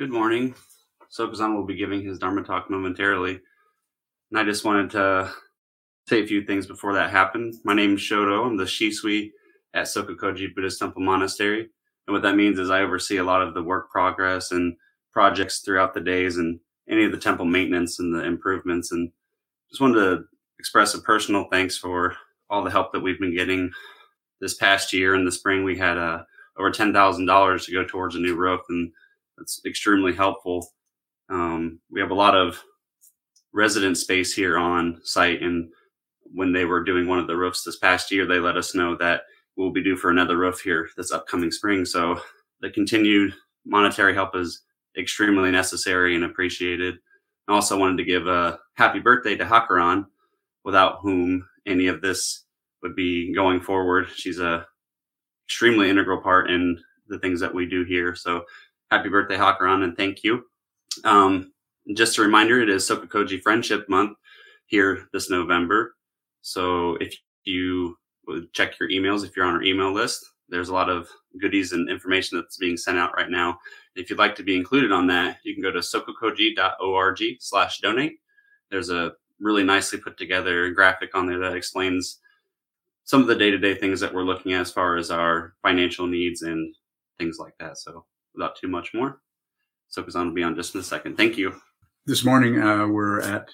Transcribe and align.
Good 0.00 0.10
morning. 0.10 0.54
Sokuzan 1.12 1.54
will 1.54 1.66
be 1.66 1.76
giving 1.76 2.02
his 2.02 2.18
Dharma 2.18 2.42
talk 2.42 2.70
momentarily. 2.70 3.38
And 4.30 4.40
I 4.40 4.44
just 4.44 4.64
wanted 4.64 4.88
to 4.92 5.30
say 6.08 6.22
a 6.22 6.26
few 6.26 6.42
things 6.42 6.66
before 6.66 6.94
that 6.94 7.10
happened. 7.10 7.56
My 7.66 7.74
name 7.74 7.96
is 7.96 8.00
Shoto. 8.00 8.46
I'm 8.46 8.56
the 8.56 8.64
Shisui 8.64 9.32
at 9.74 9.84
Sokukoji 9.84 10.54
Buddhist 10.54 10.78
Temple 10.78 11.02
Monastery. 11.02 11.68
And 12.06 12.14
what 12.14 12.22
that 12.22 12.34
means 12.34 12.58
is 12.58 12.70
I 12.70 12.80
oversee 12.80 13.18
a 13.18 13.24
lot 13.24 13.42
of 13.42 13.52
the 13.52 13.62
work 13.62 13.90
progress 13.90 14.52
and 14.52 14.74
projects 15.12 15.58
throughout 15.58 15.92
the 15.92 16.00
days 16.00 16.38
and 16.38 16.60
any 16.88 17.04
of 17.04 17.12
the 17.12 17.18
temple 17.18 17.44
maintenance 17.44 17.98
and 17.98 18.14
the 18.14 18.24
improvements. 18.24 18.92
And 18.92 19.12
just 19.68 19.82
wanted 19.82 20.00
to 20.00 20.24
express 20.58 20.94
a 20.94 21.02
personal 21.02 21.44
thanks 21.52 21.76
for 21.76 22.16
all 22.48 22.64
the 22.64 22.70
help 22.70 22.94
that 22.94 23.00
we've 23.00 23.20
been 23.20 23.36
getting 23.36 23.70
this 24.40 24.54
past 24.54 24.94
year. 24.94 25.14
In 25.14 25.26
the 25.26 25.30
spring, 25.30 25.62
we 25.62 25.76
had 25.76 25.98
uh, 25.98 26.22
over 26.58 26.70
$10,000 26.70 27.64
to 27.66 27.72
go 27.72 27.84
towards 27.84 28.16
a 28.16 28.18
new 28.18 28.34
roof, 28.34 28.62
and 28.70 28.92
that's 29.40 29.60
extremely 29.66 30.14
helpful. 30.14 30.68
Um, 31.28 31.80
we 31.90 32.00
have 32.00 32.12
a 32.12 32.14
lot 32.14 32.36
of 32.36 32.62
resident 33.52 33.96
space 33.96 34.32
here 34.32 34.56
on 34.56 35.00
site, 35.02 35.42
and 35.42 35.70
when 36.32 36.52
they 36.52 36.64
were 36.64 36.84
doing 36.84 37.08
one 37.08 37.18
of 37.18 37.26
the 37.26 37.36
roofs 37.36 37.64
this 37.64 37.78
past 37.78 38.12
year, 38.12 38.26
they 38.26 38.38
let 38.38 38.56
us 38.56 38.74
know 38.74 38.94
that 38.98 39.22
we'll 39.56 39.72
be 39.72 39.82
due 39.82 39.96
for 39.96 40.10
another 40.10 40.36
roof 40.36 40.60
here 40.60 40.88
this 40.96 41.10
upcoming 41.10 41.50
spring. 41.50 41.84
So 41.84 42.20
the 42.60 42.70
continued 42.70 43.34
monetary 43.66 44.14
help 44.14 44.36
is 44.36 44.62
extremely 44.96 45.50
necessary 45.50 46.14
and 46.14 46.24
appreciated. 46.24 46.96
I 47.48 47.54
also 47.54 47.78
wanted 47.78 47.96
to 47.96 48.04
give 48.04 48.28
a 48.28 48.58
happy 48.74 49.00
birthday 49.00 49.36
to 49.36 49.44
Hakuran, 49.44 50.06
without 50.64 50.98
whom 51.00 51.48
any 51.66 51.86
of 51.86 52.00
this 52.00 52.44
would 52.82 52.94
be 52.94 53.34
going 53.34 53.60
forward. 53.60 54.08
She's 54.14 54.38
a 54.38 54.66
extremely 55.46 55.90
integral 55.90 56.20
part 56.20 56.50
in 56.50 56.78
the 57.08 57.18
things 57.18 57.40
that 57.40 57.52
we 57.52 57.66
do 57.66 57.82
here. 57.84 58.14
So 58.14 58.44
happy 58.90 59.08
birthday, 59.08 59.36
Hakuran, 59.36 59.84
and 59.84 59.96
thank 59.96 60.24
you. 60.24 60.44
Um, 61.04 61.52
just 61.94 62.18
a 62.18 62.22
reminder, 62.22 62.60
it 62.60 62.68
is 62.68 62.88
Sokukoji 62.88 63.42
Friendship 63.42 63.88
Month 63.88 64.16
here 64.66 65.08
this 65.12 65.30
November. 65.30 65.94
So 66.42 66.96
if 66.96 67.14
you 67.44 67.96
check 68.52 68.78
your 68.78 68.90
emails, 68.90 69.24
if 69.24 69.36
you're 69.36 69.46
on 69.46 69.54
our 69.54 69.62
email 69.62 69.92
list, 69.92 70.24
there's 70.48 70.68
a 70.68 70.74
lot 70.74 70.90
of 70.90 71.08
goodies 71.40 71.72
and 71.72 71.88
information 71.88 72.38
that's 72.38 72.56
being 72.56 72.76
sent 72.76 72.98
out 72.98 73.14
right 73.16 73.30
now. 73.30 73.58
If 73.94 74.10
you'd 74.10 74.18
like 74.18 74.34
to 74.36 74.42
be 74.42 74.56
included 74.56 74.92
on 74.92 75.06
that, 75.08 75.38
you 75.44 75.54
can 75.54 75.62
go 75.62 75.70
to 75.70 75.78
sokukoji.org 75.78 77.22
slash 77.40 77.80
donate. 77.80 78.18
There's 78.70 78.90
a 78.90 79.12
really 79.38 79.62
nicely 79.62 79.98
put 79.98 80.16
together 80.16 80.70
graphic 80.70 81.14
on 81.14 81.26
there 81.26 81.38
that 81.38 81.56
explains 81.56 82.18
some 83.04 83.20
of 83.20 83.26
the 83.26 83.34
day-to-day 83.34 83.74
things 83.74 84.00
that 84.00 84.12
we're 84.12 84.22
looking 84.22 84.52
at 84.52 84.60
as 84.60 84.70
far 84.70 84.96
as 84.96 85.10
our 85.10 85.54
financial 85.62 86.06
needs 86.06 86.42
and 86.42 86.74
things 87.18 87.38
like 87.38 87.54
that. 87.58 87.78
So 87.78 88.04
without 88.34 88.56
too 88.56 88.68
much 88.68 88.92
more, 88.94 89.20
Sokuzan 89.96 90.26
will 90.26 90.34
be 90.34 90.42
on 90.42 90.54
just 90.54 90.74
in 90.74 90.80
a 90.80 90.84
second. 90.84 91.16
Thank 91.16 91.36
you. 91.36 91.60
This 92.06 92.24
morning 92.24 92.60
uh, 92.60 92.86
we're 92.86 93.20
at 93.20 93.48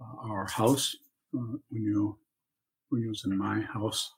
our 0.00 0.46
house. 0.46 0.96
Uh, 1.36 1.56
when 1.70 1.82
you 1.82 2.18
when 2.88 3.02
you 3.02 3.08
was 3.08 3.24
in 3.24 3.36
my 3.36 3.60
house 3.60 4.12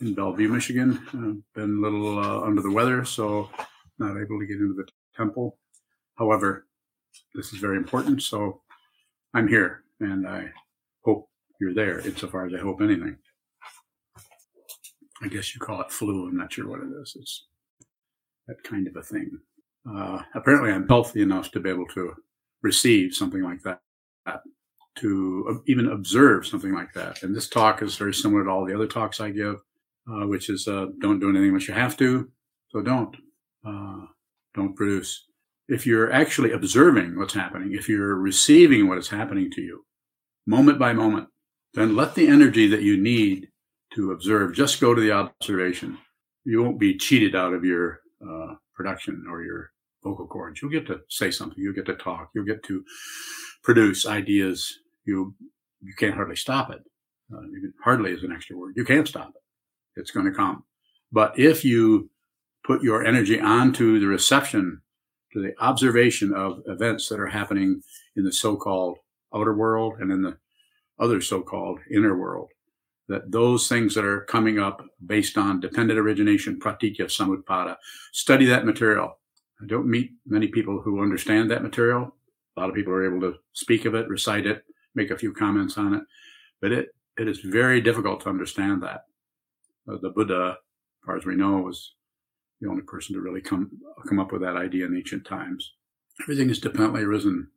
in 0.00 0.14
Bellevue, 0.14 0.48
Michigan. 0.48 0.98
Uh, 1.08 1.40
been 1.54 1.78
a 1.78 1.80
little 1.80 2.18
uh, 2.18 2.40
under 2.40 2.62
the 2.62 2.70
weather, 2.70 3.04
so 3.04 3.48
not 3.98 4.20
able 4.20 4.38
to 4.40 4.46
get 4.46 4.58
into 4.58 4.74
the 4.74 4.86
temple. 5.16 5.58
However, 6.16 6.66
this 7.34 7.52
is 7.52 7.58
very 7.58 7.76
important, 7.76 8.22
so 8.22 8.62
I'm 9.34 9.48
here, 9.48 9.84
and 10.00 10.26
I 10.26 10.50
hope 11.04 11.28
you're 11.60 11.74
there 11.74 12.00
insofar 12.00 12.46
as 12.46 12.54
I 12.54 12.58
hope 12.58 12.80
anything. 12.80 13.16
I 15.22 15.28
guess 15.28 15.54
you 15.54 15.60
call 15.60 15.80
it 15.80 15.90
flu. 15.92 16.26
I'm 16.28 16.36
not 16.36 16.52
sure 16.52 16.68
what 16.68 16.80
it 16.80 16.90
is. 17.00 17.16
It's 17.18 17.46
that 18.48 18.62
kind 18.64 18.86
of 18.86 18.96
a 18.96 19.02
thing. 19.02 19.38
Uh, 19.88 20.22
apparently, 20.34 20.70
I'm 20.70 20.88
healthy 20.88 21.22
enough 21.22 21.50
to 21.52 21.60
be 21.60 21.70
able 21.70 21.86
to 21.88 22.14
receive 22.62 23.14
something 23.14 23.42
like 23.42 23.62
that, 23.62 23.80
to 24.96 25.62
even 25.66 25.88
observe 25.88 26.46
something 26.46 26.72
like 26.72 26.92
that. 26.94 27.22
And 27.22 27.34
this 27.34 27.48
talk 27.48 27.82
is 27.82 27.96
very 27.96 28.14
similar 28.14 28.44
to 28.44 28.50
all 28.50 28.64
the 28.64 28.74
other 28.74 28.86
talks 28.86 29.20
I 29.20 29.30
give, 29.30 29.56
uh, 30.10 30.26
which 30.26 30.50
is 30.50 30.68
uh, 30.68 30.86
don't 31.00 31.20
do 31.20 31.30
anything 31.30 31.48
unless 31.48 31.68
you 31.68 31.74
have 31.74 31.96
to. 31.98 32.30
So 32.70 32.82
don't. 32.82 33.16
Uh, 33.66 34.06
don't 34.54 34.76
produce. 34.76 35.26
If 35.68 35.86
you're 35.86 36.12
actually 36.12 36.52
observing 36.52 37.18
what's 37.18 37.34
happening, 37.34 37.72
if 37.72 37.88
you're 37.88 38.16
receiving 38.16 38.88
what 38.88 38.98
is 38.98 39.08
happening 39.08 39.50
to 39.52 39.62
you, 39.62 39.84
moment 40.46 40.78
by 40.78 40.92
moment, 40.92 41.28
then 41.74 41.96
let 41.96 42.14
the 42.14 42.28
energy 42.28 42.66
that 42.68 42.82
you 42.82 42.96
need 42.96 43.48
to 43.94 44.12
observe 44.12 44.54
just 44.54 44.80
go 44.80 44.94
to 44.94 45.00
the 45.00 45.12
observation. 45.12 45.96
You 46.44 46.62
won't 46.62 46.78
be 46.78 46.98
cheated 46.98 47.34
out 47.34 47.54
of 47.54 47.64
your 47.64 48.00
uh, 48.28 48.54
production 48.74 49.24
or 49.28 49.42
your 49.42 49.72
vocal 50.02 50.26
cords. 50.26 50.60
You'll 50.60 50.70
get 50.70 50.86
to 50.88 51.00
say 51.08 51.30
something. 51.30 51.62
You'll 51.62 51.74
get 51.74 51.86
to 51.86 51.94
talk. 51.94 52.30
You'll 52.34 52.44
get 52.44 52.62
to 52.64 52.84
produce 53.62 54.06
ideas. 54.06 54.78
You 55.04 55.34
you 55.80 55.94
can't 55.98 56.14
hardly 56.14 56.36
stop 56.36 56.70
it. 56.70 56.80
Uh, 57.32 57.40
hardly 57.82 58.12
is 58.12 58.22
an 58.22 58.32
extra 58.32 58.56
word. 58.56 58.74
You 58.76 58.84
can't 58.84 59.08
stop 59.08 59.30
it. 59.34 60.00
It's 60.00 60.10
going 60.10 60.26
to 60.26 60.32
come. 60.32 60.64
But 61.10 61.38
if 61.38 61.64
you 61.64 62.10
put 62.64 62.82
your 62.82 63.04
energy 63.04 63.40
onto 63.40 63.98
the 63.98 64.06
reception, 64.06 64.80
to 65.32 65.42
the 65.42 65.54
observation 65.60 66.32
of 66.34 66.60
events 66.66 67.08
that 67.08 67.18
are 67.18 67.26
happening 67.26 67.82
in 68.16 68.24
the 68.24 68.32
so-called 68.32 68.98
outer 69.34 69.54
world 69.54 69.94
and 69.98 70.12
in 70.12 70.22
the 70.22 70.36
other 70.98 71.20
so-called 71.20 71.80
inner 71.90 72.16
world, 72.16 72.48
that 73.12 73.30
those 73.30 73.68
things 73.68 73.94
that 73.94 74.06
are 74.06 74.22
coming 74.22 74.58
up 74.58 74.82
based 75.04 75.36
on 75.36 75.60
dependent 75.60 75.98
origination, 75.98 76.58
pratitya 76.58 77.04
samutpada, 77.04 77.76
study 78.12 78.46
that 78.46 78.64
material. 78.64 79.18
I 79.60 79.66
don't 79.66 79.86
meet 79.86 80.12
many 80.26 80.48
people 80.48 80.80
who 80.80 81.02
understand 81.02 81.50
that 81.50 81.62
material. 81.62 82.16
A 82.56 82.60
lot 82.60 82.70
of 82.70 82.74
people 82.74 82.94
are 82.94 83.06
able 83.06 83.20
to 83.20 83.38
speak 83.52 83.84
of 83.84 83.94
it, 83.94 84.08
recite 84.08 84.46
it, 84.46 84.64
make 84.94 85.10
a 85.10 85.18
few 85.18 85.32
comments 85.34 85.76
on 85.76 85.94
it, 85.94 86.02
but 86.62 86.72
it, 86.72 86.94
it 87.18 87.28
is 87.28 87.40
very 87.40 87.82
difficult 87.82 88.22
to 88.22 88.30
understand 88.30 88.82
that. 88.82 89.04
Uh, 89.86 89.98
the 90.00 90.10
Buddha, 90.10 90.56
as 90.56 91.06
far 91.06 91.16
as 91.16 91.26
we 91.26 91.36
know, 91.36 91.58
was 91.58 91.92
the 92.62 92.68
only 92.70 92.82
person 92.82 93.14
to 93.14 93.20
really 93.20 93.42
come 93.42 93.70
come 94.08 94.20
up 94.20 94.32
with 94.32 94.40
that 94.40 94.56
idea 94.56 94.86
in 94.86 94.96
ancient 94.96 95.26
times. 95.26 95.74
Everything 96.22 96.48
is 96.48 96.60
dependently 96.60 97.02
arisen. 97.02 97.48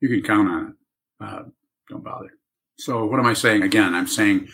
You 0.00 0.08
can 0.08 0.22
count 0.22 0.48
on 0.48 0.66
it. 0.66 1.24
Uh, 1.24 1.42
don't 1.88 2.04
bother. 2.04 2.30
So, 2.78 3.06
what 3.06 3.18
am 3.18 3.26
I 3.26 3.34
saying? 3.34 3.62
Again, 3.62 3.94
I'm 3.94 4.06
saying 4.06 4.48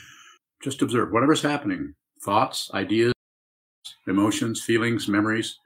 just 0.62 0.82
observe 0.82 1.12
whatever's 1.12 1.42
happening 1.42 1.94
thoughts, 2.22 2.70
ideas, 2.74 3.12
emotions, 4.06 4.62
feelings, 4.62 5.08
memories. 5.08 5.58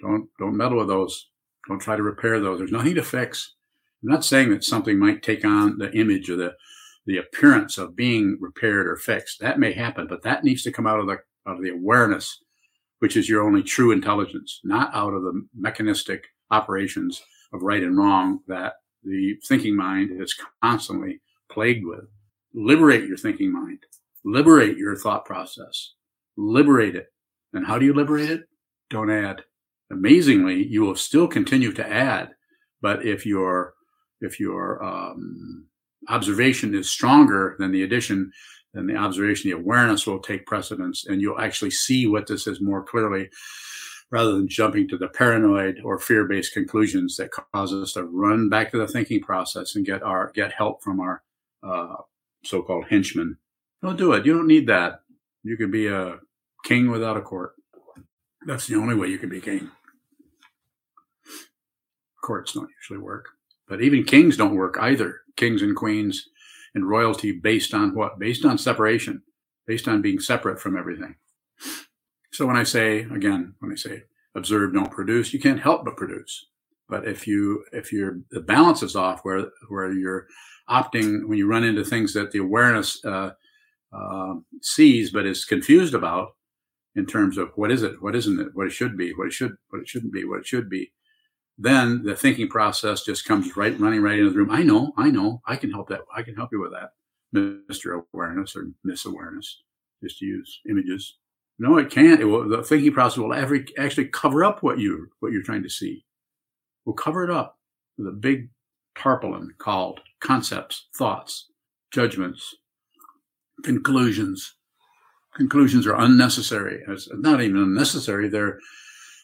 Don't, 0.00 0.28
don't 0.38 0.56
meddle 0.56 0.78
with 0.78 0.88
those. 0.88 1.28
Don't 1.68 1.80
try 1.80 1.96
to 1.96 2.02
repair 2.02 2.40
those. 2.40 2.58
There's 2.58 2.72
nothing 2.72 2.94
to 2.96 3.02
fix. 3.02 3.54
I'm 4.02 4.10
not 4.10 4.24
saying 4.24 4.50
that 4.50 4.64
something 4.64 4.98
might 4.98 5.22
take 5.22 5.44
on 5.44 5.78
the 5.78 5.90
image 5.92 6.28
or 6.28 6.36
the, 6.36 6.54
the 7.06 7.18
appearance 7.18 7.78
of 7.78 7.96
being 7.96 8.36
repaired 8.40 8.86
or 8.86 8.96
fixed. 8.96 9.40
That 9.40 9.58
may 9.58 9.72
happen, 9.72 10.06
but 10.06 10.22
that 10.22 10.44
needs 10.44 10.62
to 10.64 10.72
come 10.72 10.86
out 10.86 11.00
of 11.00 11.06
the, 11.06 11.18
out 11.46 11.56
of 11.56 11.62
the 11.62 11.70
awareness, 11.70 12.38
which 12.98 13.16
is 13.16 13.28
your 13.28 13.42
only 13.42 13.62
true 13.62 13.92
intelligence, 13.92 14.60
not 14.62 14.94
out 14.94 15.14
of 15.14 15.22
the 15.22 15.46
mechanistic 15.56 16.26
operations 16.50 17.22
of 17.52 17.62
right 17.62 17.82
and 17.82 17.96
wrong 17.96 18.40
that 18.46 18.74
the 19.04 19.38
thinking 19.46 19.76
mind 19.76 20.10
is 20.20 20.36
constantly 20.62 21.20
plagued 21.50 21.86
with. 21.86 22.04
Liberate 22.52 23.08
your 23.08 23.16
thinking 23.16 23.52
mind 23.52 23.78
liberate 24.24 24.78
your 24.78 24.96
thought 24.96 25.24
process, 25.24 25.92
liberate 26.36 26.96
it. 26.96 27.08
And 27.52 27.66
how 27.66 27.78
do 27.78 27.86
you 27.86 27.94
liberate 27.94 28.30
it? 28.30 28.42
Don't 28.90 29.10
add. 29.10 29.44
Amazingly, 29.90 30.66
you 30.66 30.82
will 30.82 30.96
still 30.96 31.28
continue 31.28 31.72
to 31.72 31.86
add, 31.86 32.30
but 32.80 33.04
if 33.04 33.26
your 33.26 33.74
if 34.20 34.40
your 34.40 34.82
um, 34.82 35.66
observation 36.08 36.74
is 36.74 36.90
stronger 36.90 37.56
than 37.58 37.70
the 37.70 37.82
addition, 37.82 38.32
then 38.72 38.86
the 38.86 38.96
observation, 38.96 39.50
the 39.50 39.56
awareness 39.56 40.06
will 40.06 40.18
take 40.18 40.46
precedence, 40.46 41.06
and 41.06 41.20
you'll 41.20 41.40
actually 41.40 41.70
see 41.70 42.06
what 42.06 42.26
this 42.26 42.46
is 42.46 42.60
more 42.60 42.82
clearly, 42.82 43.28
rather 44.10 44.32
than 44.32 44.48
jumping 44.48 44.88
to 44.88 44.96
the 44.96 45.08
paranoid 45.08 45.80
or 45.84 45.98
fear-based 45.98 46.52
conclusions 46.54 47.16
that 47.16 47.30
cause 47.30 47.72
us 47.72 47.92
to 47.92 48.04
run 48.04 48.48
back 48.48 48.70
to 48.70 48.78
the 48.78 48.88
thinking 48.88 49.20
process 49.20 49.76
and 49.76 49.86
get 49.86 50.02
our 50.02 50.32
get 50.34 50.52
help 50.52 50.82
from 50.82 51.00
our 51.00 51.22
uh, 51.62 51.96
so-called 52.44 52.86
henchmen 52.88 53.36
don't 53.84 53.98
do 53.98 54.12
it. 54.14 54.24
You 54.24 54.32
don't 54.32 54.46
need 54.46 54.66
that. 54.68 55.02
You 55.42 55.56
can 55.56 55.70
be 55.70 55.86
a 55.88 56.18
king 56.64 56.90
without 56.90 57.16
a 57.16 57.20
court. 57.20 57.52
That's 58.46 58.66
the 58.66 58.76
only 58.76 58.94
way 58.94 59.08
you 59.08 59.18
can 59.18 59.28
be 59.28 59.40
king. 59.40 59.70
Courts 62.22 62.54
don't 62.54 62.70
usually 62.80 62.98
work. 62.98 63.26
But 63.68 63.82
even 63.82 64.04
kings 64.04 64.36
don't 64.36 64.56
work 64.56 64.76
either. 64.80 65.20
Kings 65.36 65.62
and 65.62 65.76
queens 65.76 66.28
and 66.74 66.88
royalty 66.88 67.32
based 67.32 67.74
on 67.74 67.94
what? 67.94 68.18
Based 68.18 68.44
on 68.44 68.58
separation, 68.58 69.22
based 69.66 69.86
on 69.86 70.02
being 70.02 70.18
separate 70.18 70.60
from 70.60 70.76
everything. 70.76 71.16
So 72.32 72.46
when 72.46 72.56
I 72.56 72.64
say, 72.64 73.00
again, 73.00 73.54
when 73.60 73.72
I 73.72 73.76
say 73.76 74.04
observe, 74.34 74.72
don't 74.72 74.90
produce, 74.90 75.32
you 75.32 75.40
can't 75.40 75.60
help 75.60 75.84
but 75.84 75.96
produce. 75.96 76.46
But 76.88 77.06
if 77.06 77.26
you, 77.26 77.64
if 77.72 77.92
your, 77.92 78.18
the 78.30 78.40
balance 78.40 78.82
is 78.82 78.96
off 78.96 79.20
where, 79.22 79.46
where 79.68 79.92
you're 79.92 80.26
opting, 80.68 81.26
when 81.28 81.38
you 81.38 81.46
run 81.46 81.64
into 81.64 81.84
things 81.84 82.12
that 82.14 82.32
the 82.32 82.40
awareness, 82.40 83.02
uh, 83.04 83.30
uh, 83.94 84.34
sees 84.62 85.10
but 85.10 85.26
is 85.26 85.44
confused 85.44 85.94
about 85.94 86.34
in 86.96 87.06
terms 87.06 87.38
of 87.38 87.50
what 87.56 87.70
is 87.70 87.82
it, 87.82 88.00
what 88.02 88.14
isn't 88.14 88.40
it, 88.40 88.48
what 88.54 88.66
it 88.66 88.70
should 88.70 88.96
be, 88.96 89.12
what 89.14 89.26
it 89.26 89.32
should, 89.32 89.56
what 89.70 89.80
it 89.80 89.88
shouldn't 89.88 90.12
be, 90.12 90.24
what 90.24 90.40
it 90.40 90.46
should 90.46 90.68
be. 90.68 90.92
then 91.58 92.02
the 92.04 92.16
thinking 92.16 92.48
process 92.48 93.02
just 93.04 93.24
comes 93.24 93.56
right 93.56 93.78
running 93.78 94.02
right 94.02 94.18
into 94.18 94.30
the 94.30 94.36
room. 94.36 94.50
I 94.50 94.62
know, 94.62 94.92
I 94.96 95.10
know, 95.10 95.40
I 95.46 95.56
can 95.56 95.70
help 95.70 95.88
that. 95.88 96.00
I 96.14 96.22
can 96.22 96.34
help 96.34 96.50
you 96.52 96.60
with 96.60 96.72
that, 96.72 96.90
Mr. 97.34 98.02
Awareness 98.12 98.56
or 98.56 98.70
Miss 98.82 99.04
Awareness, 99.04 99.62
just 100.02 100.18
to 100.18 100.26
use 100.26 100.60
images. 100.68 101.16
No, 101.58 101.78
it 101.78 101.90
can't. 101.90 102.20
It 102.20 102.24
will, 102.24 102.48
the 102.48 102.64
thinking 102.64 102.92
process 102.92 103.18
will 103.18 103.32
every, 103.32 103.64
actually 103.78 104.08
cover 104.08 104.44
up 104.44 104.62
what 104.62 104.78
you 104.78 105.08
what 105.20 105.32
you're 105.32 105.42
trying 105.42 105.62
to 105.62 105.70
see. 105.70 106.04
We'll 106.84 106.94
cover 106.96 107.22
it 107.24 107.30
up 107.30 107.58
with 107.96 108.08
a 108.08 108.12
big 108.12 108.50
tarpaulin 108.96 109.54
called 109.58 110.00
concepts, 110.20 110.88
thoughts, 110.96 111.50
judgments, 111.92 112.54
conclusions. 113.62 114.54
Conclusions 115.36 115.86
are 115.86 116.00
unnecessary. 116.00 116.82
It's 116.88 117.08
not 117.12 117.42
even 117.42 117.56
unnecessary. 117.56 118.28
They're 118.28 118.58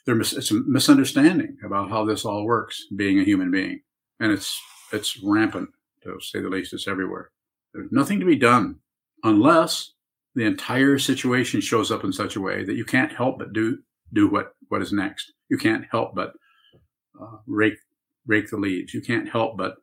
they're 0.06 0.20
it's 0.20 0.50
a 0.50 0.54
misunderstanding 0.66 1.56
about 1.64 1.90
how 1.90 2.04
this 2.04 2.24
all 2.24 2.44
works. 2.44 2.84
Being 2.96 3.20
a 3.20 3.24
human 3.24 3.50
being, 3.50 3.82
and 4.18 4.32
it's 4.32 4.60
it's 4.92 5.22
rampant 5.22 5.70
to 6.02 6.18
say 6.20 6.40
the 6.40 6.48
least. 6.48 6.72
It's 6.72 6.88
everywhere. 6.88 7.30
There's 7.72 7.92
nothing 7.92 8.18
to 8.20 8.26
be 8.26 8.36
done 8.36 8.76
unless 9.22 9.92
the 10.34 10.44
entire 10.44 10.98
situation 10.98 11.60
shows 11.60 11.90
up 11.90 12.04
in 12.04 12.12
such 12.12 12.36
a 12.36 12.40
way 12.40 12.64
that 12.64 12.76
you 12.76 12.84
can't 12.84 13.12
help 13.12 13.38
but 13.38 13.52
do 13.52 13.78
do 14.12 14.28
what 14.28 14.54
what 14.68 14.82
is 14.82 14.92
next. 14.92 15.32
You 15.48 15.58
can't 15.58 15.84
help 15.90 16.14
but 16.14 16.32
uh, 17.20 17.36
rake 17.46 17.78
rake 18.26 18.50
the 18.50 18.56
leaves. 18.56 18.94
You 18.94 19.00
can't 19.00 19.28
help 19.28 19.56
but 19.56 19.76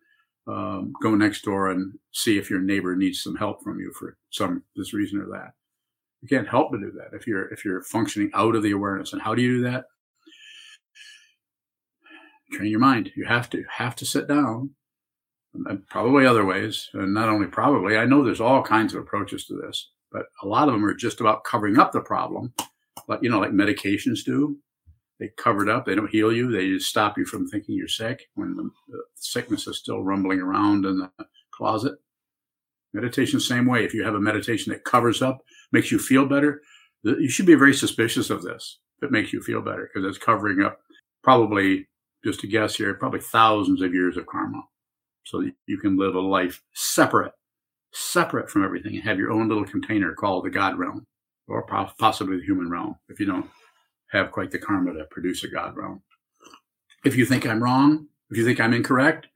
um, 0.48 0.94
go 1.02 1.16
next 1.16 1.44
door 1.44 1.70
and 1.70 1.94
see 2.14 2.38
if 2.38 2.50
your 2.50 2.62
neighbor 2.62 2.96
needs 2.96 3.22
some 3.22 3.36
help 3.36 3.62
from 3.64 3.80
you 3.80 3.92
for 3.98 4.18
some 4.30 4.64
this 4.76 4.94
reason 4.94 5.20
or 5.20 5.28
that. 5.28 5.52
You 6.22 6.28
can't 6.28 6.48
help 6.48 6.72
but 6.72 6.80
do 6.80 6.92
that 6.92 7.16
if 7.16 7.28
you're 7.28 7.48
if 7.54 7.64
you're 7.66 7.84
functioning 7.84 8.32
out 8.34 8.56
of 8.56 8.64
the 8.64 8.72
awareness. 8.72 9.14
And 9.14 9.22
how 9.22 9.36
do 9.36 9.42
you 9.42 9.58
do 9.58 9.64
that? 9.64 9.86
Train 12.54 12.72
your 12.72 12.80
mind. 12.80 13.12
You 13.16 13.26
have 13.26 13.50
to 13.52 13.64
have 13.70 13.96
to 13.98 14.06
sit 14.06 14.28
down. 14.28 14.72
And 15.66 15.88
probably 15.88 16.26
other 16.26 16.46
ways, 16.46 16.90
and 16.94 17.14
not 17.14 17.30
only 17.30 17.48
probably. 17.48 17.98
I 17.98 18.06
know 18.06 18.24
there's 18.24 18.42
all 18.42 18.62
kinds 18.62 18.94
of 18.94 19.02
approaches 19.02 19.46
to 19.46 19.56
this, 19.56 19.90
but 20.12 20.28
a 20.44 20.48
lot 20.48 20.68
of 20.68 20.74
them 20.74 20.86
are 20.86 20.94
just 20.94 21.20
about 21.20 21.46
covering 21.46 21.80
up 21.80 21.92
the 21.92 22.02
problem, 22.02 22.54
like 23.08 23.20
you 23.24 23.30
know, 23.30 23.40
like 23.40 23.52
medications 23.52 24.24
do 24.24 24.58
they 25.20 25.30
cover 25.38 25.64
it 25.64 25.70
up. 25.70 25.86
They 25.86 25.96
don't 25.96 26.10
heal 26.10 26.32
you. 26.32 26.52
They 26.52 26.70
just 26.70 26.90
stop 26.90 27.18
you 27.18 27.26
from 27.26 27.48
thinking 27.48 27.76
you're 27.76 27.88
sick 27.88 28.28
when 28.36 28.56
the, 28.56 28.70
sickness 29.16 29.68
is 29.68 29.80
still 29.80 30.04
rumbling 30.04 30.40
around 30.40 30.86
in 30.86 31.00
the 31.00 31.12
closet. 31.52 31.96
Meditation, 32.94 33.40
same 33.40 33.66
way. 33.66 33.84
If 33.84 33.94
you 33.94 34.04
have 34.04 34.16
a 34.16 34.20
meditation 34.20 34.72
that 34.72 34.86
covers 34.86 35.22
up, 35.22 35.40
makes 35.72 35.92
you 35.92 36.00
feel 36.00 36.26
better, 36.26 36.62
you 37.04 37.30
should 37.30 37.46
be 37.46 37.56
very 37.56 37.74
suspicious 37.74 38.30
of 38.30 38.44
this. 38.44 38.80
If 38.98 39.08
it 39.08 39.12
makes 39.12 39.34
you 39.34 39.42
feel 39.42 39.62
better 39.62 39.90
because 39.92 40.08
it's 40.08 40.24
covering 40.24 40.62
up 40.62 40.80
probably, 41.24 41.88
just 42.24 42.44
a 42.44 42.48
guess 42.48 42.76
here, 42.76 42.94
probably 42.94 43.20
thousands 43.20 43.82
of 43.82 43.94
years 43.94 44.18
of 44.18 44.26
karma. 44.26 44.64
So 45.26 45.44
you 45.68 45.78
can 45.78 45.98
live 45.98 46.16
a 46.16 46.20
life 46.20 46.64
separate, 46.74 47.34
separate 47.92 48.50
from 48.50 48.64
everything 48.64 48.96
and 48.96 49.04
have 49.04 49.20
your 49.20 49.32
own 49.32 49.50
little 49.50 49.66
container 49.66 50.14
called 50.14 50.46
the 50.46 50.50
God 50.50 50.78
realm 50.78 51.06
or 51.48 51.66
possibly 52.00 52.38
the 52.38 52.46
human 52.46 52.70
realm 52.70 52.96
if 53.10 53.20
you 53.20 53.26
don't 53.26 53.50
have 54.12 54.32
quite 54.32 54.52
the 54.52 54.60
karma 54.60 54.94
to 54.94 55.06
produce 55.06 55.44
a 55.44 55.48
God 55.48 55.76
realm. 55.76 56.02
If 57.06 57.16
you 57.16 57.26
think 57.26 57.46
I'm 57.46 57.62
wrong, 57.62 58.08
if 58.30 58.38
you 58.38 58.46
think 58.46 58.60
I'm 58.60 58.74
incorrect, 58.74 59.28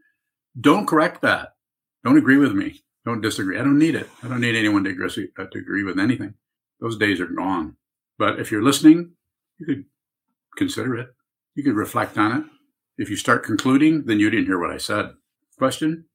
don't 0.59 0.87
correct 0.87 1.21
that. 1.21 1.55
Don't 2.03 2.17
agree 2.17 2.37
with 2.37 2.53
me. 2.53 2.81
Don't 3.05 3.21
disagree. 3.21 3.57
I 3.57 3.63
don't 3.63 3.79
need 3.79 3.95
it. 3.95 4.09
I 4.23 4.27
don't 4.27 4.41
need 4.41 4.55
anyone 4.55 4.83
to 4.83 4.91
agree, 4.91 5.29
uh, 5.37 5.45
to 5.45 5.59
agree 5.59 5.83
with 5.83 5.99
anything. 5.99 6.33
Those 6.79 6.97
days 6.97 7.19
are 7.19 7.27
gone. 7.27 7.75
But 8.17 8.39
if 8.39 8.51
you're 8.51 8.63
listening, 8.63 9.11
you 9.59 9.65
could 9.65 9.85
consider 10.57 10.95
it. 10.97 11.09
You 11.55 11.63
could 11.63 11.75
reflect 11.75 12.17
on 12.17 12.37
it. 12.37 12.43
If 12.97 13.09
you 13.09 13.15
start 13.15 13.43
concluding, 13.43 14.05
then 14.05 14.19
you 14.19 14.29
didn't 14.29 14.45
hear 14.45 14.59
what 14.59 14.71
I 14.71 14.77
said. 14.77 15.11
Question? 15.57 16.05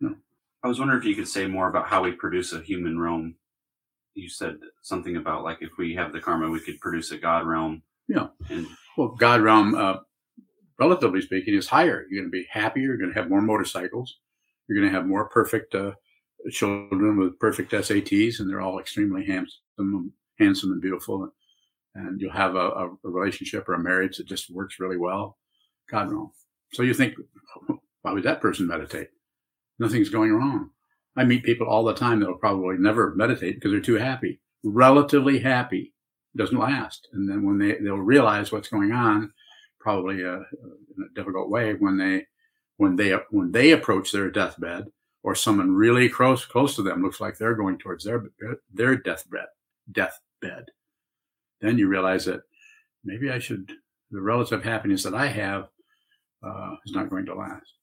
No. 0.00 0.14
I 0.62 0.68
was 0.68 0.78
wondering 0.78 1.00
if 1.00 1.06
you 1.06 1.14
could 1.14 1.28
say 1.28 1.46
more 1.46 1.68
about 1.68 1.88
how 1.88 2.02
we 2.02 2.12
produce 2.12 2.52
a 2.52 2.60
human 2.60 2.98
realm 2.98 3.36
you 4.14 4.28
said 4.28 4.56
something 4.82 5.16
about 5.16 5.44
like 5.44 5.58
if 5.60 5.70
we 5.78 5.94
have 5.94 6.12
the 6.12 6.20
karma, 6.20 6.48
we 6.48 6.60
could 6.60 6.80
produce 6.80 7.10
a 7.10 7.18
god 7.18 7.46
realm. 7.46 7.82
Yeah. 8.08 8.28
And 8.48 8.66
well, 8.96 9.08
god 9.08 9.40
realm, 9.40 9.74
uh, 9.74 9.96
relatively 10.78 11.20
speaking, 11.20 11.54
is 11.54 11.68
higher. 11.68 12.06
You're 12.08 12.22
going 12.22 12.30
to 12.30 12.36
be 12.36 12.46
happier. 12.50 12.84
You're 12.84 12.98
going 12.98 13.12
to 13.12 13.20
have 13.20 13.30
more 13.30 13.42
motorcycles. 13.42 14.18
You're 14.68 14.78
going 14.78 14.90
to 14.90 14.96
have 14.96 15.06
more 15.06 15.28
perfect 15.28 15.74
uh, 15.74 15.92
children 16.50 17.18
with 17.18 17.38
perfect 17.38 17.72
SATs, 17.72 18.40
and 18.40 18.48
they're 18.48 18.60
all 18.60 18.78
extremely 18.78 19.24
handsome, 19.26 20.12
handsome 20.38 20.72
and 20.72 20.80
beautiful. 20.80 21.30
And 21.94 22.20
you'll 22.20 22.32
have 22.32 22.56
a, 22.56 22.70
a, 22.70 22.88
a 22.88 23.08
relationship 23.08 23.68
or 23.68 23.74
a 23.74 23.78
marriage 23.78 24.16
that 24.16 24.26
just 24.26 24.50
works 24.50 24.80
really 24.80 24.96
well. 24.96 25.38
God 25.90 26.10
realm. 26.10 26.32
So 26.72 26.82
you 26.82 26.94
think, 26.94 27.14
why 28.02 28.12
would 28.12 28.24
that 28.24 28.40
person 28.40 28.66
meditate? 28.66 29.08
Nothing's 29.78 30.08
going 30.08 30.32
wrong. 30.32 30.70
I 31.16 31.24
meet 31.24 31.44
people 31.44 31.66
all 31.66 31.84
the 31.84 31.94
time 31.94 32.20
that'll 32.20 32.36
probably 32.36 32.76
never 32.76 33.14
meditate 33.14 33.54
because 33.56 33.70
they're 33.70 33.80
too 33.80 33.94
happy, 33.94 34.40
relatively 34.62 35.38
happy. 35.38 35.92
Doesn't 36.36 36.58
last. 36.58 37.08
And 37.12 37.28
then 37.28 37.44
when 37.44 37.58
they, 37.58 37.76
they'll 37.76 37.96
realize 37.96 38.50
what's 38.50 38.68
going 38.68 38.90
on, 38.90 39.32
probably 39.78 40.24
uh, 40.24 40.38
in 40.96 41.04
a 41.04 41.14
difficult 41.14 41.48
way 41.48 41.74
when 41.74 41.96
they, 41.96 42.26
when 42.78 42.96
they, 42.96 43.14
when 43.30 43.52
they 43.52 43.70
approach 43.70 44.10
their 44.10 44.30
deathbed 44.30 44.86
or 45.22 45.36
someone 45.36 45.72
really 45.72 46.08
close, 46.08 46.44
close 46.44 46.74
to 46.74 46.82
them 46.82 47.02
looks 47.02 47.20
like 47.20 47.38
they're 47.38 47.54
going 47.54 47.78
towards 47.78 48.04
their, 48.04 48.24
their 48.72 48.96
deathbed, 48.96 49.46
deathbed. 49.92 50.64
Then 51.60 51.78
you 51.78 51.86
realize 51.86 52.24
that 52.24 52.40
maybe 53.04 53.30
I 53.30 53.38
should, 53.38 53.70
the 54.10 54.20
relative 54.20 54.64
happiness 54.64 55.04
that 55.04 55.14
I 55.14 55.28
have 55.28 55.68
uh, 56.42 56.74
is 56.84 56.92
not 56.92 57.10
going 57.10 57.26
to 57.26 57.34
last. 57.34 57.74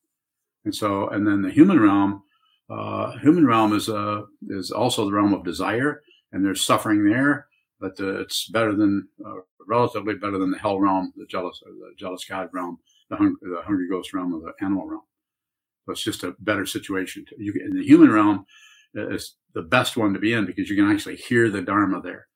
And 0.65 0.75
so, 0.75 1.07
and 1.09 1.25
then 1.25 1.41
the 1.41 1.49
human 1.49 1.79
realm, 1.79 2.23
uh, 2.71 3.17
human 3.19 3.45
realm 3.45 3.73
is 3.73 3.89
uh, 3.89 4.21
is 4.49 4.71
also 4.71 5.05
the 5.05 5.11
realm 5.11 5.33
of 5.33 5.43
desire, 5.43 6.03
and 6.31 6.45
there's 6.45 6.65
suffering 6.65 7.03
there, 7.03 7.47
but 7.79 7.99
uh, 7.99 8.21
it's 8.21 8.47
better 8.47 8.73
than 8.73 9.07
uh, 9.25 9.41
relatively 9.67 10.15
better 10.15 10.37
than 10.37 10.51
the 10.51 10.57
hell 10.57 10.79
realm, 10.79 11.11
the 11.17 11.25
jealous 11.25 11.59
the 11.65 11.91
jealous 11.97 12.23
god 12.23 12.49
realm, 12.53 12.79
the, 13.09 13.17
hung, 13.17 13.35
the 13.41 13.61
hungry 13.65 13.89
ghost 13.89 14.13
realm, 14.13 14.33
or 14.33 14.39
the 14.39 14.65
animal 14.65 14.87
realm. 14.87 15.01
So 15.85 15.91
it's 15.91 16.03
just 16.03 16.23
a 16.23 16.35
better 16.39 16.65
situation. 16.65 17.25
To, 17.25 17.35
you, 17.37 17.53
in 17.53 17.75
the 17.75 17.83
human 17.85 18.09
realm 18.09 18.45
is 18.93 19.35
the 19.53 19.63
best 19.63 19.97
one 19.97 20.13
to 20.13 20.19
be 20.19 20.33
in 20.33 20.45
because 20.45 20.69
you 20.69 20.75
can 20.75 20.89
actually 20.89 21.17
hear 21.17 21.49
the 21.49 21.61
dharma 21.61 22.01
there. 22.01 22.27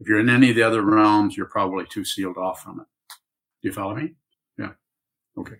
If 0.00 0.08
you're 0.08 0.20
in 0.20 0.30
any 0.30 0.50
of 0.50 0.56
the 0.56 0.62
other 0.62 0.82
realms, 0.82 1.36
you're 1.36 1.46
probably 1.46 1.84
too 1.90 2.04
sealed 2.04 2.38
off 2.38 2.62
from 2.62 2.80
it. 2.80 2.86
Do 3.62 3.68
you 3.68 3.72
follow 3.72 3.94
me? 3.94 4.14
Yeah. 4.56 4.72
Okay. 5.36 5.56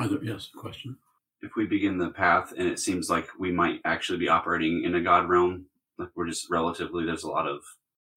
Other 0.00 0.18
yes, 0.22 0.48
question 0.56 0.96
if 1.42 1.52
we 1.56 1.66
begin 1.66 1.98
the 1.98 2.10
path 2.10 2.52
and 2.56 2.68
it 2.68 2.78
seems 2.78 3.10
like 3.10 3.28
we 3.38 3.50
might 3.52 3.80
actually 3.84 4.18
be 4.18 4.28
operating 4.28 4.84
in 4.84 4.94
a 4.94 5.00
god 5.00 5.28
realm 5.28 5.66
like 5.98 6.08
we're 6.14 6.28
just 6.28 6.50
relatively 6.50 7.04
there's 7.04 7.24
a 7.24 7.30
lot 7.30 7.46
of 7.46 7.60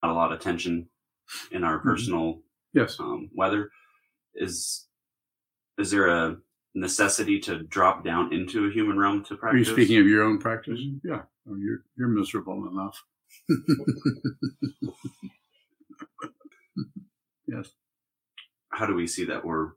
not 0.01 0.11
a 0.11 0.15
lot 0.15 0.31
of 0.31 0.39
tension 0.39 0.87
in 1.51 1.63
our 1.63 1.77
mm-hmm. 1.77 1.89
personal 1.89 2.41
yes. 2.73 2.99
um, 2.99 3.29
weather. 3.33 3.69
Is 4.33 4.87
is 5.77 5.91
there 5.91 6.07
a 6.07 6.37
necessity 6.73 7.39
to 7.39 7.63
drop 7.63 8.03
down 8.03 8.33
into 8.33 8.65
a 8.65 8.71
human 8.71 8.97
realm 8.97 9.23
to 9.25 9.35
practice 9.35 9.55
are 9.55 9.71
you 9.71 9.75
speaking 9.75 9.99
of 9.99 10.07
your 10.07 10.23
own 10.23 10.39
practice? 10.39 10.79
Mm-hmm. 10.79 11.07
yeah. 11.07 11.21
Oh, 11.49 11.55
you're 11.55 11.83
you're 11.97 12.07
miserable 12.07 12.67
enough. 12.67 13.03
Yes. 17.47 17.69
How 18.69 18.87
do 18.87 18.95
we 18.95 19.05
see 19.05 19.25
that 19.25 19.45
we're 19.45 19.73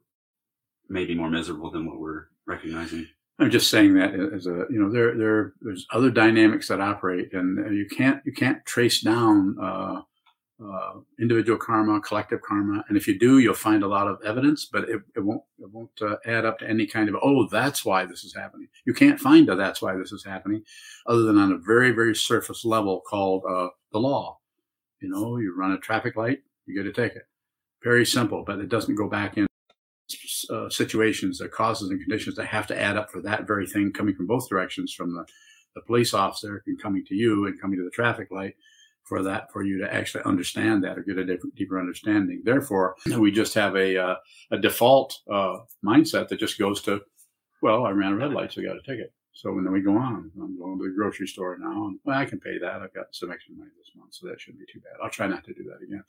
maybe 0.88 1.14
more 1.14 1.28
miserable 1.28 1.70
than 1.70 1.84
what 1.84 2.00
we're 2.00 2.28
recognizing 2.46 3.06
I'm 3.38 3.50
just 3.50 3.70
saying 3.70 3.94
that 3.94 4.14
as 4.14 4.46
a 4.46 4.66
you 4.68 4.80
know 4.80 4.90
there 4.90 5.16
there 5.16 5.52
there's 5.60 5.86
other 5.92 6.10
dynamics 6.10 6.68
that 6.68 6.80
operate, 6.80 7.32
and 7.34 7.76
you 7.76 7.86
can't 7.86 8.20
you 8.24 8.32
can't 8.32 8.64
trace 8.66 9.00
down 9.00 9.56
uh, 9.62 10.02
uh, 10.64 10.94
individual 11.20 11.56
karma, 11.56 12.00
collective 12.00 12.42
karma, 12.42 12.84
and 12.88 12.96
if 12.96 13.06
you 13.06 13.16
do, 13.16 13.38
you'll 13.38 13.54
find 13.54 13.84
a 13.84 13.88
lot 13.88 14.08
of 14.08 14.18
evidence, 14.24 14.68
but 14.72 14.88
it, 14.88 15.02
it 15.14 15.20
won't 15.20 15.42
it 15.60 15.70
won't 15.70 15.90
uh, 16.02 16.16
add 16.26 16.44
up 16.44 16.58
to 16.58 16.68
any 16.68 16.84
kind 16.84 17.08
of 17.08 17.14
oh 17.22 17.46
that's 17.46 17.84
why 17.84 18.04
this 18.04 18.24
is 18.24 18.34
happening. 18.34 18.66
You 18.86 18.92
can't 18.92 19.20
find 19.20 19.48
a 19.48 19.54
that's 19.54 19.80
why 19.80 19.94
this 19.94 20.10
is 20.10 20.24
happening, 20.24 20.64
other 21.06 21.22
than 21.22 21.38
on 21.38 21.52
a 21.52 21.58
very 21.58 21.92
very 21.92 22.16
surface 22.16 22.64
level 22.64 23.00
called 23.00 23.44
uh, 23.48 23.68
the 23.92 24.00
law. 24.00 24.38
You 25.00 25.10
know, 25.10 25.36
you 25.36 25.54
run 25.56 25.72
a 25.72 25.78
traffic 25.78 26.16
light, 26.16 26.40
you 26.66 26.74
get 26.74 26.90
a 26.90 26.92
ticket. 26.92 27.22
Very 27.84 28.04
simple, 28.04 28.42
but 28.44 28.58
it 28.58 28.68
doesn't 28.68 28.96
go 28.96 29.08
back 29.08 29.36
in 29.36 29.46
uh, 30.50 30.68
situations, 30.68 31.38
the 31.38 31.48
causes 31.48 31.90
and 31.90 32.00
conditions 32.00 32.36
that 32.36 32.46
have 32.46 32.66
to 32.68 32.80
add 32.80 32.96
up 32.96 33.10
for 33.10 33.20
that 33.22 33.46
very 33.46 33.66
thing 33.66 33.92
coming 33.92 34.14
from 34.14 34.26
both 34.26 34.48
directions, 34.48 34.92
from 34.92 35.14
the, 35.14 35.24
the 35.74 35.82
police 35.82 36.14
officer 36.14 36.62
and 36.66 36.80
coming 36.80 37.04
to 37.06 37.14
you 37.14 37.46
and 37.46 37.60
coming 37.60 37.78
to 37.78 37.84
the 37.84 37.90
traffic 37.90 38.30
light 38.30 38.54
for 39.04 39.22
that, 39.22 39.50
for 39.52 39.62
you 39.62 39.78
to 39.78 39.94
actually 39.94 40.24
understand 40.24 40.84
that 40.84 40.98
or 40.98 41.02
get 41.02 41.18
a 41.18 41.24
different, 41.24 41.54
deeper 41.54 41.80
understanding. 41.80 42.42
Therefore, 42.44 42.96
we 43.18 43.30
just 43.30 43.54
have 43.54 43.74
a, 43.74 43.96
uh, 43.96 44.16
a 44.50 44.58
default 44.58 45.18
uh, 45.30 45.58
mindset 45.84 46.28
that 46.28 46.40
just 46.40 46.58
goes 46.58 46.82
to, 46.82 47.00
well, 47.62 47.86
I 47.86 47.90
ran 47.90 48.12
a 48.12 48.16
red 48.16 48.32
light, 48.32 48.52
so 48.52 48.60
I 48.60 48.64
got 48.64 48.76
a 48.76 48.82
ticket. 48.82 49.12
So 49.38 49.52
when 49.52 49.62
then 49.62 49.72
we 49.72 49.82
go 49.82 49.96
on. 49.96 50.32
I'm 50.42 50.58
going 50.58 50.78
to 50.78 50.84
the 50.84 50.94
grocery 50.96 51.28
store 51.28 51.56
now, 51.60 51.86
and 51.86 52.00
well, 52.04 52.18
I 52.18 52.24
can 52.24 52.40
pay 52.40 52.58
that. 52.58 52.82
I've 52.82 52.92
got 52.92 53.06
some 53.12 53.30
extra 53.30 53.54
money 53.54 53.70
this 53.78 53.94
month, 53.94 54.12
so 54.12 54.26
that 54.26 54.40
shouldn't 54.40 54.58
be 54.58 54.72
too 54.72 54.80
bad. 54.80 54.94
I'll 55.00 55.10
try 55.10 55.28
not 55.28 55.44
to 55.44 55.54
do 55.54 55.62
that 55.62 55.80
again. 55.80 56.02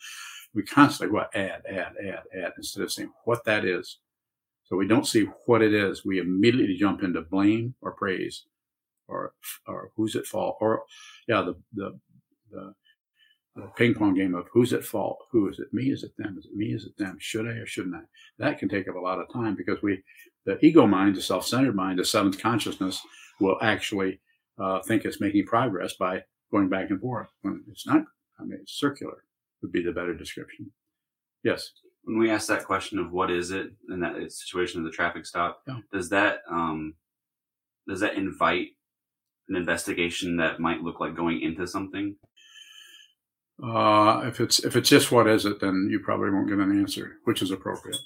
We 0.55 0.63
constantly 0.63 1.13
what 1.13 1.35
add, 1.35 1.61
add, 1.69 1.93
add, 2.03 2.23
add 2.35 2.53
instead 2.57 2.81
of 2.81 2.91
saying 2.91 3.11
what 3.25 3.45
that 3.45 3.65
is. 3.65 3.99
So 4.69 4.77
we 4.77 4.87
don't 4.87 5.07
see 5.07 5.25
what 5.47 5.63
it 5.63 5.73
is. 5.73 6.05
We 6.05 6.19
immediately 6.19 6.75
jump 6.75 7.01
into 7.01 7.21
blame 7.21 7.73
or 7.81 7.93
praise, 7.93 8.45
or 9.07 9.33
or 9.67 9.91
who's 9.95 10.15
at 10.15 10.27
fault, 10.27 10.57
or 10.61 10.83
yeah, 11.27 11.41
the 11.41 11.55
the 11.73 11.99
the, 12.51 12.73
the 13.55 13.67
ping 13.75 13.95
pong 13.95 14.13
game 14.13 14.35
of 14.35 14.47
who's 14.53 14.71
at 14.73 14.85
fault, 14.85 15.25
who 15.31 15.49
is 15.49 15.59
it 15.59 15.73
me, 15.73 15.89
is 15.89 16.03
it 16.03 16.11
them, 16.17 16.37
is 16.37 16.45
it 16.45 16.55
me, 16.55 16.67
is 16.67 16.85
it 16.85 16.95
them, 16.97 17.17
should 17.19 17.47
I 17.47 17.51
or 17.51 17.65
shouldn't 17.65 17.95
I? 17.95 18.01
That 18.37 18.59
can 18.59 18.69
take 18.69 18.87
up 18.87 18.95
a 18.95 18.99
lot 18.99 19.19
of 19.19 19.33
time 19.33 19.55
because 19.55 19.81
we 19.81 20.03
the 20.45 20.63
ego 20.63 20.85
mind, 20.85 21.15
the 21.15 21.21
self-centered 21.21 21.75
mind, 21.75 21.97
the 21.99 22.05
seventh 22.05 22.39
consciousness 22.39 23.01
will 23.39 23.57
actually 23.61 24.19
uh, 24.59 24.81
think 24.83 25.03
it's 25.03 25.19
making 25.19 25.45
progress 25.45 25.93
by 25.93 26.23
going 26.51 26.69
back 26.69 26.91
and 26.91 27.01
forth. 27.01 27.29
When 27.41 27.63
it's 27.69 27.87
not, 27.87 28.03
I 28.39 28.43
mean, 28.43 28.59
it's 28.61 28.79
circular 28.79 29.23
would 29.61 29.71
be 29.71 29.83
the 29.83 29.91
better 29.91 30.13
description. 30.13 30.71
Yes. 31.43 31.71
When 32.03 32.17
we 32.17 32.31
ask 32.31 32.47
that 32.47 32.65
question 32.65 32.97
of 32.99 33.11
what 33.11 33.29
is 33.29 33.51
it 33.51 33.71
in 33.89 33.99
that 33.99 34.31
situation 34.31 34.79
of 34.79 34.85
the 34.85 34.91
traffic 34.91 35.25
stop, 35.25 35.61
Yeah. 35.67 35.79
does 35.91 36.09
that 36.09 36.39
um, 36.49 36.95
does 37.87 37.99
that 37.99 38.15
invite 38.15 38.69
an 39.47 39.55
investigation 39.55 40.37
that 40.37 40.59
might 40.59 40.81
look 40.81 40.99
like 40.99 41.15
going 41.15 41.41
into 41.41 41.67
something? 41.67 42.15
Uh, 43.61 44.21
if 44.25 44.39
it's 44.39 44.59
if 44.59 44.75
it's 44.75 44.89
just 44.89 45.11
what 45.11 45.27
is 45.27 45.45
it, 45.45 45.59
then 45.59 45.87
you 45.91 45.99
probably 45.99 46.29
won't 46.29 46.47
get 46.47 46.59
an 46.59 46.79
answer, 46.79 47.17
which 47.25 47.41
is 47.41 47.51
appropriate. 47.51 47.97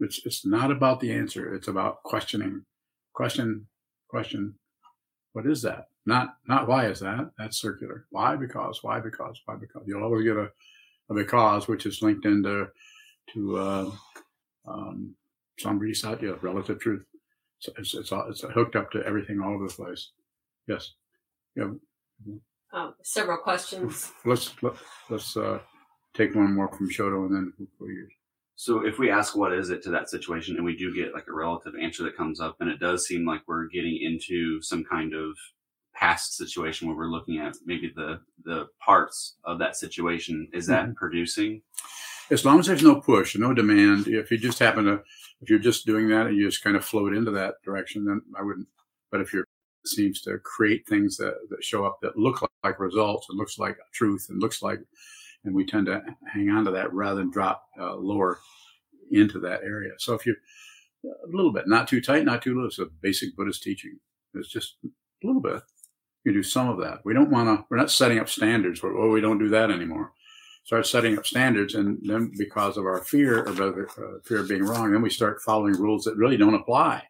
It's 0.00 0.20
it's 0.26 0.44
not 0.44 0.70
about 0.70 1.00
the 1.00 1.12
answer. 1.12 1.54
It's 1.54 1.68
about 1.68 2.02
questioning, 2.02 2.64
question, 3.14 3.66
question. 4.08 4.54
What 5.32 5.46
is 5.46 5.62
that? 5.62 5.88
Not 6.04 6.36
not 6.46 6.68
why 6.68 6.86
is 6.86 7.00
that? 7.00 7.30
That's 7.38 7.58
circular. 7.58 8.06
Why? 8.10 8.36
Because. 8.36 8.82
Why? 8.82 9.00
Because. 9.00 9.40
Why? 9.46 9.56
Because. 9.56 9.82
You'll 9.86 10.02
always 10.04 10.24
get 10.24 10.36
a, 10.36 10.50
a 11.10 11.14
because, 11.14 11.68
which 11.68 11.86
is 11.86 12.02
linked 12.02 12.26
into 12.26 12.68
to 13.34 13.58
uh, 13.58 13.90
um, 14.66 15.14
some 15.58 15.78
reset, 15.78 16.22
yeah, 16.22 16.32
relative 16.42 16.80
truth. 16.80 17.04
So 17.60 17.72
it's 17.78 17.94
it's 17.94 18.12
all, 18.12 18.28
it's 18.28 18.42
hooked 18.42 18.76
up 18.76 18.90
to 18.92 19.04
everything 19.04 19.40
all 19.40 19.54
over 19.54 19.66
the 19.66 19.74
place. 19.74 20.10
Yes. 20.66 20.92
Yeah. 21.56 21.70
Um, 22.72 22.94
several 23.02 23.38
questions. 23.38 24.12
Let's 24.24 24.54
let, 24.62 24.74
let's 25.08 25.36
uh, 25.36 25.58
take 26.14 26.34
one 26.34 26.54
more 26.54 26.68
from 26.68 26.90
Shoto 26.90 27.26
and 27.26 27.34
then 27.34 27.52
for 27.78 27.90
you. 27.90 28.06
So 28.56 28.84
if 28.84 28.98
we 28.98 29.10
ask 29.10 29.36
what 29.36 29.52
is 29.52 29.70
it 29.70 29.82
to 29.84 29.90
that 29.90 30.10
situation 30.10 30.56
and 30.56 30.64
we 30.64 30.76
do 30.76 30.94
get 30.94 31.14
like 31.14 31.26
a 31.28 31.32
relative 31.32 31.74
answer 31.80 32.02
that 32.04 32.16
comes 32.16 32.40
up 32.40 32.56
and 32.60 32.68
it 32.68 32.80
does 32.80 33.06
seem 33.06 33.24
like 33.24 33.40
we're 33.46 33.68
getting 33.68 33.98
into 34.02 34.60
some 34.62 34.84
kind 34.84 35.14
of 35.14 35.36
past 35.94 36.36
situation 36.36 36.86
where 36.88 36.96
we're 36.96 37.06
looking 37.10 37.38
at 37.38 37.54
maybe 37.64 37.92
the 37.96 38.20
the 38.44 38.66
parts 38.84 39.36
of 39.44 39.58
that 39.58 39.76
situation 39.76 40.48
is 40.52 40.66
that 40.66 40.86
Mhm. 40.88 40.94
producing 40.96 41.62
As 42.30 42.44
long 42.44 42.58
as 42.60 42.66
there's 42.66 42.82
no 42.82 43.00
push, 43.00 43.34
and 43.34 43.42
no 43.42 43.54
demand. 43.54 44.06
If 44.06 44.30
you 44.30 44.38
just 44.38 44.58
happen 44.58 44.84
to, 44.84 45.02
if 45.40 45.48
you're 45.48 45.58
just 45.58 45.86
doing 45.86 46.08
that 46.08 46.26
and 46.26 46.36
you 46.36 46.46
just 46.46 46.62
kind 46.62 46.76
of 46.76 46.84
float 46.84 47.14
into 47.14 47.30
that 47.32 47.54
direction, 47.64 48.04
then 48.04 48.20
I 48.38 48.42
wouldn't. 48.42 48.68
But 49.10 49.22
if 49.22 49.32
you're 49.32 49.44
seems 49.86 50.20
to 50.22 50.38
create 50.38 50.86
things 50.86 51.16
that, 51.16 51.34
that 51.50 51.64
show 51.64 51.84
up 51.84 51.98
that 52.02 52.16
look 52.18 52.42
like, 52.42 52.50
like 52.62 52.80
results 52.80 53.26
and 53.28 53.38
looks 53.38 53.58
like 53.58 53.78
truth 53.92 54.26
and 54.28 54.40
looks 54.40 54.62
like, 54.62 54.80
and 55.44 55.54
we 55.54 55.64
tend 55.64 55.86
to 55.86 56.02
hang 56.32 56.50
on 56.50 56.64
to 56.64 56.70
that 56.70 56.92
rather 56.92 57.16
than 57.16 57.30
drop 57.30 57.64
uh, 57.80 57.94
lower 57.94 58.38
into 59.10 59.38
that 59.40 59.62
area. 59.62 59.92
So 59.98 60.14
if 60.14 60.26
you're 60.26 60.36
a 61.04 61.28
little 61.28 61.52
bit, 61.52 61.68
not 61.68 61.88
too 61.88 62.00
tight, 62.00 62.24
not 62.24 62.42
too 62.42 62.60
loose, 62.60 62.78
a 62.78 62.86
basic 63.00 63.36
Buddhist 63.36 63.62
teaching. 63.62 63.98
It's 64.34 64.48
just 64.48 64.76
a 64.84 65.26
little 65.26 65.40
bit. 65.40 65.62
You 66.24 66.32
do 66.32 66.42
some 66.42 66.68
of 66.68 66.78
that. 66.78 67.00
We 67.04 67.14
don't 67.14 67.30
want 67.30 67.48
to. 67.48 67.64
We're 67.70 67.78
not 67.78 67.90
setting 67.90 68.18
up 68.18 68.28
standards 68.28 68.82
where 68.82 68.94
oh 68.94 69.10
we 69.10 69.20
don't 69.20 69.38
do 69.38 69.48
that 69.48 69.70
anymore. 69.70 70.12
Start 70.68 70.86
setting 70.86 71.16
up 71.16 71.26
standards, 71.26 71.76
and 71.76 71.98
then 72.02 72.30
because 72.36 72.76
of 72.76 72.84
our 72.84 73.02
fear 73.02 73.42
rather, 73.42 73.88
uh, 73.88 74.18
fear 74.26 74.40
of 74.40 74.50
being 74.50 74.66
wrong, 74.66 74.92
then 74.92 75.00
we 75.00 75.08
start 75.08 75.40
following 75.40 75.72
rules 75.72 76.04
that 76.04 76.18
really 76.18 76.36
don't 76.36 76.52
apply. 76.52 77.02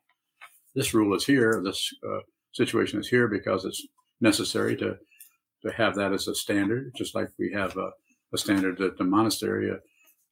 This 0.77 0.95
rule 0.95 1.13
is 1.17 1.27
here. 1.27 1.61
This 1.65 1.93
uh, 2.09 2.21
situation 2.53 3.01
is 3.01 3.09
here 3.09 3.27
because 3.27 3.65
it's 3.65 3.85
necessary 4.21 4.77
to 4.77 4.97
to 5.65 5.73
have 5.73 5.97
that 5.97 6.13
as 6.13 6.29
a 6.29 6.37
standard, 6.37 6.93
just 6.95 7.17
like 7.17 7.31
we 7.37 7.53
have 7.53 7.77
a, 7.77 7.91
a 8.33 8.39
standard 8.39 8.81
at 8.81 8.97
the 8.97 9.03
monastery. 9.03 9.73
Uh, 9.73 9.79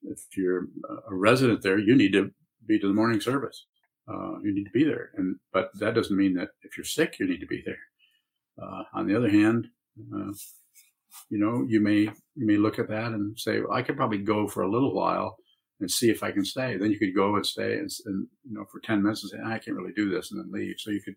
if 0.04 0.20
you're 0.36 0.68
a 1.10 1.12
resident 1.12 1.62
there, 1.62 1.80
you 1.80 1.96
need 1.96 2.12
to 2.12 2.30
be 2.68 2.78
to 2.78 2.86
the 2.86 2.94
morning 2.94 3.20
service. 3.20 3.66
Uh, 4.06 4.38
you 4.44 4.54
need 4.54 4.66
to 4.66 4.70
be 4.70 4.84
there, 4.84 5.10
and 5.16 5.34
but 5.52 5.72
that 5.80 5.96
doesn't 5.96 6.16
mean 6.16 6.34
that 6.34 6.50
if 6.62 6.76
you're 6.78 6.84
sick, 6.84 7.18
you 7.18 7.26
need 7.26 7.40
to 7.40 7.46
be 7.46 7.64
there. 7.66 7.82
Uh, 8.62 8.84
on 8.94 9.04
the 9.08 9.16
other 9.16 9.28
hand, 9.28 9.66
uh, 10.14 10.30
you 11.30 11.38
know, 11.38 11.64
you 11.68 11.80
may 11.80 12.00
you 12.34 12.46
may 12.46 12.56
look 12.56 12.78
at 12.78 12.88
that 12.88 13.12
and 13.12 13.38
say, 13.38 13.60
well, 13.60 13.72
I 13.72 13.82
could 13.82 13.96
probably 13.96 14.18
go 14.18 14.48
for 14.48 14.62
a 14.62 14.70
little 14.70 14.94
while 14.94 15.36
and 15.80 15.90
see 15.90 16.10
if 16.10 16.22
I 16.22 16.32
can 16.32 16.44
stay. 16.44 16.76
Then 16.76 16.90
you 16.90 16.98
could 16.98 17.14
go 17.14 17.36
and 17.36 17.44
stay 17.44 17.74
and, 17.74 17.90
and 18.06 18.26
you 18.44 18.54
know 18.54 18.64
for 18.70 18.80
ten 18.80 19.02
minutes 19.02 19.22
and 19.22 19.30
say, 19.30 19.38
I 19.44 19.58
can't 19.58 19.76
really 19.76 19.92
do 19.94 20.10
this, 20.10 20.30
and 20.30 20.40
then 20.40 20.52
leave. 20.52 20.76
So 20.78 20.90
you 20.90 21.00
could 21.02 21.16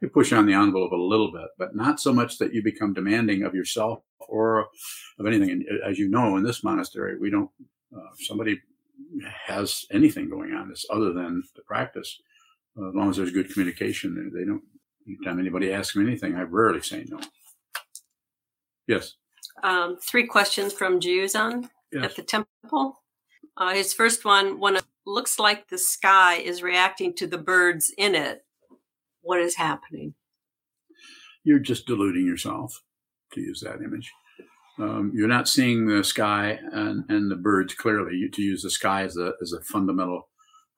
you 0.00 0.08
push 0.08 0.32
on 0.32 0.46
the 0.46 0.54
envelope 0.54 0.92
a 0.92 0.96
little 0.96 1.32
bit, 1.32 1.48
but 1.58 1.74
not 1.74 1.98
so 1.98 2.12
much 2.12 2.38
that 2.38 2.54
you 2.54 2.62
become 2.62 2.94
demanding 2.94 3.42
of 3.42 3.54
yourself 3.54 4.00
or 4.20 4.68
of 5.18 5.26
anything. 5.26 5.50
And 5.50 5.64
as 5.84 5.98
you 5.98 6.08
know, 6.08 6.36
in 6.36 6.44
this 6.44 6.62
monastery, 6.62 7.18
we 7.18 7.30
don't. 7.30 7.50
Uh, 7.94 8.10
somebody 8.26 8.60
has 9.46 9.86
anything 9.90 10.28
going 10.28 10.52
on 10.52 10.68
that's 10.68 10.84
other 10.90 11.12
than 11.12 11.42
the 11.56 11.62
practice, 11.62 12.20
uh, 12.78 12.88
as 12.88 12.94
long 12.94 13.10
as 13.10 13.16
there's 13.16 13.32
good 13.32 13.50
communication, 13.52 14.30
they 14.34 14.44
don't. 14.44 14.62
Anytime 15.06 15.40
anybody 15.40 15.72
asks 15.72 15.96
me 15.96 16.04
anything, 16.04 16.34
I 16.34 16.42
rarely 16.42 16.82
say 16.82 17.06
no. 17.08 17.18
Yes. 18.86 19.14
Um, 19.62 19.96
three 19.98 20.26
questions 20.26 20.72
from 20.72 21.00
Juzan 21.00 21.68
Yes. 21.92 22.04
at 22.04 22.16
the 22.16 22.22
temple. 22.22 23.02
Uh, 23.56 23.72
his 23.74 23.92
first 23.94 24.24
one: 24.24 24.60
When 24.60 24.76
it 24.76 24.84
looks 25.06 25.38
like 25.38 25.68
the 25.68 25.78
sky 25.78 26.36
is 26.36 26.62
reacting 26.62 27.14
to 27.14 27.26
the 27.26 27.38
birds 27.38 27.92
in 27.96 28.14
it, 28.14 28.44
what 29.22 29.40
is 29.40 29.56
happening? 29.56 30.14
you're 31.44 31.58
just 31.58 31.86
deluding 31.86 32.26
yourself 32.26 32.82
to 33.32 33.40
use 33.40 33.60
that 33.60 33.80
image. 33.82 34.12
Um, 34.78 35.10
you're 35.14 35.28
not 35.28 35.48
seeing 35.48 35.86
the 35.86 36.04
sky 36.04 36.58
and, 36.72 37.04
and 37.08 37.30
the 37.30 37.36
birds 37.36 37.72
clearly. 37.74 38.16
You, 38.16 38.30
to 38.32 38.42
use 38.42 38.62
the 38.62 38.70
sky 38.70 39.04
as 39.04 39.16
a, 39.16 39.32
as 39.40 39.52
a 39.52 39.62
fundamental 39.62 40.28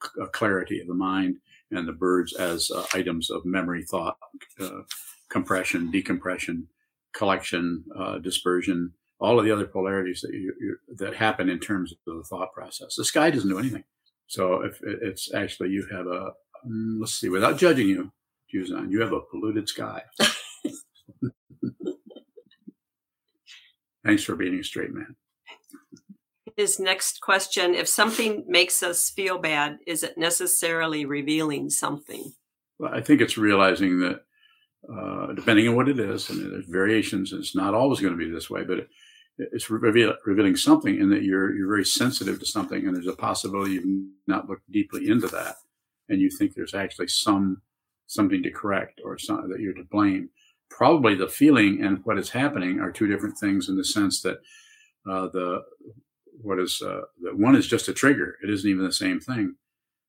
c- 0.00 0.10
clarity 0.32 0.80
of 0.80 0.86
the 0.86 0.94
mind, 0.94 1.36
and 1.72 1.88
the 1.88 1.92
birds 1.92 2.34
as 2.34 2.70
uh, 2.70 2.84
items 2.94 3.30
of 3.30 3.44
memory, 3.44 3.82
thought, 3.84 4.16
uh, 4.60 4.82
compression, 5.28 5.90
decompression, 5.90 6.68
collection, 7.12 7.84
uh, 7.96 8.18
dispersion, 8.18 8.92
all 9.20 9.38
of 9.38 9.44
the 9.44 9.50
other 9.50 9.66
polarities 9.66 10.20
that 10.22 10.32
you, 10.32 10.54
you, 10.58 10.76
that 10.96 11.14
happen 11.14 11.48
in 11.48 11.58
terms 11.58 11.92
of 11.92 11.98
the 12.06 12.22
thought 12.24 12.52
process. 12.52 12.94
The 12.96 13.04
sky 13.04 13.30
doesn't 13.30 13.48
do 13.48 13.58
anything. 13.58 13.84
So 14.26 14.62
if 14.62 14.80
it's 14.82 15.34
actually 15.34 15.70
you 15.70 15.86
have 15.90 16.06
a 16.06 16.32
mm, 16.66 17.00
let's 17.00 17.14
see, 17.14 17.28
without 17.28 17.58
judging 17.58 17.88
you, 17.88 18.12
Juzan, 18.52 18.90
you 18.90 19.00
have 19.00 19.12
a 19.12 19.20
polluted 19.20 19.68
sky. 19.68 20.02
Thanks 24.04 24.24
for 24.24 24.34
being 24.36 24.54
a 24.54 24.64
straight 24.64 24.92
man. 24.92 25.16
His 26.56 26.80
next 26.80 27.20
question: 27.20 27.74
If 27.74 27.88
something 27.88 28.44
makes 28.46 28.82
us 28.82 29.10
feel 29.10 29.38
bad, 29.38 29.78
is 29.86 30.02
it 30.02 30.16
necessarily 30.16 31.04
revealing 31.04 31.68
something? 31.70 32.32
Well, 32.78 32.94
I 32.94 33.00
think 33.00 33.20
it's 33.20 33.36
realizing 33.36 33.98
that 34.00 34.22
uh, 34.92 35.32
depending 35.34 35.68
on 35.68 35.76
what 35.76 35.88
it 35.88 35.98
is, 36.00 36.30
and 36.30 36.52
there's 36.52 36.66
variations, 36.66 37.32
and 37.32 37.40
it's 37.40 37.54
not 37.54 37.74
always 37.74 38.00
going 38.00 38.12
to 38.12 38.18
be 38.18 38.30
this 38.30 38.50
way, 38.50 38.64
but 38.64 38.78
it, 38.78 38.88
it's 39.38 39.70
reveal, 39.70 40.14
revealing 40.26 40.56
something 40.56 40.98
in 40.98 41.10
that 41.10 41.22
you're 41.22 41.54
you're 41.54 41.68
very 41.68 41.84
sensitive 41.84 42.38
to 42.38 42.46
something, 42.46 42.86
and 42.86 42.94
there's 42.94 43.06
a 43.06 43.12
possibility 43.14 43.72
you've 43.72 44.08
not 44.26 44.48
looked 44.48 44.70
deeply 44.70 45.08
into 45.08 45.28
that, 45.28 45.56
and 46.08 46.20
you 46.20 46.30
think 46.30 46.54
there's 46.54 46.74
actually 46.74 47.08
some 47.08 47.62
something 48.06 48.42
to 48.42 48.50
correct 48.50 49.00
or 49.04 49.16
some, 49.16 49.48
that 49.48 49.60
you're 49.60 49.74
to 49.74 49.84
blame. 49.84 50.28
Probably 50.68 51.14
the 51.14 51.28
feeling 51.28 51.82
and 51.82 52.04
what 52.04 52.18
is 52.18 52.30
happening 52.30 52.80
are 52.80 52.90
two 52.90 53.06
different 53.06 53.38
things 53.38 53.68
in 53.68 53.76
the 53.76 53.84
sense 53.84 54.20
that 54.22 54.38
uh, 55.08 55.28
the 55.32 55.62
what 56.42 56.58
is 56.58 56.82
uh, 56.84 57.02
that 57.22 57.38
one 57.38 57.54
is 57.54 57.66
just 57.66 57.88
a 57.88 57.92
trigger; 57.92 58.36
it 58.42 58.50
isn't 58.50 58.68
even 58.68 58.84
the 58.84 58.92
same 58.92 59.20
thing, 59.20 59.54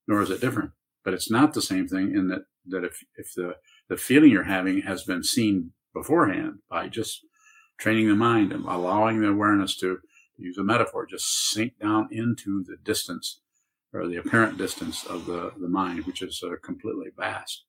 nor 0.08 0.22
is 0.22 0.32
it 0.32 0.42
different. 0.42 0.72
But 1.04 1.14
it's 1.14 1.30
not 1.30 1.54
the 1.54 1.62
same 1.62 1.88
thing 1.88 2.16
in 2.16 2.30
that 2.30 2.46
that 2.68 2.84
if 2.84 3.04
if 3.16 3.34
the 3.36 3.56
the 3.90 3.98
feeling 3.98 4.32
you're 4.32 4.44
having 4.44 4.82
has 4.82 5.04
been 5.04 5.24
seen 5.24 5.72
beforehand 5.94 6.60
by 6.70 6.88
just 6.88 7.26
training 7.78 8.08
the 8.08 8.16
mind 8.16 8.52
and 8.52 8.66
allowing 8.66 9.20
the 9.20 9.28
awareness 9.28 9.76
to 9.78 10.00
use 10.38 10.58
a 10.58 10.64
metaphor, 10.64 11.06
just 11.06 11.50
sink 11.50 11.74
down 11.80 12.08
into 12.12 12.64
the 12.64 12.78
distance 12.84 13.42
or 13.94 14.08
the 14.08 14.18
apparent 14.18 14.58
distance 14.58 15.06
of 15.06 15.26
the, 15.26 15.52
the 15.60 15.68
mind, 15.68 16.06
which 16.06 16.22
is 16.22 16.42
uh, 16.44 16.56
completely 16.64 17.08
vast. 17.18 17.66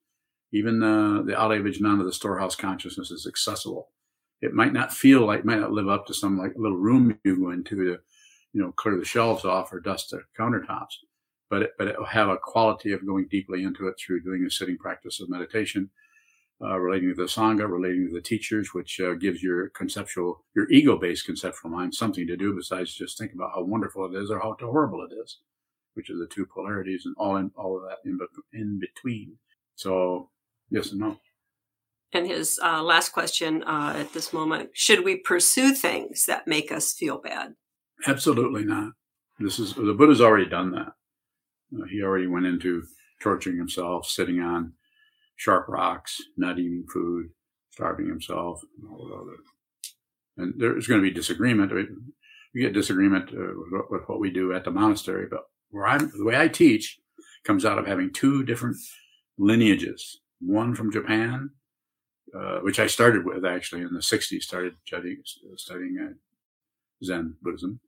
Even 0.53 0.83
uh, 0.83 1.23
the 1.23 1.33
Alaya 1.33 1.63
Vijnana, 1.63 2.05
the 2.05 2.13
storehouse 2.13 2.55
consciousness, 2.55 3.11
is 3.11 3.27
accessible. 3.27 3.89
It 4.41 4.53
might 4.53 4.73
not 4.73 4.93
feel 4.93 5.27
like, 5.27 5.45
might 5.45 5.61
not 5.61 5.73
live 5.73 5.89
up 5.89 6.07
to 6.07 6.15
some 6.15 6.39
like 6.39 6.53
little 6.57 6.77
room 6.77 7.19
you 7.25 7.41
go 7.41 7.51
into 7.51 7.77
to, 7.77 7.99
you 8.53 8.61
know, 8.61 8.73
clear 8.73 8.97
the 8.97 9.05
shelves 9.05 9.45
off 9.45 9.73
or 9.73 9.81
dust 9.81 10.11
the 10.11 10.23
countertops, 10.39 10.95
but 11.49 11.63
it, 11.63 11.71
but 11.79 11.89
it 11.89 11.99
will 11.99 12.07
have 12.07 12.29
a 12.29 12.37
quality 12.37 12.93
of 12.93 13.07
going 13.07 13.27
deeply 13.31 13.65
into 13.65 13.89
it 13.89 13.95
through 13.99 14.23
doing 14.23 14.45
a 14.45 14.51
sitting 14.51 14.77
practice 14.77 15.21
of 15.21 15.31
meditation 15.31 15.91
uh, 16.61 16.79
relating 16.79 17.09
to 17.09 17.15
the 17.15 17.29
Sangha, 17.29 17.69
relating 17.69 18.09
to 18.09 18.15
the 18.15 18.21
teachers, 18.21 18.73
which 18.73 19.01
uh, 19.01 19.15
gives 19.15 19.43
your 19.43 19.71
conceptual, 19.71 20.45
your 20.55 20.71
ego 20.71 20.97
based 20.97 21.27
conceptual 21.27 21.71
mind 21.71 21.95
something 21.95 22.27
to 22.27 22.37
do 22.37 22.55
besides 22.55 22.95
just 22.95 23.19
think 23.19 23.33
about 23.33 23.53
how 23.55 23.65
wonderful 23.65 24.05
it 24.07 24.17
is 24.17 24.31
or 24.31 24.39
how 24.39 24.57
horrible 24.61 25.05
it 25.05 25.15
is, 25.25 25.39
which 25.95 26.11
are 26.11 26.19
the 26.19 26.29
two 26.29 26.47
polarities 26.47 27.03
and 27.05 27.15
all 27.19 27.37
in 27.37 27.51
all 27.57 27.77
of 27.77 27.83
that 27.83 27.99
in, 28.05 28.19
in 28.53 28.79
between. 28.79 29.37
So, 29.75 30.31
yes 30.71 30.93
and 30.93 31.01
no. 31.01 31.19
And 32.13 32.27
his 32.27 32.61
uh, 32.63 32.83
last 32.83 33.11
question 33.11 33.63
uh, 33.65 33.95
at 33.97 34.13
this 34.13 34.33
moment 34.33 34.71
should 34.75 35.05
we 35.05 35.17
pursue 35.17 35.73
things 35.73 36.27
that 36.27 36.47
make 36.47 36.71
us 36.71 36.93
feel 36.93 37.19
bad? 37.19 37.55
Absolutely 38.07 38.65
not. 38.65 38.93
This 39.39 39.59
is 39.59 39.75
the 39.75 39.95
Buddha's 39.95 40.21
already 40.21 40.49
done 40.49 40.73
that. 40.73 40.93
Uh, 41.75 41.87
he 41.91 42.03
already 42.03 42.27
went 42.27 42.47
into 42.47 42.85
torturing 43.21 43.57
himself, 43.57 44.07
sitting 44.07 44.41
on 44.41 44.75
sharp 45.43 45.67
rocks, 45.69 46.23
not 46.37 46.59
eating 46.59 46.85
food, 46.93 47.29
starving 47.71 48.07
himself, 48.07 48.63
and 48.79 48.89
all 48.89 49.13
of. 49.13 49.29
And 50.37 50.55
there's 50.57 50.87
going 50.87 51.01
to 51.01 51.09
be 51.09 51.13
disagreement. 51.13 51.73
We 52.55 52.61
get 52.61 52.73
disagreement 52.73 53.31
uh, 53.31 53.55
with, 53.73 53.83
with 53.91 54.09
what 54.09 54.21
we 54.21 54.31
do 54.31 54.53
at 54.53 54.65
the 54.65 54.71
monastery, 54.71 55.27
but 55.29 55.41
where 55.71 55.87
I'm, 55.87 56.13
the 56.17 56.25
way 56.25 56.39
I 56.39 56.47
teach 56.47 57.01
comes 57.45 57.65
out 57.65 57.79
of 57.79 57.89
having 57.89 58.13
two 58.13 58.45
different 58.45 58.77
lineages. 59.37 60.21
One 60.41 60.77
from 60.77 60.93
Japan, 60.93 61.51
uh, 62.39 62.59
which 62.59 62.79
I 62.79 62.87
started 62.87 63.25
with 63.25 63.45
actually 63.45 63.83
in 63.83 63.93
the 63.93 64.01
60s, 64.01 64.43
started 64.43 64.75
studying, 64.87 65.23
studying 65.57 65.99
uh, 66.01 67.05
Zen 67.05 67.35
Buddhism. 67.43 67.81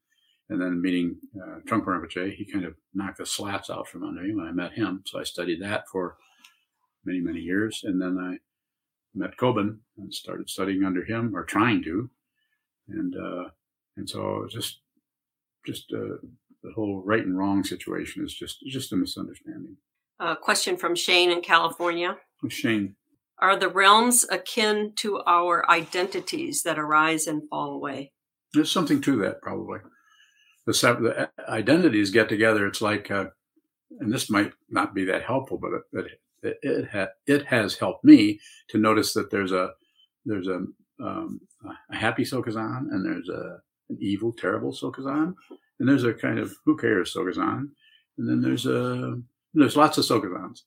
And 0.51 0.61
then 0.61 0.83
meeting 0.83 1.17
uh, 1.41 1.61
Trungpa 1.67 1.87
Rinpoche, 1.87 2.35
he 2.35 2.45
kind 2.45 2.65
of 2.65 2.75
knocked 2.95 3.19
the 3.19 3.27
slats 3.27 3.71
out 3.71 3.89
from 3.89 4.03
under 4.03 4.23
me 4.23 4.35
when 4.35 4.47
I 4.47 4.53
met 4.53 4.73
him. 4.73 5.03
So 5.07 5.21
I 5.21 5.23
studied 5.23 5.63
that 5.63 5.85
for 5.91 6.17
many, 7.05 7.21
many 7.21 7.41
years. 7.41 7.83
And 7.85 8.01
then 8.01 8.19
I 8.19 8.39
met 9.15 9.37
Kobun 9.37 9.79
and 9.99 10.13
started 10.13 10.51
studying 10.51 10.85
under 10.85 11.05
him 11.05 11.35
or 11.35 11.45
trying 11.45 11.83
to. 11.85 12.11
And, 12.89 13.15
uh, 13.17 13.49
and 13.97 14.09
so 14.09 14.47
just, 14.51 14.81
just, 15.67 15.93
uh, 15.93 16.19
the 16.63 16.73
whole 16.75 17.03
right 17.05 17.25
and 17.25 17.39
wrong 17.39 17.63
situation 17.63 18.25
is 18.25 18.35
just, 18.35 18.65
just 18.67 18.93
a 18.93 18.97
misunderstanding. 18.97 19.77
A 20.21 20.37
question 20.37 20.77
from 20.77 20.95
Shane 20.95 21.31
in 21.31 21.41
California. 21.41 22.17
Shane. 22.49 22.97
Are 23.39 23.57
the 23.59 23.69
realms 23.69 24.25
akin 24.31 24.93
to 24.97 25.21
our 25.27 25.69
identities 25.69 26.63
that 26.63 26.79
arise 26.79 27.27
and 27.27 27.49
fall 27.49 27.73
away? 27.73 28.13
There's 28.53 28.71
something 28.71 29.01
to 29.03 29.17
that, 29.19 29.43
probably. 29.43 29.81
The, 30.67 30.73
the 30.73 31.31
identities 31.51 32.11
get 32.11 32.29
together. 32.29 32.67
It's 32.67 32.81
like, 32.81 33.11
uh, 33.11 33.27
and 34.01 34.13
this 34.13 34.31
might 34.31 34.53
not 34.71 34.95
be 34.95 35.05
that 35.07 35.25
helpful, 35.25 35.59
but 35.59 35.73
it, 35.73 36.07
it, 36.07 36.21
it, 36.45 36.89
ha- 36.91 37.09
it 37.27 37.47
has 37.47 37.77
helped 37.77 38.05
me 38.05 38.41
to 38.69 38.79
notice 38.79 39.13
that 39.15 39.31
there's 39.31 39.53
a 39.53 39.71
there's 40.27 40.49
a, 40.49 40.65
um, 41.03 41.41
a 41.91 41.97
happy 41.97 42.25
Sokuzan 42.25 42.91
and 42.91 43.05
there's 43.05 43.29
a 43.29 43.59
an 43.91 43.99
evil, 44.01 44.33
terrible 44.33 44.73
Sokuzan, 44.73 45.35
and 45.79 45.89
there's 45.89 46.05
a 46.05 46.15
kind 46.15 46.39
of 46.39 46.55
who 46.65 46.77
cares 46.77 47.15
Sokuzan, 47.15 47.69
and 48.19 48.29
then 48.29 48.41
there's 48.41 48.67
a 48.67 49.21
there's 49.53 49.77
lots 49.77 49.99
of 49.99 50.05
Sokuzans, 50.05 50.61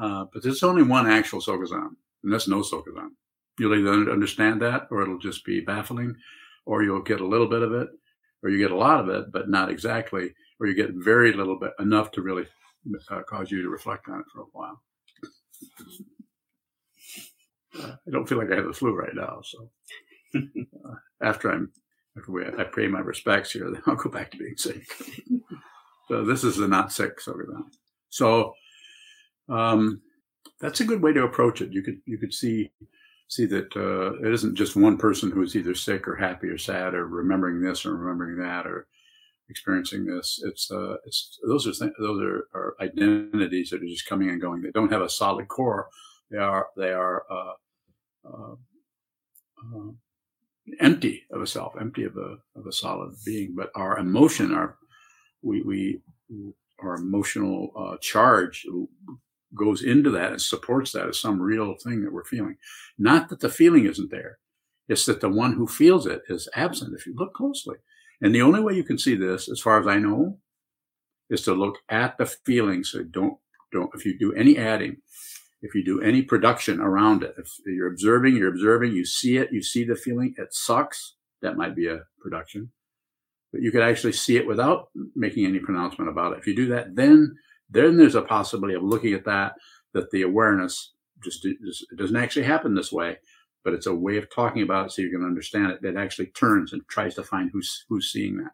uh, 0.00 0.26
but 0.32 0.42
there's 0.42 0.62
only 0.62 0.82
one 0.82 1.10
actual 1.10 1.40
Sokuzan, 1.40 1.90
and 2.22 2.32
that's 2.32 2.48
no 2.48 2.60
Sokuzan. 2.60 3.10
You'll 3.58 3.74
either 3.78 4.10
understand 4.10 4.62
that, 4.62 4.88
or 4.90 5.02
it'll 5.02 5.18
just 5.18 5.44
be 5.44 5.60
baffling, 5.60 6.14
or 6.66 6.82
you'll 6.82 7.02
get 7.02 7.20
a 7.20 7.26
little 7.26 7.48
bit 7.48 7.62
of 7.62 7.72
it, 7.72 7.88
or 8.42 8.50
you 8.50 8.58
get 8.58 8.72
a 8.72 8.76
lot 8.76 9.00
of 9.00 9.08
it, 9.08 9.30
but 9.32 9.48
not 9.48 9.70
exactly, 9.70 10.32
or 10.58 10.66
you 10.66 10.74
get 10.74 10.90
very 10.92 11.32
little 11.32 11.58
bit, 11.58 11.72
enough 11.78 12.10
to 12.12 12.22
really 12.22 12.46
uh, 13.10 13.22
cause 13.22 13.50
you 13.50 13.62
to 13.62 13.68
reflect 13.68 14.08
on 14.08 14.20
it 14.20 14.26
for 14.32 14.42
a 14.42 14.46
while. 14.52 14.82
I 17.76 18.10
don't 18.10 18.28
feel 18.28 18.38
like 18.38 18.52
I 18.52 18.56
have 18.56 18.66
the 18.66 18.72
flu 18.72 18.94
right 18.94 19.14
now, 19.14 19.40
so 19.42 19.70
uh, 20.36 20.94
after 21.22 21.50
I'm 21.50 21.72
after 22.16 22.30
we, 22.30 22.46
I 22.46 22.64
pay 22.64 22.86
my 22.86 23.00
respects 23.00 23.52
here, 23.52 23.70
then 23.70 23.82
I'll 23.86 23.96
go 23.96 24.10
back 24.10 24.30
to 24.30 24.38
being 24.38 24.56
sick. 24.56 24.86
so 26.08 26.24
this 26.24 26.44
is 26.44 26.56
the 26.56 26.68
not 26.68 26.92
sick 26.92 27.18
Sokuzan. 27.18 27.64
So 28.10 28.54
um, 29.48 30.00
that's 30.60 30.80
a 30.80 30.84
good 30.84 31.02
way 31.02 31.12
to 31.12 31.24
approach 31.24 31.60
it. 31.60 31.72
You 31.72 31.82
could 31.82 32.00
you 32.06 32.18
could 32.18 32.32
see 32.32 32.70
see 33.28 33.46
that 33.46 33.74
uh, 33.76 34.14
it 34.26 34.32
isn't 34.32 34.54
just 34.54 34.76
one 34.76 34.96
person 34.96 35.30
who 35.30 35.42
is 35.42 35.56
either 35.56 35.74
sick 35.74 36.06
or 36.06 36.14
happy 36.14 36.46
or 36.46 36.58
sad 36.58 36.94
or 36.94 37.06
remembering 37.06 37.60
this 37.60 37.84
or 37.84 37.96
remembering 37.96 38.38
that 38.38 38.66
or 38.66 38.86
experiencing 39.48 40.04
this. 40.04 40.40
It's 40.44 40.70
uh, 40.70 40.96
it's 41.04 41.38
those 41.46 41.66
are 41.66 41.72
th- 41.72 41.96
those 41.98 42.22
are, 42.22 42.48
are, 42.54 42.74
identities 42.80 43.70
that 43.70 43.82
are 43.82 43.86
just 43.86 44.06
coming 44.06 44.30
and 44.30 44.40
going. 44.40 44.62
They 44.62 44.70
don't 44.70 44.92
have 44.92 45.02
a 45.02 45.08
solid 45.08 45.48
core. 45.48 45.88
They 46.30 46.38
are 46.38 46.68
they 46.76 46.92
are 46.92 47.24
uh, 47.30 48.28
uh, 48.28 48.54
uh 49.58 49.90
empty 50.80 51.24
of 51.30 51.42
a 51.42 51.46
self, 51.46 51.74
empty 51.80 52.04
of 52.04 52.16
a 52.16 52.36
of 52.56 52.66
a 52.66 52.72
solid 52.72 53.14
being. 53.24 53.54
But 53.56 53.70
our 53.74 53.98
emotion, 53.98 54.54
our 54.54 54.76
we 55.42 55.62
we 55.62 56.00
our 56.80 56.96
emotional 56.96 57.70
uh, 57.76 57.96
charge 58.00 58.66
goes 59.54 59.82
into 59.82 60.10
that 60.10 60.32
and 60.32 60.42
supports 60.42 60.92
that 60.92 61.08
as 61.08 61.20
some 61.20 61.40
real 61.40 61.74
thing 61.82 62.02
that 62.02 62.12
we're 62.12 62.24
feeling. 62.24 62.56
Not 62.98 63.28
that 63.28 63.40
the 63.40 63.48
feeling 63.48 63.86
isn't 63.86 64.10
there. 64.10 64.38
It's 64.88 65.06
that 65.06 65.20
the 65.20 65.28
one 65.28 65.54
who 65.54 65.66
feels 65.66 66.06
it 66.06 66.22
is 66.28 66.48
absent 66.54 66.94
if 66.94 67.06
you 67.06 67.14
look 67.16 67.32
closely. 67.34 67.76
And 68.20 68.34
the 68.34 68.42
only 68.42 68.60
way 68.60 68.74
you 68.74 68.84
can 68.84 68.98
see 68.98 69.14
this, 69.14 69.48
as 69.48 69.60
far 69.60 69.80
as 69.80 69.86
I 69.86 69.98
know, 69.98 70.38
is 71.30 71.42
to 71.42 71.52
look 71.52 71.78
at 71.88 72.18
the 72.18 72.26
feeling. 72.26 72.84
So 72.84 73.02
don't, 73.02 73.38
don't, 73.72 73.90
if 73.94 74.04
you 74.04 74.18
do 74.18 74.32
any 74.34 74.56
adding, 74.56 74.98
if 75.62 75.74
you 75.74 75.84
do 75.84 76.00
any 76.00 76.22
production 76.22 76.80
around 76.80 77.22
it, 77.22 77.34
if 77.38 77.50
you're 77.66 77.90
observing, 77.90 78.36
you're 78.36 78.52
observing, 78.52 78.92
you 78.92 79.04
see 79.04 79.38
it, 79.38 79.52
you 79.52 79.62
see 79.62 79.84
the 79.84 79.96
feeling, 79.96 80.34
it 80.36 80.54
sucks. 80.54 81.14
That 81.42 81.56
might 81.56 81.74
be 81.74 81.88
a 81.88 82.00
production. 82.20 82.70
But 83.52 83.62
you 83.62 83.70
could 83.70 83.82
actually 83.82 84.12
see 84.12 84.36
it 84.36 84.46
without 84.46 84.88
making 85.14 85.46
any 85.46 85.58
pronouncement 85.58 86.10
about 86.10 86.32
it. 86.32 86.38
If 86.38 86.46
you 86.46 86.56
do 86.56 86.66
that, 86.68 86.96
then 86.96 87.36
then 87.70 87.96
there's 87.96 88.14
a 88.14 88.22
possibility 88.22 88.74
of 88.74 88.82
looking 88.82 89.14
at 89.14 89.24
that, 89.24 89.54
that 89.94 90.10
the 90.10 90.22
awareness 90.22 90.92
just, 91.22 91.42
just 91.42 91.86
it 91.90 91.96
doesn't 91.96 92.16
actually 92.16 92.44
happen 92.44 92.74
this 92.74 92.92
way, 92.92 93.18
but 93.64 93.72
it's 93.72 93.86
a 93.86 93.94
way 93.94 94.18
of 94.18 94.30
talking 94.30 94.62
about 94.62 94.86
it 94.86 94.92
so 94.92 95.02
you 95.02 95.10
can 95.10 95.24
understand 95.24 95.72
it 95.72 95.82
that 95.82 95.96
actually 95.96 96.26
turns 96.26 96.72
and 96.72 96.86
tries 96.86 97.14
to 97.14 97.22
find 97.22 97.50
who's 97.52 97.84
who's 97.88 98.12
seeing 98.12 98.36
that. 98.36 98.52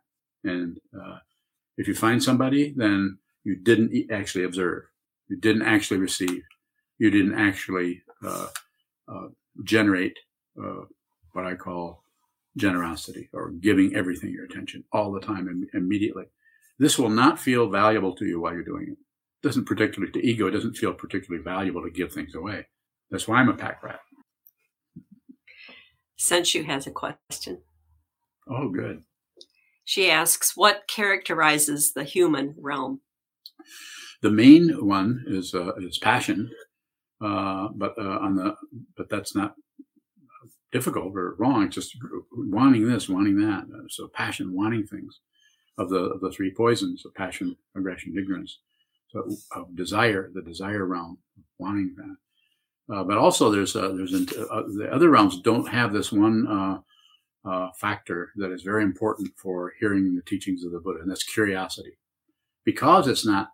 And 0.51 0.79
uh, 0.95 1.19
if 1.77 1.89
you 1.89 1.95
find 1.95 2.23
somebody, 2.23 2.73
then 2.77 3.19
you 3.45 3.57
didn't 3.57 4.11
actually 4.11 4.45
observe, 4.45 4.85
you 5.29 5.37
didn't 5.37 5.63
actually 5.63 5.99
receive, 5.99 6.43
you 6.99 7.11
didn't 7.11 7.35
actually 7.35 8.03
uh, 8.25 8.47
uh, 9.09 9.29
generate 9.65 10.19
uh, 10.63 10.85
what 11.33 11.47
I 11.47 11.55
call 11.55 12.05
generosity 12.57 13.29
or 13.33 13.51
giving 13.51 13.95
everything 13.95 14.31
your 14.31 14.45
attention 14.45 14.85
all 14.93 15.13
the 15.13 15.21
time 15.21 15.49
and 15.49 15.69
immediately. 15.75 16.25
This 16.79 16.99
will 16.99 17.11
not 17.11 17.39
feel 17.39 17.69
valuable 17.69 18.15
to 18.17 18.25
you 18.25 18.41
while 18.41 18.53
you're 18.53 18.63
doing 18.63 18.85
it. 18.85 18.93
it 18.93 19.47
doesn't 19.47 19.67
particularly 19.67 20.13
to 20.13 20.27
ego, 20.27 20.47
it 20.47 20.53
doesn't 20.53 20.77
feel 20.77 20.93
particularly 20.93 21.43
valuable 21.43 21.83
to 21.83 21.91
give 21.91 22.13
things 22.13 22.35
away. 22.35 22.67
That's 23.11 23.27
why 23.29 23.39
I'm 23.39 23.49
a 23.49 23.55
pack 23.55 23.83
rat. 23.83 24.01
Senshu 26.21 26.67
has 26.67 26.87
a 26.87 26.91
question. 26.91 27.63
Oh, 28.47 28.69
good. 28.69 29.03
She 29.85 30.11
asks, 30.11 30.55
what 30.55 30.87
characterizes 30.87 31.95
the 31.95 32.05
human 32.05 32.55
realm? 32.59 33.01
The 34.23 34.31
main 34.31 34.87
one 34.87 35.25
is 35.27 35.55
uh, 35.55 35.73
is 35.77 35.99
passion, 35.99 36.51
uh, 37.23 37.69
but 37.75 37.95
uh, 37.99 38.19
on 38.21 38.37
the 38.37 38.55
but 38.97 39.09
that's 39.09 39.35
not 39.35 39.55
difficult 40.73 41.17
or 41.17 41.37
wrong. 41.39 41.65
It's 41.65 41.75
just 41.75 41.97
wanting 42.33 42.87
this, 42.87 43.09
wanting 43.09 43.39
that. 43.41 43.65
So 43.89 44.09
passion, 44.09 44.55
wanting 44.55 44.87
things 44.87 45.21
of 45.79 45.89
the 45.89 46.01
of 46.01 46.21
the 46.21 46.31
three 46.31 46.53
poisons 46.55 47.05
of 47.07 47.15
passion, 47.15 47.57
aggression, 47.75 48.15
ignorance. 48.19 48.59
So 49.09 49.25
of 49.57 49.75
desire, 49.75 50.31
the 50.35 50.43
desire 50.43 50.85
realm, 50.85 51.19
wanting 51.59 51.95
that. 51.97 52.17
Uh, 52.93 53.05
but 53.05 53.17
also 53.17 53.51
there's 53.51 53.77
uh, 53.77 53.93
there's 53.95 54.15
uh, 54.15 54.63
the 54.77 54.89
other 54.93 55.11
realms 55.11 55.41
don't 55.43 55.69
have 55.69 55.93
this 55.93 56.11
one 56.11 56.83
factor 57.79 58.31
that 58.37 58.53
is 58.53 58.63
very 58.63 58.83
important 58.83 59.31
for 59.37 59.73
hearing 59.79 60.15
the 60.15 60.23
teachings 60.23 60.65
of 60.65 60.73
the 60.73 60.81
Buddha, 60.81 61.01
and 61.01 61.11
that's 61.11 61.23
curiosity. 61.23 61.97
Because 62.65 63.07
it's 63.07 63.25
not 63.25 63.51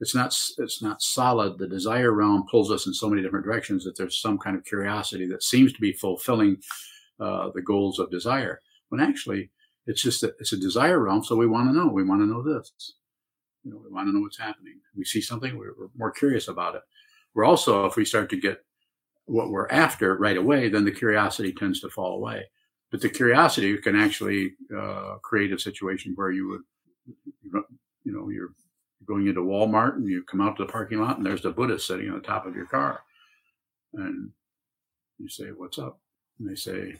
it's 0.00 0.14
not 0.14 0.34
it's 0.58 0.82
not 0.82 1.02
solid. 1.02 1.58
The 1.58 1.68
desire 1.68 2.12
realm 2.12 2.46
pulls 2.50 2.70
us 2.70 2.86
in 2.86 2.94
so 2.94 3.08
many 3.08 3.22
different 3.22 3.44
directions 3.44 3.84
that 3.84 3.96
there's 3.96 4.20
some 4.20 4.38
kind 4.38 4.56
of 4.56 4.64
curiosity 4.64 5.26
that 5.26 5.42
seems 5.42 5.72
to 5.72 5.80
be 5.80 5.92
fulfilling 5.92 6.56
the 7.18 7.62
goals 7.64 7.98
of 7.98 8.10
desire, 8.10 8.60
when 8.88 9.00
actually 9.00 9.50
it's 9.86 10.02
just 10.02 10.20
that 10.20 10.34
it's 10.38 10.52
a 10.52 10.56
desire 10.56 11.00
realm, 11.00 11.24
so 11.24 11.34
we 11.34 11.46
want 11.46 11.68
to 11.68 11.72
know. 11.72 11.88
We 11.88 12.04
want 12.04 12.20
to 12.22 12.26
know 12.26 12.42
this. 12.42 12.94
You 13.64 13.72
know, 13.72 13.80
we 13.84 13.92
want 13.92 14.06
to 14.06 14.12
know 14.12 14.20
what's 14.20 14.38
happening. 14.38 14.80
We 14.96 15.04
see 15.04 15.20
something, 15.20 15.58
we're, 15.58 15.74
we're 15.78 15.88
more 15.96 16.10
curious 16.10 16.48
about 16.48 16.74
it. 16.74 16.82
We're 17.34 17.44
also, 17.44 17.86
if 17.86 17.96
we 17.96 18.04
start 18.04 18.30
to 18.30 18.36
get 18.36 18.64
what 19.28 19.50
we're 19.50 19.68
after 19.68 20.16
right 20.16 20.36
away, 20.36 20.68
then 20.68 20.84
the 20.84 20.90
curiosity 20.90 21.52
tends 21.52 21.80
to 21.80 21.90
fall 21.90 22.16
away. 22.16 22.44
But 22.90 23.02
the 23.02 23.10
curiosity 23.10 23.76
can 23.78 23.94
actually 23.94 24.54
uh, 24.76 25.16
create 25.22 25.52
a 25.52 25.58
situation 25.58 26.14
where 26.14 26.30
you 26.30 26.48
would, 26.48 26.62
you 28.04 28.12
know, 28.12 28.30
you're 28.30 28.54
going 29.04 29.26
into 29.26 29.42
Walmart 29.42 29.96
and 29.96 30.08
you 30.08 30.22
come 30.24 30.40
out 30.40 30.56
to 30.56 30.64
the 30.64 30.72
parking 30.72 31.00
lot 31.00 31.18
and 31.18 31.26
there's 31.26 31.42
the 31.42 31.50
Buddha 31.50 31.78
sitting 31.78 32.08
on 32.08 32.16
the 32.16 32.20
top 32.20 32.46
of 32.46 32.56
your 32.56 32.66
car. 32.66 33.02
And 33.94 34.30
You 35.18 35.28
say, 35.28 35.46
What's 35.46 35.78
up? 35.78 36.00
And 36.38 36.48
they 36.48 36.54
say, 36.54 36.94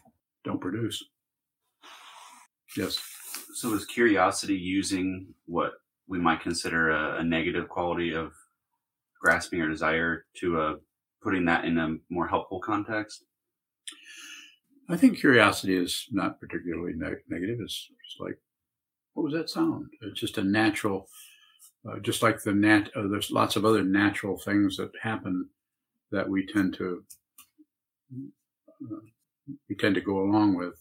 Don't 0.45 0.61
produce. 0.61 1.03
Yes. 2.77 2.99
So 3.55 3.75
is 3.75 3.87
curiosity 3.87 4.55
using 4.55 5.35
what 5.47 5.73
we 6.07 6.19
might 6.19 6.43
consider 6.43 6.91
a, 6.91 7.21
a 7.21 7.25
negative 7.25 7.69
quality 7.69 8.14
of 8.14 8.33
grasping 9.21 9.61
or 9.61 9.69
desire 9.69 10.27
to 10.37 10.61
uh, 10.61 10.75
putting 11.23 11.45
that 11.47 11.65
in 11.65 11.79
a 11.79 11.97
more 12.09 12.27
helpful 12.27 12.61
context? 12.61 13.25
I 14.89 14.97
think 14.97 15.19
curiosity 15.19 15.77
is 15.77 16.07
not 16.11 16.41
particularly 16.41 16.95
ne- 16.97 17.23
negative. 17.29 17.59
It's, 17.61 17.89
it's 17.91 18.21
like, 18.21 18.39
what 19.15 19.25
was 19.25 19.35
that 19.35 19.51
sound? 19.51 19.91
It's 20.01 20.21
just 20.21 20.39
a 20.39 20.45
natural, 20.45 21.09
uh, 21.89 21.99
just 21.99 22.23
like 22.23 22.43
the 22.43 22.55
nat. 22.55 22.91
Uh, 22.95 23.09
there's 23.09 23.31
lots 23.31 23.57
of 23.57 23.65
other 23.65 23.83
natural 23.83 24.39
things 24.39 24.77
that 24.77 24.91
happen 25.03 25.49
that 26.11 26.29
we 26.29 26.47
tend 26.47 26.75
to 26.75 27.05
uh, 28.15 28.97
we 29.69 29.75
tend 29.75 29.95
to 29.95 30.01
go 30.01 30.21
along 30.21 30.57
with, 30.57 30.75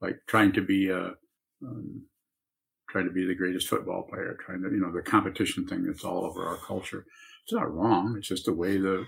like 0.00 0.18
trying 0.26 0.52
to 0.52 0.62
be 0.62 0.88
a 0.90 1.14
um, 1.62 2.02
trying 2.88 3.04
to 3.04 3.12
be 3.12 3.26
the 3.26 3.34
greatest 3.34 3.68
football 3.68 4.02
player, 4.02 4.36
trying 4.44 4.62
to 4.62 4.70
you 4.70 4.80
know 4.80 4.92
the 4.92 5.02
competition 5.02 5.66
thing 5.66 5.84
that's 5.84 6.04
all 6.04 6.24
over 6.24 6.46
our 6.46 6.56
culture. 6.56 7.04
It's 7.44 7.52
not 7.52 7.72
wrong. 7.72 8.16
It's 8.18 8.28
just 8.28 8.46
the 8.46 8.54
way 8.54 8.78
the 8.78 9.04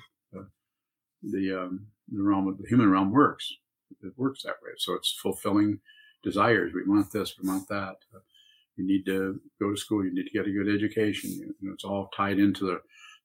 the 1.23 1.63
um, 1.63 1.87
the 2.11 2.23
realm, 2.23 2.49
of 2.49 2.59
the 2.59 2.69
human 2.69 2.91
realm 2.91 3.11
works. 3.11 3.53
It 4.03 4.13
works 4.17 4.43
that 4.43 4.57
way. 4.63 4.73
So 4.79 4.95
it's 4.95 5.13
fulfilling 5.23 5.81
desires. 6.23 6.73
We 6.75 6.83
want 6.87 7.13
this. 7.13 7.35
We 7.41 7.49
want 7.49 7.69
that. 7.69 7.97
You 8.77 8.87
need 8.87 9.05
to 9.07 9.41
go 9.61 9.71
to 9.71 9.77
school. 9.77 10.05
You 10.05 10.15
need 10.15 10.25
to 10.25 10.31
get 10.31 10.47
a 10.47 10.51
good 10.51 10.69
education. 10.75 11.31
You 11.31 11.55
know, 11.61 11.73
it's 11.75 11.85
all 11.85 12.11
tied 12.17 12.39
into 12.39 12.67
the 12.67 12.81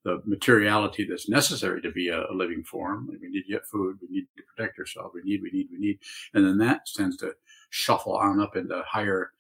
the 0.08 0.22
materiality 0.26 1.06
that's 1.06 1.28
necessary 1.28 1.82
to 1.82 1.92
be 1.92 2.08
a, 2.08 2.22
a, 2.22 2.34
living 2.34 2.64
form. 2.64 3.10
We 3.10 3.28
need 3.28 3.44
to 3.44 3.52
get 3.52 3.66
food. 3.66 3.98
We 4.02 4.08
need 4.10 4.28
to 4.38 4.44
protect 4.56 4.80
ourselves. 4.80 5.14
We 5.14 5.22
need, 5.24 5.42
we 5.42 5.50
need, 5.52 5.68
we 5.70 5.80
need. 5.80 6.00
And 6.34 6.46
then 6.46 6.58
that 6.60 6.86
tends 6.96 7.18
to 7.18 7.34
shuffle 7.72 8.16
on 8.16 8.40
up 8.40 8.56
into 8.56 8.82
higher 8.88 9.32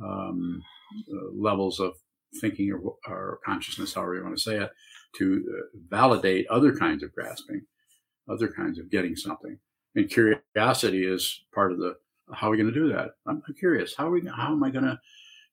um, 0.00 0.62
uh, 1.12 1.32
levels 1.34 1.80
of 1.80 1.94
thinking 2.40 2.72
or, 2.72 2.94
or, 3.08 3.40
consciousness, 3.44 3.94
however 3.94 4.16
you 4.16 4.22
want 4.22 4.36
to 4.36 4.42
say 4.42 4.56
it, 4.56 4.70
to 5.16 5.44
uh, 5.50 5.78
validate 5.88 6.46
other 6.48 6.76
kinds 6.76 7.02
of 7.02 7.12
grasping, 7.12 7.62
other 8.28 8.48
kinds 8.48 8.78
of 8.78 8.90
getting 8.90 9.16
something. 9.16 9.58
And 9.96 10.10
curiosity 10.10 11.06
is 11.06 11.44
part 11.54 11.72
of 11.72 11.78
the 11.78 11.96
how 12.32 12.48
are 12.48 12.50
we 12.52 12.56
going 12.56 12.72
to 12.72 12.80
do 12.80 12.88
that? 12.88 13.10
I'm 13.26 13.42
curious. 13.58 13.94
How 13.94 14.08
are 14.08 14.10
we? 14.10 14.26
How 14.26 14.52
am 14.52 14.64
I 14.64 14.70
going 14.70 14.84
to? 14.84 14.98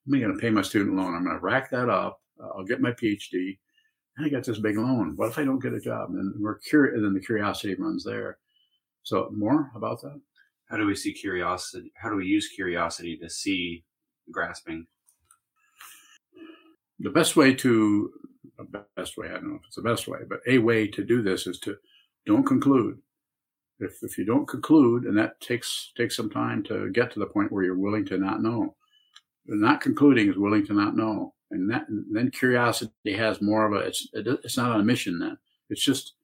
Am 0.06 0.14
I 0.14 0.18
going 0.18 0.34
to 0.34 0.40
pay 0.40 0.50
my 0.50 0.62
student 0.62 0.96
loan? 0.96 1.14
I'm 1.14 1.24
going 1.24 1.36
to 1.36 1.42
rack 1.42 1.70
that 1.70 1.88
up. 1.88 2.20
Uh, 2.42 2.48
I'll 2.56 2.64
get 2.64 2.80
my 2.80 2.90
PhD 2.92 3.58
and 4.16 4.26
I 4.26 4.28
got 4.28 4.44
this 4.44 4.58
big 4.58 4.76
loan. 4.76 5.14
What 5.16 5.28
if 5.28 5.38
I 5.38 5.44
don't 5.44 5.62
get 5.62 5.72
a 5.72 5.80
job? 5.80 6.10
And 6.10 6.34
we're 6.38 6.58
curious, 6.58 6.96
and 6.96 7.04
then 7.04 7.14
the 7.14 7.20
curiosity 7.20 7.74
runs 7.74 8.04
there. 8.04 8.38
So 9.02 9.30
more 9.34 9.70
about 9.74 10.02
that. 10.02 10.20
How 10.66 10.76
do 10.76 10.86
we 10.86 10.94
see 10.94 11.12
curiosity? 11.12 11.92
How 11.96 12.10
do 12.10 12.16
we 12.16 12.26
use 12.26 12.48
curiosity 12.48 13.16
to 13.18 13.28
see 13.28 13.84
grasping? 14.30 14.86
The 17.00 17.10
best 17.10 17.36
way 17.36 17.54
to, 17.54 18.10
best 18.96 19.16
way, 19.16 19.28
I 19.28 19.32
don't 19.32 19.48
know 19.48 19.56
if 19.56 19.66
it's 19.66 19.76
the 19.76 19.82
best 19.82 20.06
way, 20.08 20.20
but 20.28 20.40
a 20.46 20.58
way 20.58 20.86
to 20.88 21.04
do 21.04 21.22
this 21.22 21.46
is 21.46 21.58
to 21.60 21.76
don't 22.26 22.44
conclude. 22.44 22.98
If, 23.78 24.02
if 24.02 24.16
you 24.16 24.24
don't 24.24 24.46
conclude, 24.46 25.04
and 25.04 25.18
that 25.18 25.40
takes 25.40 25.92
takes 25.96 26.16
some 26.16 26.30
time 26.30 26.62
to 26.64 26.90
get 26.90 27.10
to 27.12 27.18
the 27.18 27.26
point 27.26 27.50
where 27.50 27.64
you're 27.64 27.76
willing 27.76 28.04
to 28.06 28.18
not 28.18 28.42
know. 28.42 28.76
Not 29.46 29.80
concluding 29.80 30.30
is 30.30 30.36
willing 30.36 30.64
to 30.66 30.72
not 30.72 30.96
know 30.96 31.34
and, 31.52 31.70
that, 31.70 31.88
and 31.88 32.04
then 32.10 32.30
curiosity 32.30 33.12
has 33.12 33.40
more 33.40 33.66
of 33.66 33.72
a 33.72 33.86
it's 33.86 34.08
it's 34.14 34.56
not 34.56 34.72
on 34.72 34.80
a 34.80 34.84
mission 34.84 35.18
then. 35.18 35.38
It's 35.70 35.84
just 35.84 36.14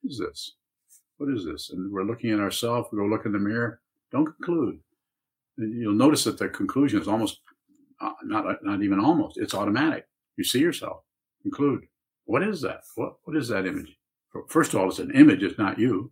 what 0.00 0.10
is 0.12 0.18
this? 0.18 0.52
What 1.18 1.28
is 1.28 1.44
this? 1.44 1.70
And 1.70 1.92
we're 1.92 2.04
looking 2.04 2.30
at 2.30 2.38
ourselves 2.38 2.88
we 2.90 2.98
go 2.98 3.04
look 3.04 3.26
in 3.26 3.32
the 3.32 3.38
mirror 3.38 3.80
don't 4.10 4.26
conclude. 4.26 4.80
And 5.58 5.78
you'll 5.80 5.92
notice 5.92 6.24
that 6.24 6.38
the 6.38 6.48
conclusion 6.48 7.00
is 7.00 7.08
almost 7.08 7.40
uh, 8.00 8.12
not 8.24 8.64
not 8.64 8.82
even 8.82 9.00
almost 9.00 9.38
it's 9.38 9.54
automatic. 9.54 10.06
You 10.36 10.44
see 10.44 10.60
yourself 10.60 11.02
conclude. 11.42 11.86
What 12.24 12.42
is 12.42 12.60
that? 12.62 12.82
What 12.94 13.16
what 13.24 13.36
is 13.36 13.48
that 13.48 13.66
image 13.66 13.96
first 14.48 14.74
of 14.74 14.80
all 14.80 14.88
it's 14.88 14.98
an 14.98 15.10
image 15.14 15.42
it's 15.42 15.58
not 15.58 15.78
you 15.78 16.10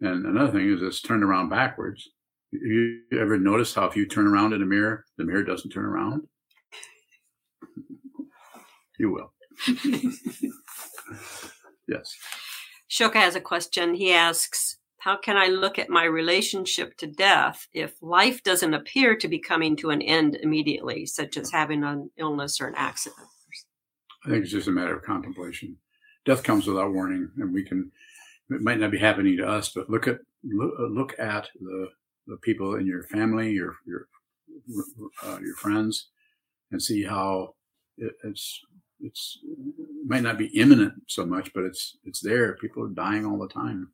and 0.00 0.24
another 0.26 0.52
thing 0.52 0.72
is 0.72 0.82
it's 0.82 1.02
turned 1.02 1.24
around 1.24 1.48
backwards 1.48 2.08
you 2.52 3.00
ever 3.12 3.38
notice 3.38 3.74
how 3.74 3.86
if 3.86 3.96
you 3.96 4.06
turn 4.06 4.26
around 4.26 4.52
in 4.52 4.62
a 4.62 4.66
mirror 4.66 5.04
the 5.18 5.24
mirror 5.24 5.44
doesn't 5.44 5.70
turn 5.70 5.84
around 5.84 6.22
you 9.00 9.10
will. 9.10 9.32
yes. 11.88 12.14
Shoka 12.90 13.14
has 13.14 13.34
a 13.34 13.40
question. 13.40 13.94
He 13.94 14.12
asks, 14.12 14.76
How 14.98 15.16
can 15.16 15.38
I 15.38 15.46
look 15.46 15.78
at 15.78 15.88
my 15.88 16.04
relationship 16.04 16.98
to 16.98 17.06
death 17.06 17.66
if 17.72 17.94
life 18.02 18.42
doesn't 18.42 18.74
appear 18.74 19.16
to 19.16 19.26
be 19.26 19.38
coming 19.38 19.74
to 19.76 19.88
an 19.88 20.02
end 20.02 20.36
immediately, 20.42 21.06
such 21.06 21.38
as 21.38 21.50
having 21.50 21.82
an 21.82 22.10
illness 22.18 22.60
or 22.60 22.66
an 22.66 22.74
accident? 22.76 23.26
I 24.26 24.28
think 24.28 24.42
it's 24.42 24.52
just 24.52 24.68
a 24.68 24.72
matter 24.72 24.96
of 24.96 25.02
contemplation. 25.02 25.78
Death 26.30 26.44
comes 26.44 26.68
without 26.68 26.92
warning, 26.92 27.28
and 27.38 27.52
we 27.52 27.64
can. 27.64 27.90
It 28.50 28.62
might 28.62 28.78
not 28.78 28.92
be 28.92 28.98
happening 28.98 29.36
to 29.38 29.48
us, 29.48 29.70
but 29.70 29.90
look 29.90 30.06
at 30.06 30.20
look, 30.44 30.74
look 30.78 31.18
at 31.18 31.48
the 31.60 31.88
the 32.28 32.36
people 32.36 32.76
in 32.76 32.86
your 32.86 33.02
family, 33.02 33.50
your 33.50 33.74
your 33.84 34.06
uh, 35.24 35.38
your 35.42 35.56
friends, 35.56 36.06
and 36.70 36.80
see 36.80 37.02
how 37.02 37.56
it, 37.98 38.12
it's 38.22 38.60
it's 39.00 39.40
it 39.42 40.06
might 40.06 40.22
not 40.22 40.38
be 40.38 40.56
imminent 40.56 40.92
so 41.08 41.26
much, 41.26 41.52
but 41.52 41.64
it's 41.64 41.96
it's 42.04 42.20
there. 42.20 42.54
People 42.58 42.84
are 42.84 42.90
dying 42.90 43.26
all 43.26 43.40
the 43.40 43.52
time, 43.52 43.90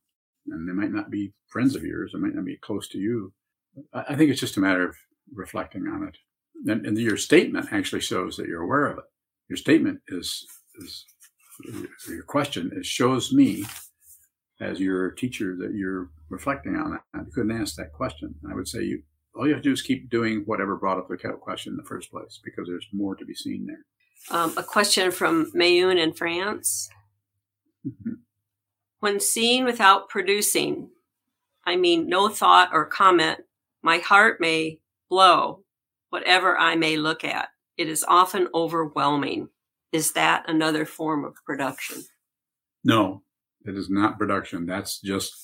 and 0.46 0.68
they 0.68 0.74
might 0.74 0.92
not 0.92 1.10
be 1.10 1.32
friends 1.46 1.74
of 1.74 1.84
yours. 1.84 2.10
They 2.12 2.20
might 2.20 2.34
not 2.34 2.44
be 2.44 2.58
close 2.58 2.86
to 2.88 2.98
you. 2.98 3.32
I, 3.94 4.04
I 4.10 4.14
think 4.14 4.30
it's 4.30 4.40
just 4.40 4.58
a 4.58 4.60
matter 4.60 4.86
of 4.86 4.94
reflecting 5.32 5.86
on 5.86 6.06
it. 6.06 6.18
And, 6.70 6.84
and, 6.84 6.98
your 6.98 7.16
statement 7.16 7.68
actually 7.72 8.02
shows 8.02 8.36
that 8.36 8.46
you're 8.46 8.62
aware 8.62 8.88
of 8.88 8.98
it. 8.98 9.04
Your 9.48 9.56
statement 9.56 10.00
is 10.08 10.46
is 10.78 11.06
your 12.08 12.22
question. 12.24 12.70
It 12.76 12.86
shows 12.86 13.32
me 13.32 13.64
as 14.60 14.80
your 14.80 15.10
teacher 15.12 15.56
that 15.58 15.74
you're 15.74 16.10
reflecting 16.28 16.76
on 16.76 16.92
that. 16.92 17.00
You 17.14 17.32
couldn't 17.32 17.60
ask 17.60 17.76
that 17.76 17.92
question. 17.92 18.34
I 18.50 18.54
would 18.54 18.68
say 18.68 18.82
you 18.82 19.02
all 19.34 19.46
you 19.46 19.52
have 19.52 19.62
to 19.62 19.68
do 19.68 19.72
is 19.72 19.82
keep 19.82 20.08
doing 20.08 20.42
whatever 20.46 20.76
brought 20.76 20.98
up 20.98 21.08
the 21.08 21.16
question 21.16 21.74
in 21.74 21.76
the 21.76 21.82
first 21.82 22.10
place 22.10 22.40
because 22.42 22.66
there's 22.66 22.86
more 22.92 23.14
to 23.16 23.24
be 23.24 23.34
seen 23.34 23.66
there. 23.66 23.84
Um, 24.30 24.56
a 24.56 24.62
question 24.62 25.10
from 25.10 25.52
Mayun 25.52 25.98
in 25.98 26.14
France. 26.14 26.88
Mm-hmm. 27.86 28.14
When 29.00 29.20
seeing 29.20 29.64
without 29.64 30.08
producing, 30.08 30.90
I 31.64 31.76
mean 31.76 32.08
no 32.08 32.28
thought 32.28 32.70
or 32.72 32.86
comment, 32.86 33.40
my 33.82 33.98
heart 33.98 34.40
may 34.40 34.80
blow, 35.10 35.64
whatever 36.08 36.58
I 36.58 36.76
may 36.76 36.96
look 36.96 37.22
at. 37.22 37.48
It 37.76 37.88
is 37.88 38.04
often 38.08 38.48
overwhelming. 38.54 39.48
Is 39.96 40.12
that 40.12 40.44
another 40.46 40.84
form 40.84 41.24
of 41.24 41.34
production? 41.46 42.04
No, 42.84 43.22
it 43.64 43.74
is 43.78 43.88
not 43.88 44.18
production. 44.18 44.66
That's 44.66 45.00
just 45.00 45.34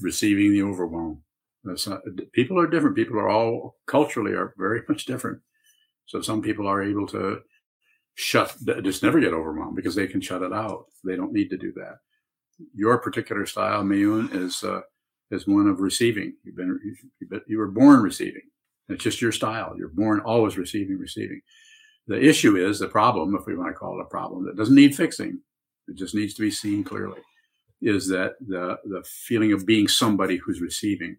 receiving 0.00 0.52
the 0.52 0.62
overwhelm. 0.62 1.24
Not, 1.64 2.00
people 2.32 2.60
are 2.60 2.68
different. 2.68 2.94
People 2.94 3.18
are 3.18 3.28
all 3.28 3.74
culturally 3.88 4.34
are 4.34 4.54
very 4.56 4.82
much 4.88 5.04
different. 5.04 5.40
So 6.06 6.20
some 6.20 6.40
people 6.42 6.68
are 6.68 6.80
able 6.80 7.08
to 7.08 7.40
shut, 8.14 8.54
just 8.84 9.02
never 9.02 9.18
get 9.18 9.34
overwhelmed 9.34 9.74
because 9.74 9.96
they 9.96 10.06
can 10.06 10.20
shut 10.20 10.42
it 10.42 10.52
out. 10.52 10.84
They 11.02 11.16
don't 11.16 11.32
need 11.32 11.50
to 11.50 11.58
do 11.58 11.72
that. 11.72 11.96
Your 12.72 12.98
particular 12.98 13.46
style, 13.46 13.82
Mayun, 13.82 14.32
is 14.32 14.62
uh, 14.62 14.82
is 15.32 15.48
one 15.48 15.66
of 15.66 15.80
receiving. 15.80 16.34
You've 16.44 16.56
been 16.56 16.78
you 17.48 17.58
were 17.58 17.72
born 17.72 18.00
receiving. 18.00 18.42
It's 18.88 19.02
just 19.02 19.20
your 19.20 19.32
style. 19.32 19.74
You're 19.76 19.88
born 19.88 20.20
always 20.20 20.56
receiving, 20.56 20.98
receiving. 20.98 21.40
The 22.08 22.20
issue 22.20 22.56
is 22.56 22.78
the 22.78 22.88
problem, 22.88 23.36
if 23.36 23.46
we 23.46 23.54
want 23.54 23.70
to 23.70 23.78
call 23.78 23.98
it 23.98 24.02
a 24.02 24.08
problem, 24.08 24.44
that 24.46 24.56
doesn't 24.56 24.74
need 24.74 24.96
fixing. 24.96 25.40
It 25.86 25.96
just 25.96 26.14
needs 26.14 26.34
to 26.34 26.42
be 26.42 26.50
seen 26.50 26.82
clearly. 26.82 27.20
Is 27.80 28.08
that 28.08 28.32
the 28.40 28.78
the 28.84 29.04
feeling 29.04 29.52
of 29.52 29.64
being 29.64 29.86
somebody 29.86 30.36
who's 30.36 30.60
receiving 30.60 31.18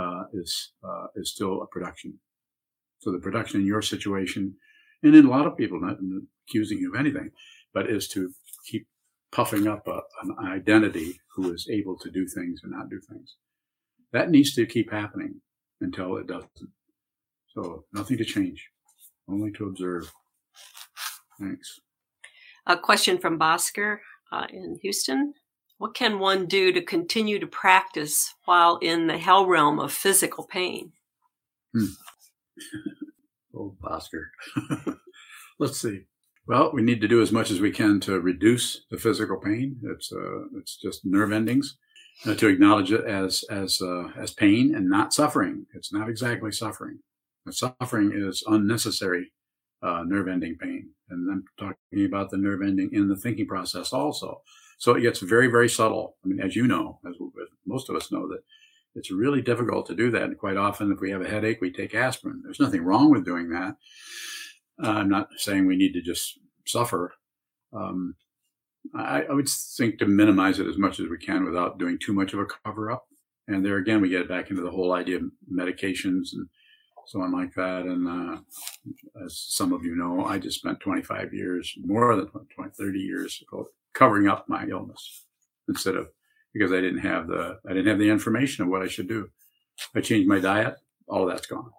uh, 0.00 0.24
is 0.32 0.72
uh, 0.84 1.06
is 1.16 1.32
still 1.32 1.62
a 1.62 1.66
production. 1.66 2.20
So 3.00 3.10
the 3.10 3.18
production 3.18 3.60
in 3.60 3.66
your 3.66 3.82
situation 3.82 4.54
and 5.02 5.14
in 5.14 5.26
a 5.26 5.30
lot 5.30 5.46
of 5.46 5.56
people, 5.56 5.80
not 5.80 5.98
accusing 6.48 6.78
you 6.78 6.92
of 6.92 7.00
anything, 7.00 7.30
but 7.72 7.90
is 7.90 8.08
to 8.08 8.30
keep 8.66 8.86
puffing 9.30 9.66
up 9.66 9.86
a, 9.86 10.00
an 10.22 10.36
identity 10.46 11.20
who 11.34 11.52
is 11.52 11.68
able 11.70 11.96
to 11.98 12.10
do 12.10 12.26
things 12.26 12.60
and 12.62 12.72
not 12.72 12.90
do 12.90 13.00
things. 13.08 13.36
That 14.12 14.30
needs 14.30 14.54
to 14.54 14.66
keep 14.66 14.90
happening 14.90 15.40
until 15.80 16.16
it 16.16 16.26
doesn't. 16.26 16.50
So 17.54 17.84
nothing 17.92 18.18
to 18.18 18.24
change, 18.24 18.68
only 19.28 19.52
to 19.52 19.66
observe. 19.66 20.12
Thanks. 21.40 21.80
A 22.66 22.76
question 22.76 23.18
from 23.18 23.38
Bosker 23.38 23.98
uh, 24.32 24.46
in 24.52 24.78
Houston. 24.82 25.34
What 25.78 25.94
can 25.94 26.18
one 26.18 26.46
do 26.46 26.72
to 26.72 26.82
continue 26.82 27.38
to 27.38 27.46
practice 27.46 28.34
while 28.44 28.78
in 28.78 29.06
the 29.06 29.18
hell 29.18 29.46
realm 29.46 29.78
of 29.78 29.92
physical 29.92 30.44
pain? 30.44 30.92
Hmm. 31.72 31.86
Oh, 33.54 33.74
Bosker. 33.82 34.26
Let's 35.58 35.80
see. 35.80 36.02
Well, 36.46 36.70
we 36.72 36.82
need 36.82 37.00
to 37.00 37.08
do 37.08 37.20
as 37.20 37.32
much 37.32 37.50
as 37.50 37.60
we 37.60 37.70
can 37.70 37.98
to 38.00 38.20
reduce 38.20 38.84
the 38.90 38.98
physical 38.98 39.36
pain. 39.36 39.80
It's 39.82 40.12
uh, 40.12 40.44
it's 40.58 40.76
just 40.76 41.04
nerve 41.04 41.32
endings, 41.32 41.76
uh, 42.24 42.34
to 42.36 42.46
acknowledge 42.48 42.92
it 42.92 43.04
as 43.04 43.44
as 43.50 43.80
uh, 43.82 44.10
as 44.16 44.32
pain 44.32 44.74
and 44.74 44.88
not 44.88 45.12
suffering. 45.12 45.66
It's 45.74 45.92
not 45.92 46.08
exactly 46.08 46.52
suffering. 46.52 47.00
Suffering 47.52 48.12
is 48.14 48.42
unnecessary 48.46 49.32
uh, 49.82 50.02
nerve 50.06 50.28
ending 50.28 50.56
pain, 50.60 50.90
and 51.10 51.30
I'm 51.30 51.44
talking 51.58 52.04
about 52.04 52.30
the 52.30 52.36
nerve 52.36 52.62
ending 52.62 52.90
in 52.92 53.08
the 53.08 53.16
thinking 53.16 53.46
process 53.46 53.92
also. 53.92 54.42
So 54.78 54.94
it 54.94 55.02
gets 55.02 55.20
very 55.20 55.48
very 55.48 55.68
subtle. 55.68 56.16
I 56.24 56.28
mean, 56.28 56.40
as 56.40 56.56
you 56.56 56.66
know, 56.66 57.00
as 57.08 57.14
most 57.66 57.88
of 57.88 57.96
us 57.96 58.12
know, 58.12 58.28
that 58.28 58.40
it's 58.94 59.10
really 59.10 59.42
difficult 59.42 59.86
to 59.86 59.94
do 59.94 60.10
that. 60.10 60.22
And 60.24 60.38
quite 60.38 60.56
often, 60.56 60.92
if 60.92 61.00
we 61.00 61.10
have 61.10 61.22
a 61.22 61.28
headache, 61.28 61.60
we 61.60 61.72
take 61.72 61.94
aspirin. 61.94 62.40
There's 62.42 62.60
nothing 62.60 62.82
wrong 62.82 63.10
with 63.10 63.24
doing 63.24 63.50
that. 63.50 63.76
Uh, 64.82 64.90
I'm 64.90 65.08
not 65.08 65.28
saying 65.36 65.66
we 65.66 65.76
need 65.76 65.92
to 65.92 66.02
just 66.02 66.38
suffer. 66.66 67.14
Um, 67.72 68.14
I, 68.94 69.22
I, 69.22 69.32
would 69.32 69.48
think 69.48 69.98
to 69.98 70.06
minimize 70.06 70.58
it 70.58 70.66
as 70.66 70.78
much 70.78 71.00
as 71.00 71.08
we 71.08 71.18
can 71.18 71.44
without 71.44 71.78
doing 71.78 71.98
too 71.98 72.12
much 72.12 72.32
of 72.32 72.40
a 72.40 72.46
cover 72.64 72.90
up. 72.90 73.04
And 73.46 73.64
there 73.64 73.76
again, 73.76 74.00
we 74.00 74.08
get 74.08 74.28
back 74.28 74.50
into 74.50 74.62
the 74.62 74.70
whole 74.70 74.92
idea 74.92 75.16
of 75.16 75.24
medications 75.52 76.32
and 76.32 76.48
so 77.08 77.22
on 77.22 77.32
like 77.32 77.54
that. 77.54 77.86
And 77.86 78.06
uh, 78.06 78.38
as 79.24 79.38
some 79.48 79.72
of 79.72 79.84
you 79.84 79.96
know, 79.96 80.26
I 80.26 80.38
just 80.38 80.58
spent 80.58 80.80
25 80.80 81.32
years, 81.32 81.74
more 81.82 82.14
than 82.14 82.26
20, 82.26 82.70
30 82.76 82.98
years 82.98 83.42
covering 83.94 84.28
up 84.28 84.48
my 84.48 84.66
illness 84.66 85.24
instead 85.68 85.96
of 85.96 86.08
because 86.52 86.70
I 86.70 86.80
didn't 86.80 87.00
have 87.00 87.26
the 87.26 87.58
I 87.66 87.72
didn't 87.72 87.88
have 87.88 87.98
the 87.98 88.10
information 88.10 88.64
of 88.64 88.70
what 88.70 88.82
I 88.82 88.88
should 88.88 89.08
do. 89.08 89.28
I 89.94 90.00
changed 90.00 90.28
my 90.28 90.38
diet, 90.38 90.74
all 91.08 91.26
that's 91.26 91.46
gone, 91.46 91.70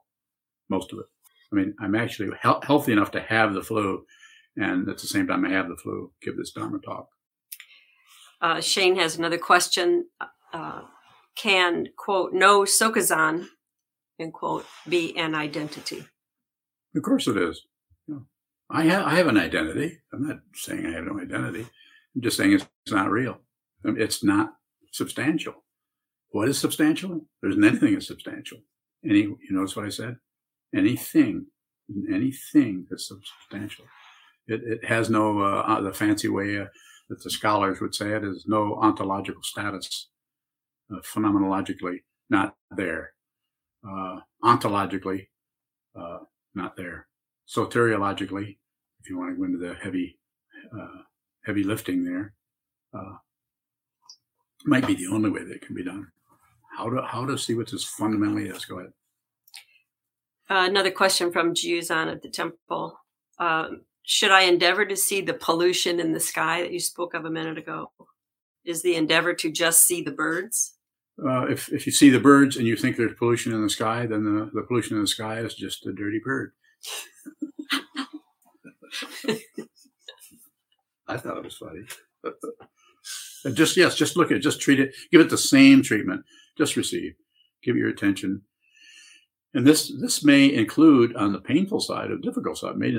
most 0.70 0.92
of 0.94 1.00
it. 1.00 1.06
I 1.52 1.56
mean, 1.56 1.76
I'm 1.80 1.96
actually 1.96 2.30
he- 2.42 2.66
healthy 2.66 2.92
enough 2.92 3.12
to 3.12 3.22
have 3.22 3.54
the 3.54 3.64
flu, 3.64 4.06
and 4.56 4.88
at 4.90 4.98
the 4.98 5.08
same 5.08 5.28
time, 5.28 5.46
I 5.46 5.50
have 5.50 5.70
the 5.70 5.76
flu. 5.76 6.12
Give 6.22 6.38
this 6.38 6.52
Dharma 6.52 6.80
talk. 6.80 7.10
Uh, 8.42 8.62
Shane 8.62 8.96
has 8.96 9.18
another 9.18 9.38
question. 9.38 10.06
Uh, 10.54 10.82
can 11.36 11.88
quote 11.98 12.34
no 12.34 12.62
Sokuzan 12.62 13.48
end 14.20 14.34
quote 14.34 14.66
be 14.88 15.18
an 15.18 15.36
identity? 15.36 16.06
Of 16.96 17.04
course 17.04 17.28
it 17.28 17.38
is. 17.38 17.62
I 18.72 18.84
have 18.84 19.06
I 19.06 19.16
have 19.16 19.28
an 19.28 19.38
identity. 19.38 19.98
I'm 20.14 20.28
not 20.28 20.40
saying 20.54 20.86
I 20.86 20.92
have 20.92 21.06
no 21.06 21.20
identity. 21.20 21.66
I'm 22.16 22.22
just 22.22 22.38
saying 22.38 22.54
it's, 22.54 22.66
it's 22.86 22.94
not 22.94 23.10
real. 23.10 23.40
It's 23.84 24.24
not 24.24 24.54
substantial. 24.92 25.64
What 26.32 26.50
is 26.50 26.60
substantial? 26.60 27.22
There 27.42 27.50
isn't 27.50 27.64
anything 27.64 27.94
that's 27.94 28.08
substantial. 28.08 28.60
Any, 29.04 29.22
you 29.22 29.40
notice 29.52 29.76
what 29.76 29.86
I 29.86 29.90
said? 29.90 30.18
Anything, 30.76 31.48
anything 32.12 32.86
that's 32.90 33.08
substantial. 33.08 33.86
It, 34.48 34.62
it 34.64 34.86
has 34.86 35.10
no, 35.10 35.42
uh, 35.42 35.64
uh, 35.68 35.82
the 35.82 35.94
fancy 35.94 36.28
way 36.28 36.60
uh, 36.60 36.66
that 37.10 37.24
the 37.24 37.30
scholars 37.30 37.80
would 37.82 37.96
say 37.96 38.12
it 38.12 38.24
is 38.24 38.46
no 38.48 38.76
ontological 38.76 39.42
status, 39.42 40.10
uh, 40.94 41.00
phenomenologically 41.00 42.00
not 42.30 42.56
there, 42.76 43.14
uh, 43.88 44.20
ontologically 44.44 45.28
uh, 46.00 46.20
not 46.56 46.76
there, 46.76 47.08
soteriologically, 47.48 48.58
if 49.02 49.10
you 49.10 49.18
want 49.18 49.32
to 49.32 49.38
go 49.38 49.44
into 49.44 49.58
the 49.58 49.76
heavy, 49.76 50.18
heavy 51.46 51.64
lifting 51.64 52.04
there, 52.04 52.34
might 54.66 54.86
be 54.86 54.96
the 54.96 55.08
only 55.08 55.30
way 55.30 55.44
that 55.44 55.56
it 55.56 55.62
can 55.62 55.76
be 55.76 55.84
done. 55.84 56.08
How 56.78 56.90
to 56.90 57.02
how 57.02 57.26
to 57.26 57.38
see 57.38 57.56
what 57.56 57.72
this 57.72 57.84
fundamentally 57.84 58.48
is? 58.48 58.66
Go 58.66 58.80
ahead. 58.80 58.92
Uh, 60.50 60.66
another 60.68 60.92
question 60.92 61.32
from 61.32 61.54
Juzan 61.54 62.12
at 62.12 62.22
the 62.22 62.30
temple. 62.30 62.98
Uh, 63.38 63.68
should 64.04 64.32
I 64.32 64.42
endeavor 64.42 64.86
to 64.86 64.96
see 64.96 65.22
the 65.22 65.34
pollution 65.34 66.00
in 66.00 66.14
the 66.14 66.20
sky 66.20 66.62
that 66.62 66.72
you 66.72 66.80
spoke 66.80 67.14
of 67.14 67.26
a 67.26 67.30
minute 67.30 67.58
ago? 67.58 67.92
Is 68.66 68.82
the 68.82 68.96
endeavor 68.96 69.34
to 69.36 69.52
just 69.52 69.86
see 69.86 70.02
the 70.02 70.12
birds? 70.12 70.76
Uh, 71.28 71.46
if, 71.48 71.72
if 71.74 71.86
you 71.86 71.92
see 71.92 72.10
the 72.10 72.20
birds 72.20 72.56
and 72.58 72.66
you 72.66 72.76
think 72.76 72.96
there's 72.96 73.18
pollution 73.18 73.54
in 73.54 73.62
the 73.62 73.70
sky, 73.70 74.06
then 74.06 74.24
the, 74.24 74.50
the 74.54 74.64
pollution 74.64 74.96
in 74.96 75.02
the 75.02 75.08
sky 75.08 75.40
is 75.40 75.54
just 75.54 75.86
a 75.86 75.94
dirty 75.94 76.20
bird. 76.24 76.54
I 81.08 81.18
thought 81.18 81.38
it 81.38 81.44
was 81.44 81.58
funny. 81.58 81.82
Just 83.54 83.78
yes, 83.78 83.96
just 83.96 84.18
look 84.18 84.32
at 84.32 84.38
it, 84.38 84.42
just 84.42 84.60
treat 84.60 84.82
it, 84.82 84.94
give 85.12 85.22
it 85.22 85.30
the 85.30 85.38
same 85.38 85.82
treatment, 85.82 86.26
just 86.58 86.76
receive, 86.76 87.14
give 87.64 87.78
it 87.78 87.80
your 87.80 87.88
attention. 87.88 88.42
And 89.54 89.66
this 89.66 89.92
this 90.02 90.24
may 90.24 90.54
include 90.54 91.16
on 91.16 91.32
the 91.32 91.40
painful 91.40 91.80
side, 91.80 92.12
of 92.12 92.22
difficult 92.22 92.58
side, 92.58 92.78
may 92.78 92.94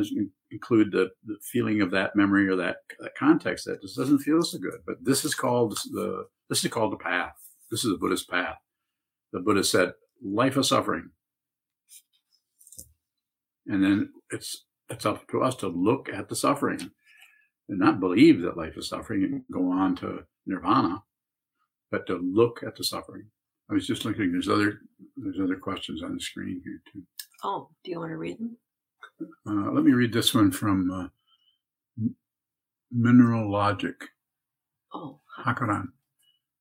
include 0.51 0.93
the, 0.93 1.11
the 1.27 1.37
feeling 1.43 1.83
of 1.83 1.91
that 1.93 2.17
memory 2.17 2.49
or 2.49 2.57
that, 2.57 2.79
that 2.99 3.15
context 3.15 3.67
that 3.67 3.83
just 3.83 3.97
doesn't 3.97 4.21
feel 4.21 4.43
so 4.43 4.59
good. 4.59 4.81
But 4.87 4.97
this 5.03 5.25
is 5.25 5.35
called 5.35 5.79
the 5.93 6.25
this 6.49 6.65
is 6.65 6.71
called 6.71 6.93
the 6.93 6.97
path. 6.97 7.37
This 7.71 7.85
is 7.85 7.93
the 7.93 7.99
Buddhist 7.99 8.29
path. 8.29 8.57
The 9.33 9.41
Buddha 9.41 9.63
said, 9.63 9.93
life 10.23 10.57
is 10.57 10.69
suffering. 10.69 11.11
And 13.67 13.83
then 13.85 14.11
it's 14.31 14.65
it's 14.89 15.07
up 15.07 15.29
to 15.29 15.43
us 15.43 15.55
to 15.57 15.69
look 15.69 16.09
at 16.13 16.29
the 16.29 16.35
suffering 16.35 16.91
and 17.69 17.79
not 17.79 18.01
believe 18.01 18.43
that 18.43 18.57
life 18.57 18.77
is 18.77 18.89
suffering 18.89 19.23
and 19.23 19.43
go 19.53 19.71
on 19.71 19.95
to 19.97 20.25
nirvana, 20.47 21.05
but 21.93 22.07
to 22.09 22.17
look 22.17 22.65
at 22.67 22.75
the 22.75 22.83
suffering. 22.83 23.27
I 23.71 23.75
was 23.75 23.87
just 23.87 24.05
looking. 24.05 24.33
There's 24.33 24.49
other 24.49 24.81
there's 25.17 25.39
other 25.41 25.57
questions 25.57 26.03
on 26.03 26.15
the 26.15 26.21
screen 26.21 26.61
here 26.65 26.83
too. 26.93 27.03
Oh, 27.45 27.69
do 27.85 27.93
you 27.93 28.01
want 28.01 28.11
to 28.11 28.17
read 28.17 28.39
them? 28.39 28.57
Uh, 29.47 29.71
let 29.71 29.85
me 29.85 29.93
read 29.93 30.13
this 30.13 30.35
one 30.35 30.51
from 30.51 30.91
uh, 30.91 32.07
Mineral 32.91 33.51
Logic. 33.51 33.95
Oh, 34.93 35.21
Hakuran. 35.45 35.89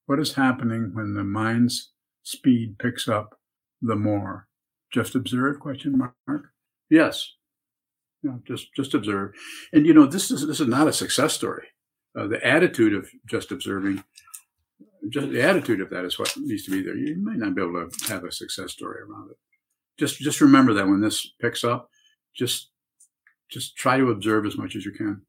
What 0.09 0.19
is 0.19 0.33
happening 0.33 0.91
when 0.93 1.13
the 1.13 1.23
mind's 1.23 1.91
speed 2.23 2.79
picks 2.79 3.07
up 3.07 3.39
the 3.79 3.95
more? 3.95 4.47
Just 4.91 5.13
observe? 5.13 5.59
Question 5.59 5.97
mark. 5.97 6.45
Yes. 6.89 7.35
Just 8.47 8.73
just 8.75 8.95
observe. 8.95 9.33
And 9.71 9.85
you 9.85 9.93
know 9.93 10.07
this 10.07 10.31
is 10.31 10.47
this 10.47 10.59
is 10.59 10.67
not 10.67 10.87
a 10.87 10.93
success 10.93 11.33
story 11.33 11.67
uh, 12.17 12.27
the 12.27 12.45
attitude 12.45 12.93
of 12.93 13.09
just 13.27 13.51
observing, 13.51 14.03
just 15.09 15.29
the 15.29 15.41
attitude 15.41 15.81
of 15.81 15.89
that 15.89 16.05
is 16.05 16.17
what 16.17 16.33
needs 16.37 16.65
to 16.65 16.71
be 16.71 16.81
there. 16.81 16.95
You 16.95 17.15
might 17.17 17.37
not 17.37 17.55
be 17.55 17.61
able 17.61 17.87
to 17.87 18.11
have 18.11 18.23
a 18.23 18.31
success 18.31 18.71
story 18.71 19.01
around 19.01 19.31
it. 19.31 19.37
Just 19.97 20.17
just 20.19 20.41
remember 20.41 20.73
that 20.73 20.87
when 20.87 21.01
this 21.01 21.33
picks 21.39 21.63
up, 21.63 21.89
just 22.35 22.69
just 23.49 23.75
try 23.75 23.97
to 23.97 24.11
observe 24.11 24.45
as 24.45 24.57
much 24.57 24.75
as 24.75 24.85
you 24.85 24.91
can. 24.91 25.21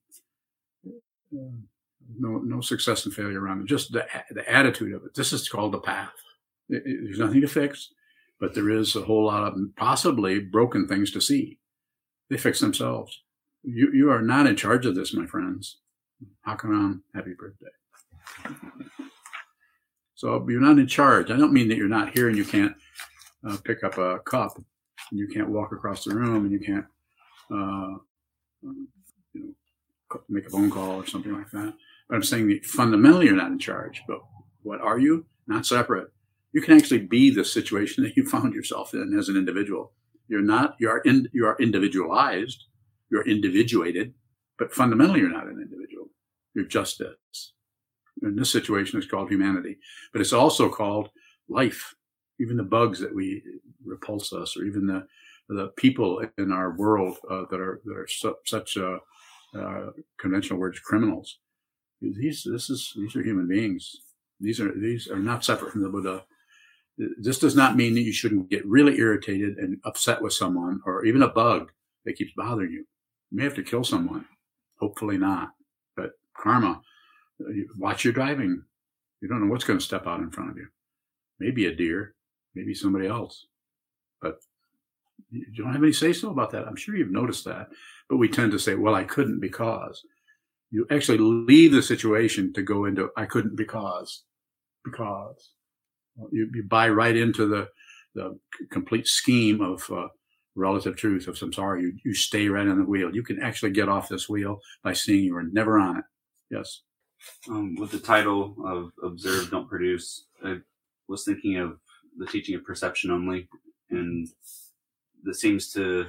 Uh, 1.33 1.66
no 2.18 2.38
no 2.38 2.61
success 2.61 3.05
and 3.05 3.14
failure 3.14 3.40
around 3.40 3.62
it. 3.62 3.66
Just 3.66 3.92
the 3.92 4.07
the 4.31 4.51
attitude 4.51 4.94
of 4.94 5.05
it. 5.05 5.14
This 5.14 5.33
is 5.33 5.49
called 5.49 5.73
the 5.73 5.81
path. 5.81 6.12
It, 6.68 6.83
it, 6.87 7.05
there's 7.05 7.18
nothing 7.18 7.40
to 7.40 7.49
fix, 7.49 7.90
but 8.38 8.55
there 8.55 8.70
is 8.70 8.96
a 8.96 9.03
whole 9.03 9.27
lot 9.27 9.44
of 9.44 9.57
possibly 9.77 10.40
broken 10.40 10.87
things 10.87 11.11
to 11.12 11.20
see. 11.20 11.59
They 12.29 12.37
fix 12.37 12.61
themselves. 12.61 13.23
You 13.62 13.92
you 13.92 14.11
are 14.11 14.23
not 14.23 14.46
in 14.46 14.57
charge 14.57 14.87
of 14.87 14.94
this, 14.94 15.14
my 15.14 15.27
friends. 15.27 15.79
Hakuran, 16.46 17.01
happy 17.14 17.35
birthday. 17.38 17.66
So 20.14 20.46
you're 20.51 20.61
not 20.61 20.79
in 20.79 20.87
charge. 20.87 21.31
I 21.31 21.37
don't 21.37 21.53
mean 21.53 21.68
that 21.68 21.79
you're 21.79 21.88
not 21.88 22.12
here 22.12 22.29
and 22.29 22.37
you 22.37 22.44
can't 22.44 22.75
uh, 23.49 23.57
pick 23.64 23.83
up 23.83 23.96
a 23.96 24.18
cup 24.18 24.55
and 25.11 25.18
you 25.18 25.27
can't 25.27 25.49
walk 25.49 25.73
across 25.73 26.05
the 26.05 26.14
room 26.14 26.44
and 26.44 26.53
you 26.53 26.61
can't, 26.61 26.85
uh, 27.51 27.96
you 28.62 28.77
know, 29.35 29.55
make 30.29 30.46
a 30.46 30.51
phone 30.51 30.70
call 30.70 30.96
or 30.96 31.07
something 31.07 31.33
like 31.33 31.51
that. 31.53 31.73
But 32.11 32.16
I'm 32.16 32.23
saying 32.25 32.49
that 32.49 32.66
fundamentally 32.66 33.27
you're 33.27 33.37
not 33.37 33.53
in 33.53 33.59
charge. 33.61 34.03
But 34.09 34.18
what 34.64 34.81
are 34.81 34.99
you? 34.99 35.27
Not 35.46 35.64
separate. 35.64 36.09
You 36.53 36.61
can 36.61 36.77
actually 36.77 37.07
be 37.07 37.31
the 37.31 37.44
situation 37.44 38.03
that 38.05 38.16
you 38.16 38.29
found 38.29 38.53
yourself 38.53 38.92
in 38.94 39.16
as 39.16 39.29
an 39.29 39.37
individual. 39.37 39.92
You're 40.29 40.42
not. 40.42 40.75
You 40.81 40.90
are 40.90 40.99
in. 40.99 41.29
You 41.33 41.46
are 41.46 41.57
individualized. 41.61 42.64
You're 43.11 43.27
individuated. 43.29 44.12
But 44.59 44.75
fundamentally, 44.75 45.20
you're 45.20 45.31
not 45.31 45.46
an 45.46 45.61
individual. 45.62 46.09
You're 46.55 46.66
just 46.66 46.99
this. 46.99 47.53
In 48.23 48.37
this 48.37 48.53
situation, 48.53 48.99
it's 48.99 49.09
called 49.09 49.31
humanity, 49.31 49.79
but 50.12 50.20
it's 50.20 50.33
also 50.33 50.68
called 50.68 51.09
life. 51.49 51.94
Even 52.38 52.57
the 52.57 52.62
bugs 52.62 52.99
that 53.01 53.14
we 53.14 53.42
repulse 53.85 54.33
us, 54.33 54.57
or 54.57 54.64
even 54.64 54.87
the 54.87 55.07
the 55.49 55.68
people 55.77 56.25
in 56.38 56.53
our 56.53 56.73
world 56.73 57.16
uh, 57.31 57.44
that 57.51 57.61
are 57.61 57.81
that 57.85 57.96
are 57.96 58.09
su- 58.09 58.37
such 58.44 58.77
uh, 58.77 58.99
uh, 59.57 59.90
conventional 60.18 60.59
words 60.59 60.81
criminals. 60.81 61.38
These 62.00 62.46
this 62.50 62.70
is 62.70 62.92
these 62.96 63.14
are 63.16 63.22
human 63.22 63.48
beings. 63.48 63.96
These 64.40 64.60
are 64.60 64.72
these 64.78 65.08
are 65.08 65.18
not 65.18 65.44
separate 65.44 65.72
from 65.72 65.82
the 65.82 65.88
Buddha. 65.88 66.24
This 67.18 67.38
does 67.38 67.56
not 67.56 67.76
mean 67.76 67.94
that 67.94 68.02
you 68.02 68.12
shouldn't 68.12 68.50
get 68.50 68.66
really 68.66 68.98
irritated 68.98 69.56
and 69.58 69.78
upset 69.84 70.20
with 70.20 70.32
someone, 70.32 70.80
or 70.84 71.04
even 71.04 71.22
a 71.22 71.28
bug 71.28 71.72
that 72.04 72.16
keeps 72.16 72.32
bothering 72.36 72.72
you. 72.72 72.78
You 73.30 73.38
may 73.38 73.44
have 73.44 73.54
to 73.54 73.62
kill 73.62 73.84
someone 73.84 74.26
Hopefully 74.80 75.18
not. 75.18 75.50
But 75.96 76.12
karma, 76.36 76.80
watch 77.76 78.04
your 78.04 78.14
driving. 78.14 78.62
You 79.20 79.28
don't 79.28 79.44
know 79.44 79.50
what's 79.50 79.64
going 79.64 79.78
to 79.78 79.84
step 79.84 80.06
out 80.06 80.20
in 80.20 80.30
front 80.30 80.50
of 80.50 80.56
you. 80.56 80.66
Maybe 81.38 81.66
a 81.66 81.74
deer, 81.74 82.14
maybe 82.54 82.74
somebody 82.74 83.06
else. 83.06 83.46
But 84.22 84.40
you 85.30 85.44
don't 85.62 85.72
have 85.72 85.82
any 85.82 85.92
say 85.92 86.12
so 86.12 86.30
about 86.30 86.50
that. 86.52 86.66
I'm 86.66 86.76
sure 86.76 86.96
you've 86.96 87.10
noticed 87.10 87.44
that. 87.44 87.68
But 88.08 88.16
we 88.16 88.28
tend 88.28 88.52
to 88.52 88.58
say, 88.58 88.74
well, 88.74 88.94
I 88.94 89.04
couldn't 89.04 89.40
because. 89.40 90.02
You 90.70 90.87
actually 90.90 91.18
leave 91.18 91.72
the 91.72 91.83
situation 91.83 92.52
to 92.52 92.62
go 92.62 92.85
into, 92.85 93.11
I 93.16 93.26
couldn't 93.26 93.56
because. 93.56 94.22
because 94.85 95.50
you, 96.33 96.50
you 96.54 96.64
buy 96.64 96.88
right 96.88 97.16
into 97.16 97.46
the 97.46 97.68
the 98.14 98.38
complete 98.70 99.06
scheme 99.06 99.61
of 99.61 99.88
uh, 99.90 100.09
relative 100.56 100.96
truth 100.96 101.28
of 101.28 101.37
samsara. 101.37 101.80
You 101.80 101.92
you 102.04 102.14
stay 102.14 102.48
right 102.48 102.66
on 102.66 102.78
the 102.78 102.85
wheel. 102.85 103.14
You 103.14 103.22
can 103.22 103.40
actually 103.42 103.70
get 103.70 103.88
off 103.88 104.09
this 104.09 104.28
wheel 104.28 104.61
by 104.83 104.92
seeing 104.92 105.24
you 105.24 105.35
were 105.35 105.44
never 105.44 105.78
on 105.78 105.98
it. 105.98 106.04
Yes. 106.50 106.83
Um, 107.48 107.76
with 107.76 107.90
the 107.90 107.98
title 107.98 108.56
of 108.64 108.92
"Observe, 109.02 109.50
Don't 109.50 109.68
Produce," 109.68 110.26
I 110.44 110.59
was 111.09 111.24
thinking 111.24 111.56
of 111.59 111.78
the 112.18 112.26
teaching 112.26 112.54
of 112.54 112.64
perception 112.64 113.11
only, 113.11 113.48
and 113.90 114.28
that 115.24 115.35
seems 115.35 115.72
to 115.72 116.06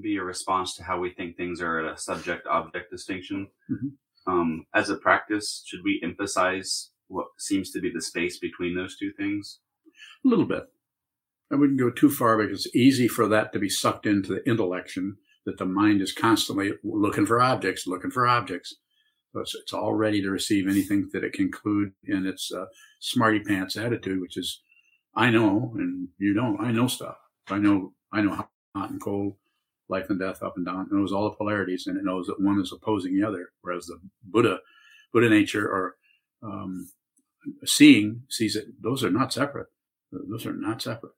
be 0.00 0.16
a 0.16 0.22
response 0.22 0.76
to 0.76 0.84
how 0.84 0.98
we 0.98 1.10
think 1.10 1.36
things 1.36 1.60
are 1.60 1.80
at 1.80 1.92
a 1.92 2.00
subject-object 2.00 2.90
distinction. 2.90 3.48
Mm-hmm. 3.70 4.32
Um, 4.32 4.66
as 4.74 4.90
a 4.90 4.96
practice, 4.96 5.62
should 5.66 5.80
we 5.84 6.00
emphasize 6.02 6.90
what 7.08 7.26
seems 7.38 7.70
to 7.72 7.80
be 7.80 7.90
the 7.92 8.02
space 8.02 8.38
between 8.38 8.76
those 8.76 8.96
two 8.96 9.12
things? 9.16 9.60
A 10.24 10.28
little 10.28 10.44
bit. 10.44 10.64
I 11.52 11.56
wouldn't 11.56 11.80
go 11.80 11.90
too 11.90 12.10
far 12.10 12.38
because 12.38 12.66
it's 12.66 12.76
easy 12.76 13.08
for 13.08 13.26
that 13.28 13.52
to 13.52 13.58
be 13.58 13.68
sucked 13.68 14.06
into 14.06 14.34
the 14.34 14.48
intellection 14.48 15.16
that 15.46 15.58
the 15.58 15.66
mind 15.66 16.00
is 16.00 16.12
constantly 16.12 16.72
looking 16.84 17.26
for 17.26 17.40
objects, 17.40 17.86
looking 17.86 18.10
for 18.10 18.26
objects. 18.26 18.76
So 19.32 19.40
it's, 19.40 19.54
it's 19.54 19.72
all 19.72 19.94
ready 19.94 20.20
to 20.22 20.30
receive 20.30 20.68
anything 20.68 21.08
that 21.12 21.24
it 21.24 21.32
can 21.32 21.46
include 21.46 21.92
in 22.04 22.26
its 22.26 22.52
uh, 22.52 22.66
smarty 23.00 23.40
pants 23.40 23.76
attitude, 23.76 24.20
which 24.20 24.36
is, 24.36 24.60
I 25.14 25.30
know 25.30 25.72
and 25.76 26.08
you 26.18 26.34
don't. 26.34 26.60
I 26.60 26.70
know 26.72 26.86
stuff. 26.86 27.16
I 27.48 27.58
know. 27.58 27.94
I 28.12 28.22
know 28.22 28.46
hot 28.76 28.90
and 28.90 29.00
cold, 29.00 29.34
life 29.90 30.08
and 30.10 30.18
death, 30.18 30.42
up 30.42 30.56
and 30.56 30.64
down. 30.64 30.86
It 30.86 30.92
knows 30.94 31.12
all 31.12 31.24
the 31.24 31.36
polarities, 31.36 31.86
and 31.86 31.96
it 31.98 32.04
knows 32.04 32.26
that 32.28 32.40
one 32.40 32.60
is 32.60 32.72
opposing 32.72 33.14
the 33.14 33.26
other. 33.26 33.50
Whereas 33.62 33.86
the 33.86 33.98
Buddha, 34.24 34.60
Buddha 35.12 35.28
nature, 35.28 35.66
or 35.68 35.96
um, 36.42 36.88
seeing 37.64 38.22
sees 38.28 38.56
it. 38.56 38.66
Those 38.82 39.04
are 39.04 39.10
not 39.10 39.32
separate. 39.32 39.68
Those 40.12 40.46
are 40.46 40.52
not 40.52 40.80
separate. 40.82 41.12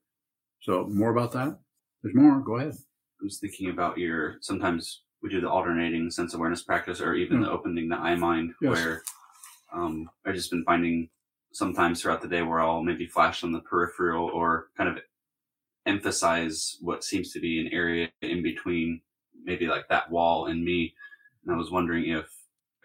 So 0.61 0.87
more 0.89 1.11
about 1.11 1.31
that. 1.33 1.57
There's 2.01 2.15
more. 2.15 2.39
Go 2.41 2.57
ahead. 2.57 2.73
I 3.21 3.23
was 3.23 3.39
thinking 3.39 3.69
about 3.69 3.97
your 3.97 4.35
sometimes 4.41 5.01
we 5.21 5.29
do 5.29 5.39
the 5.39 5.49
alternating 5.49 6.11
sense 6.11 6.33
awareness 6.33 6.63
practice 6.63 6.99
or 6.99 7.13
even 7.15 7.39
Yeah. 7.39 7.45
the 7.47 7.51
opening 7.51 7.87
the 7.87 7.95
eye 7.95 8.15
mind 8.15 8.53
Yes. 8.61 8.71
where 8.71 9.03
um, 9.71 10.09
I've 10.25 10.35
just 10.35 10.51
been 10.51 10.65
finding 10.65 11.09
sometimes 11.53 12.01
throughout 12.01 12.21
the 12.21 12.27
day 12.27 12.41
where 12.41 12.59
I'll 12.59 12.83
maybe 12.83 13.05
flash 13.07 13.43
on 13.43 13.51
the 13.53 13.61
peripheral 13.61 14.27
or 14.29 14.67
kind 14.77 14.89
of 14.89 14.97
emphasize 15.85 16.77
what 16.81 17.03
seems 17.03 17.31
to 17.31 17.39
be 17.39 17.59
an 17.59 17.73
area 17.73 18.09
in 18.21 18.41
between 18.41 19.01
maybe 19.43 19.67
like 19.67 19.87
that 19.89 20.09
wall 20.09 20.47
and 20.47 20.63
me. 20.63 20.93
And 21.45 21.53
I 21.53 21.57
was 21.57 21.71
wondering 21.71 22.09
if 22.09 22.33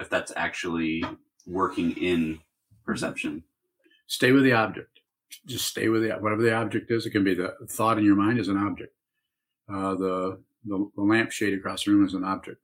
if 0.01 0.09
that's 0.09 0.33
actually 0.37 1.05
working 1.47 1.93
in 1.97 2.41
perception. 2.85 3.43
Stay 4.07 4.33
with 4.33 4.45
the 4.45 4.53
object. 4.53 5.01
Just 5.47 5.67
stay 5.67 5.89
with 5.89 6.03
the 6.03 6.11
whatever 6.15 6.43
the 6.43 6.55
object 6.55 6.91
is. 6.91 7.07
It 7.07 7.11
can 7.11 7.25
be 7.25 7.35
the 7.35 7.55
thought 7.69 7.99
in 7.99 8.05
your 8.05 8.17
mind 8.17 8.39
is 8.39 8.49
an 8.49 8.57
object. 8.57 8.95
Uh, 9.73 9.95
the, 9.95 10.41
the 10.65 10.91
the 10.97 11.03
lampshade 11.03 11.55
across 11.55 11.85
the 11.85 11.93
room 11.93 12.07
is 12.07 12.15
an 12.15 12.25
object. 12.25 12.59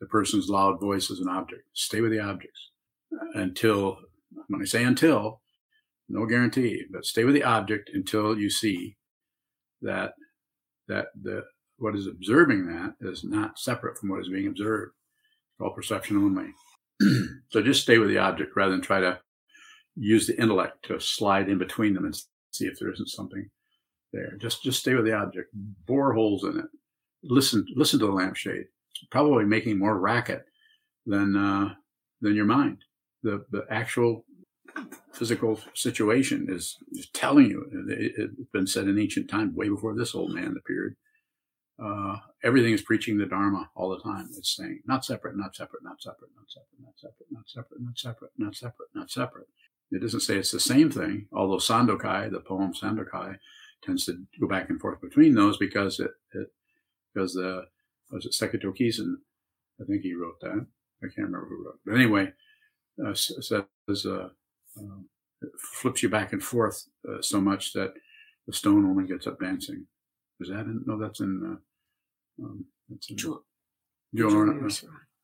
The 0.00 0.06
person's 0.06 0.48
loud 0.48 0.80
voice 0.80 1.10
is 1.10 1.20
an 1.20 1.28
object. 1.28 1.62
Stay 1.74 2.00
with 2.00 2.12
the 2.12 2.20
objects 2.20 2.70
until 3.34 3.98
when 4.48 4.62
I 4.62 4.64
say 4.64 4.84
until, 4.84 5.40
no 6.08 6.26
guarantee, 6.26 6.84
but 6.90 7.04
stay 7.04 7.24
with 7.24 7.34
the 7.34 7.44
object 7.44 7.90
until 7.92 8.38
you 8.38 8.50
see 8.50 8.96
that 9.82 10.12
that 10.88 11.06
the 11.22 11.44
what 11.78 11.94
is 11.94 12.06
observing 12.06 12.66
that 12.66 12.94
is 13.00 13.24
not 13.24 13.58
separate 13.58 13.96
from 13.98 14.08
what 14.08 14.20
is 14.20 14.28
being 14.28 14.48
observed. 14.48 14.92
It's 14.92 15.58
called 15.58 15.76
perception 15.76 16.16
only. 16.16 16.52
so 17.50 17.62
just 17.62 17.82
stay 17.82 17.98
with 17.98 18.08
the 18.08 18.18
object 18.18 18.56
rather 18.56 18.72
than 18.72 18.80
try 18.80 19.00
to 19.00 19.20
use 19.96 20.26
the 20.26 20.40
intellect 20.40 20.84
to 20.86 20.98
slide 21.00 21.48
in 21.48 21.58
between 21.58 21.94
them 21.94 22.04
and 22.04 22.16
see 22.52 22.66
if 22.66 22.78
there 22.78 22.92
isn't 22.92 23.08
something 23.08 23.48
there. 24.12 24.36
Just 24.38 24.62
just 24.62 24.80
stay 24.80 24.94
with 24.94 25.04
the 25.04 25.14
object. 25.14 25.50
Bore 25.86 26.12
holes 26.14 26.44
in 26.44 26.58
it. 26.58 26.66
Listen 27.22 27.64
listen 27.74 27.98
to 28.00 28.06
the 28.06 28.12
lampshade. 28.12 28.66
It's 28.90 29.08
probably 29.10 29.44
making 29.44 29.78
more 29.78 29.98
racket 29.98 30.44
than 31.06 31.36
uh, 31.36 31.74
than 32.20 32.34
your 32.34 32.44
mind. 32.44 32.78
The 33.22 33.44
the 33.50 33.64
actual 33.70 34.24
physical 35.18 35.60
situation 35.74 36.46
is, 36.48 36.78
is 36.92 37.08
telling 37.12 37.46
you. 37.46 37.66
It, 37.88 38.12
it's 38.16 38.50
been 38.52 38.66
said 38.66 38.88
in 38.88 38.98
ancient 38.98 39.28
time, 39.28 39.54
way 39.54 39.68
before 39.68 39.94
this 39.94 40.14
old 40.14 40.34
man 40.34 40.56
appeared. 40.58 40.96
Uh, 41.82 42.16
everything 42.42 42.72
is 42.72 42.82
preaching 42.82 43.18
the 43.18 43.26
Dharma 43.26 43.70
all 43.76 43.90
the 43.90 44.02
time. 44.02 44.28
It's 44.36 44.56
saying 44.56 44.80
not 44.86 45.04
separate, 45.04 45.36
not 45.36 45.54
separate, 45.54 45.84
not 45.84 46.00
separate, 46.00 46.30
not 46.34 46.48
separate, 46.48 46.80
not 46.80 46.94
separate, 46.96 47.30
not 47.30 47.48
separate, 47.48 47.80
not 47.80 47.98
separate, 47.98 48.32
not 48.36 48.56
separate, 48.56 48.88
not 48.94 49.10
separate. 49.10 49.46
It 49.90 50.02
doesn't 50.02 50.20
say 50.20 50.36
it's 50.36 50.50
the 50.50 50.60
same 50.60 50.90
thing, 50.90 51.28
although 51.32 51.56
Sandokai, 51.56 52.30
the 52.30 52.40
poem 52.40 52.72
Sandokai, 52.74 53.38
tends 53.82 54.06
to 54.06 54.24
go 54.40 54.48
back 54.48 54.70
and 54.70 54.80
forth 54.80 55.00
between 55.00 55.34
those 55.34 55.56
because 55.56 56.00
it, 56.00 56.10
it 56.34 56.48
because 57.14 57.34
the 57.34 57.66
was 58.10 58.26
it 58.26 58.32
Sekito 58.32 58.76
Kisen, 58.76 59.14
I 59.80 59.84
think 59.84 60.02
he 60.02 60.14
wrote 60.14 60.40
that. 60.40 60.66
I 61.02 61.06
can't 61.06 61.28
remember 61.28 61.46
who 61.48 61.64
wrote. 61.64 61.74
it. 61.74 61.80
But 61.86 61.94
anyway, 61.94 62.32
uh, 63.06 63.14
says 63.14 64.06
uh, 64.06 64.28
uh, 64.78 65.00
it 65.42 65.50
flips 65.80 66.02
you 66.02 66.08
back 66.08 66.32
and 66.32 66.42
forth 66.42 66.84
uh, 67.08 67.20
so 67.20 67.40
much 67.40 67.72
that 67.74 67.92
the 68.46 68.52
stone 68.52 68.84
only 68.84 69.06
gets 69.06 69.26
up 69.26 69.38
dancing. 69.40 69.86
Is 70.40 70.48
that 70.48 70.60
in? 70.66 70.82
No, 70.86 70.98
that's 70.98 71.20
in. 71.20 71.58
Uh, 72.40 72.44
um, 72.44 72.64
that's 72.88 73.10
in. 73.10 73.16
Jewel- 73.16 73.44
Jewel- 74.14 74.70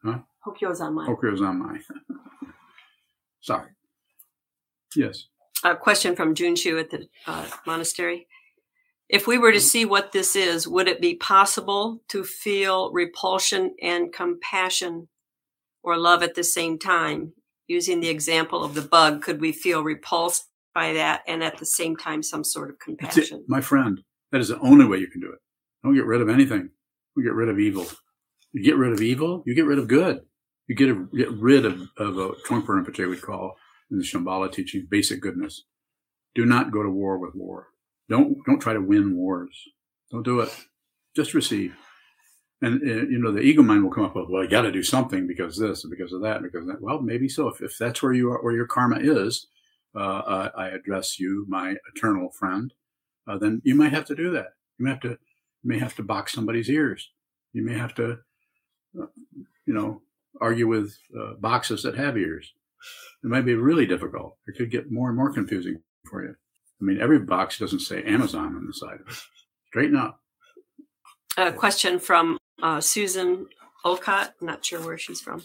Huh? 0.04 0.18
Hokyo 0.40 0.72
Zanmai. 0.72 1.08
Okyo's 1.08 1.40
on 1.40 1.58
my. 1.58 1.78
Sorry. 3.40 3.70
Yes. 4.94 5.24
A 5.64 5.74
question 5.74 6.14
from 6.14 6.34
Junshu 6.34 6.78
at 6.78 6.90
the 6.90 7.08
uh, 7.26 7.46
monastery. 7.66 8.26
If 9.08 9.26
we 9.26 9.38
were 9.38 9.52
to 9.52 9.60
see 9.60 9.84
what 9.86 10.12
this 10.12 10.36
is, 10.36 10.68
would 10.68 10.88
it 10.88 11.00
be 11.00 11.14
possible 11.14 12.02
to 12.08 12.22
feel 12.24 12.92
repulsion 12.92 13.74
and 13.82 14.12
compassion 14.12 15.08
or 15.82 15.96
love 15.96 16.22
at 16.22 16.34
the 16.34 16.44
same 16.44 16.78
time? 16.78 17.32
Using 17.66 18.00
the 18.00 18.08
example 18.08 18.62
of 18.62 18.74
the 18.74 18.82
bug, 18.82 19.22
could 19.22 19.40
we 19.40 19.52
feel 19.52 19.82
repulsed 19.82 20.44
by 20.74 20.92
that 20.92 21.22
and 21.26 21.42
at 21.42 21.58
the 21.58 21.66
same 21.66 21.96
time 21.96 22.22
some 22.22 22.44
sort 22.44 22.70
of 22.70 22.78
compassion? 22.78 23.44
my 23.48 23.60
friend. 23.60 24.02
That 24.32 24.40
is 24.40 24.48
the 24.48 24.58
only 24.58 24.84
way 24.84 24.98
you 24.98 25.06
can 25.06 25.20
do 25.20 25.32
it. 25.32 25.38
Don't 25.82 25.94
get 25.94 26.06
rid 26.06 26.20
of 26.20 26.28
anything. 26.28 26.70
We 27.14 27.22
get 27.22 27.34
rid 27.34 27.48
of 27.48 27.58
evil. 27.58 27.86
You 28.52 28.62
get 28.62 28.76
rid 28.76 28.92
of 28.92 29.00
evil, 29.00 29.42
you 29.46 29.54
get 29.54 29.66
rid 29.66 29.78
of 29.78 29.88
good. 29.88 30.20
You 30.68 30.74
get, 30.76 30.88
a, 30.88 31.06
get 31.14 31.30
rid 31.32 31.66
of, 31.66 31.88
of 31.98 32.18
a 32.18 32.30
Trungpa 32.46 32.66
Rinpoche 32.66 33.08
would 33.08 33.20
call 33.20 33.56
in 33.90 33.98
the 33.98 34.04
Shambhala 34.04 34.50
teaching 34.50 34.86
basic 34.88 35.20
goodness. 35.20 35.64
Do 36.34 36.46
not 36.46 36.70
go 36.70 36.82
to 36.82 36.88
war 36.88 37.18
with 37.18 37.34
war. 37.34 37.68
Don't 38.08 38.38
don't 38.46 38.60
try 38.60 38.72
to 38.72 38.80
win 38.80 39.16
wars. 39.16 39.56
Don't 40.10 40.22
do 40.22 40.40
it. 40.40 40.50
Just 41.14 41.34
receive. 41.34 41.74
And 42.62 42.80
uh, 42.82 43.06
you 43.06 43.18
know 43.18 43.32
the 43.32 43.40
ego 43.40 43.62
mind 43.62 43.82
will 43.82 43.90
come 43.90 44.04
up 44.04 44.16
with, 44.16 44.28
well, 44.30 44.42
I 44.42 44.46
got 44.46 44.62
to 44.62 44.72
do 44.72 44.82
something 44.82 45.26
because 45.26 45.58
this, 45.58 45.84
and 45.84 45.90
because 45.90 46.12
of 46.12 46.22
that, 46.22 46.36
and 46.36 46.44
because 46.44 46.62
of 46.62 46.68
that. 46.68 46.80
Well, 46.80 47.00
maybe 47.00 47.28
so. 47.28 47.48
If, 47.48 47.60
if 47.60 47.76
that's 47.78 48.02
where 48.02 48.12
you 48.12 48.30
are, 48.30 48.42
where 48.42 48.54
your 48.54 48.66
karma 48.66 48.98
is, 49.00 49.48
uh, 49.94 49.98
uh, 49.98 50.50
I 50.56 50.68
address 50.68 51.18
you, 51.18 51.44
my 51.48 51.76
eternal 51.94 52.30
friend. 52.30 52.72
Uh, 53.26 53.38
then 53.38 53.62
you 53.64 53.74
might 53.74 53.92
have 53.92 54.04
to 54.06 54.14
do 54.14 54.30
that. 54.32 54.48
You 54.78 54.84
may 54.84 54.90
have 54.90 55.00
to, 55.00 55.08
you 55.10 55.18
may 55.62 55.78
have 55.78 55.96
to 55.96 56.02
box 56.02 56.32
somebody's 56.32 56.68
ears. 56.68 57.10
You 57.52 57.64
may 57.64 57.74
have 57.74 57.94
to, 57.94 58.18
uh, 59.00 59.06
you 59.66 59.74
know, 59.74 60.02
argue 60.40 60.68
with 60.68 60.96
uh, 61.18 61.34
boxes 61.34 61.82
that 61.82 61.96
have 61.96 62.16
ears. 62.16 62.52
It 63.22 63.28
might 63.28 63.46
be 63.46 63.54
really 63.54 63.86
difficult. 63.86 64.36
It 64.46 64.56
could 64.58 64.70
get 64.70 64.90
more 64.90 65.08
and 65.08 65.16
more 65.16 65.32
confusing 65.32 65.80
for 66.10 66.22
you. 66.22 66.34
I 66.80 66.84
mean, 66.84 67.00
every 67.00 67.20
box 67.20 67.58
doesn't 67.58 67.80
say 67.80 68.02
Amazon 68.02 68.56
on 68.56 68.66
the 68.66 68.74
side 68.74 69.00
of 69.00 69.08
it. 69.08 69.16
Straighten 69.68 69.96
up. 69.96 70.20
A 71.36 71.52
question 71.52 71.98
from 71.98 72.36
uh, 72.64 72.80
Susan 72.80 73.46
Olcott. 73.84 74.34
Not 74.40 74.64
sure 74.64 74.84
where 74.84 74.98
she's 74.98 75.20
from. 75.20 75.42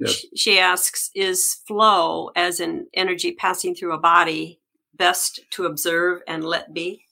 Yes. 0.00 0.26
She 0.34 0.58
asks, 0.58 1.10
is 1.14 1.62
flow 1.66 2.30
as 2.36 2.60
an 2.60 2.86
energy 2.92 3.32
passing 3.32 3.74
through 3.74 3.94
a 3.94 3.98
body 3.98 4.60
best 4.94 5.40
to 5.52 5.64
observe 5.64 6.20
and 6.28 6.44
let 6.44 6.74
be? 6.74 7.02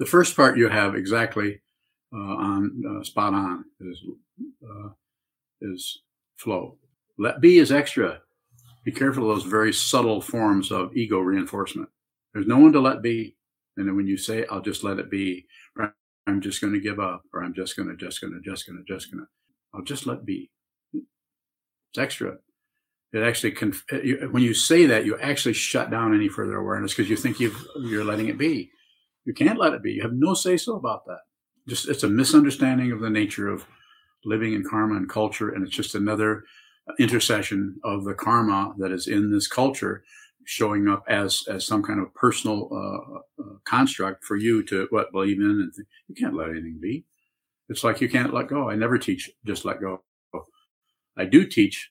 The 0.00 0.06
first 0.06 0.34
part 0.34 0.56
you 0.56 0.68
have 0.68 0.96
exactly 0.96 1.60
uh, 2.12 2.16
on 2.16 2.82
uh, 2.88 3.04
spot 3.04 3.34
on 3.34 3.64
is 3.80 4.02
uh, 4.64 4.88
is 5.60 6.02
flow. 6.36 6.76
Let 7.18 7.40
be 7.40 7.58
is 7.58 7.70
extra. 7.70 8.20
Be 8.84 8.92
careful 8.92 9.30
of 9.30 9.36
those 9.36 9.50
very 9.50 9.72
subtle 9.72 10.20
forms 10.20 10.72
of 10.72 10.96
ego 10.96 11.18
reinforcement. 11.18 11.88
There's 12.32 12.46
no 12.46 12.58
one 12.58 12.72
to 12.72 12.80
let 12.80 13.02
be, 13.02 13.36
and 13.76 13.86
then 13.86 13.96
when 13.96 14.06
you 14.06 14.16
say, 14.16 14.46
"I'll 14.50 14.62
just 14.62 14.84
let 14.84 14.98
it 14.98 15.10
be," 15.10 15.46
"I'm 16.28 16.40
just 16.40 16.60
going 16.60 16.72
to 16.72 16.80
give 16.80 17.00
up," 17.00 17.22
or 17.32 17.42
"I'm 17.42 17.54
just 17.54 17.76
going 17.76 17.88
to, 17.88 17.96
just 17.96 18.20
going 18.20 18.32
to, 18.32 18.40
just 18.40 18.66
going 18.66 18.76
to, 18.76 18.92
just 18.92 19.10
going 19.10 19.24
to," 19.24 19.28
I'll 19.74 19.84
just 19.84 20.06
let 20.06 20.24
be. 20.24 20.50
It's 20.92 21.98
extra. 21.98 22.36
It 23.12 23.22
actually, 23.22 23.52
conf- 23.52 23.84
you, 24.04 24.28
when 24.30 24.42
you 24.42 24.52
say 24.52 24.86
that, 24.86 25.06
you 25.06 25.18
actually 25.18 25.54
shut 25.54 25.90
down 25.90 26.14
any 26.14 26.28
further 26.28 26.56
awareness 26.56 26.92
because 26.92 27.08
you 27.08 27.16
think 27.16 27.40
you've, 27.40 27.66
you're 27.80 28.04
letting 28.04 28.28
it 28.28 28.36
be. 28.36 28.70
You 29.24 29.32
can't 29.32 29.58
let 29.58 29.72
it 29.72 29.82
be. 29.82 29.92
You 29.92 30.02
have 30.02 30.12
no 30.12 30.34
say 30.34 30.58
so 30.58 30.76
about 30.76 31.06
that. 31.06 31.20
Just 31.66 31.88
it's 31.88 32.02
a 32.02 32.08
misunderstanding 32.08 32.92
of 32.92 33.00
the 33.00 33.10
nature 33.10 33.48
of 33.48 33.66
living 34.24 34.52
in 34.52 34.64
karma 34.68 34.96
and 34.96 35.08
culture, 35.08 35.48
and 35.48 35.66
it's 35.66 35.76
just 35.76 35.94
another 35.94 36.44
intercession 36.98 37.76
of 37.84 38.04
the 38.04 38.14
karma 38.14 38.74
that 38.78 38.92
is 38.92 39.06
in 39.06 39.30
this 39.30 39.46
culture, 39.46 40.02
showing 40.48 40.88
up 40.88 41.04
as 41.08 41.44
as 41.46 41.66
some 41.66 41.82
kind 41.82 42.00
of 42.00 42.14
personal 42.14 42.70
uh, 42.72 43.42
uh, 43.42 43.56
construct 43.64 44.24
for 44.24 44.36
you 44.36 44.62
to 44.62 44.86
what 44.88 45.12
believe 45.12 45.38
in 45.38 45.44
and 45.44 45.74
think. 45.74 45.86
you 46.08 46.14
can't 46.14 46.34
let 46.34 46.48
anything 46.48 46.78
be. 46.80 47.04
It's 47.68 47.84
like 47.84 48.00
you 48.00 48.08
can't 48.08 48.32
let 48.32 48.48
go. 48.48 48.70
I 48.70 48.74
never 48.74 48.96
teach 48.96 49.30
just 49.44 49.66
let 49.66 49.78
go. 49.78 50.02
I 51.18 51.26
do 51.26 51.44
teach 51.46 51.90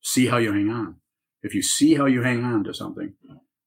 see 0.00 0.26
how 0.26 0.38
you 0.38 0.52
hang 0.52 0.70
on. 0.70 0.96
If 1.44 1.54
you 1.54 1.62
see 1.62 1.94
how 1.94 2.06
you 2.06 2.22
hang 2.22 2.42
on 2.42 2.64
to 2.64 2.74
something, 2.74 3.12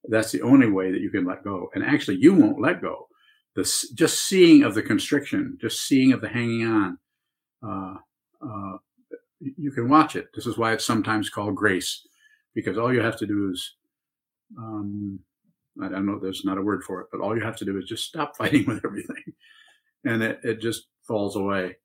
that's 0.10 0.34
the 0.34 0.42
only 0.42 0.70
way 0.70 0.92
that 0.92 1.00
you 1.00 1.10
can 1.10 1.26
let 1.26 1.46
go. 1.46 1.70
And 1.74 1.86
actually, 1.86 2.18
you 2.18 2.34
won't 2.34 2.60
let 2.60 2.82
go. 2.82 3.08
The 3.56 3.64
just 3.96 4.28
seeing 4.28 4.64
of 4.64 4.76
the 4.76 4.84
constriction, 4.84 5.58
just 5.62 5.88
seeing 5.88 6.12
of 6.12 6.20
the 6.20 6.28
hanging 6.28 6.66
on, 6.66 6.98
uh, 7.66 7.96
uh, 8.46 8.78
you 9.40 9.72
can 9.72 9.88
watch 9.88 10.18
it. 10.18 10.28
This 10.36 10.48
is 10.48 10.58
why 10.58 10.74
it's 10.74 10.86
sometimes 10.86 11.30
called 11.30 11.56
grace, 11.56 12.06
because 12.54 12.78
all 12.78 12.94
you 12.94 13.02
have 13.02 13.18
to 13.20 13.26
do 13.26 13.52
is, 13.52 13.76
um, 14.58 15.20
I 15.82 15.90
don't 15.90 16.06
know, 16.06 16.20
there's 16.20 16.46
not 16.46 16.58
a 16.58 16.62
word 16.62 16.84
for 16.84 17.02
it, 17.02 17.08
but 17.12 17.22
all 17.22 17.36
you 17.36 17.44
have 17.44 17.58
to 17.58 17.66
do 17.66 17.78
is 17.78 17.86
just 17.86 18.06
stop 18.06 18.36
fighting 18.38 18.66
with 18.66 18.84
everything, 18.86 19.24
and 20.06 20.24
it, 20.24 20.40
it 20.44 20.62
just 20.62 20.88
falls 21.08 21.36
away. 21.36 21.78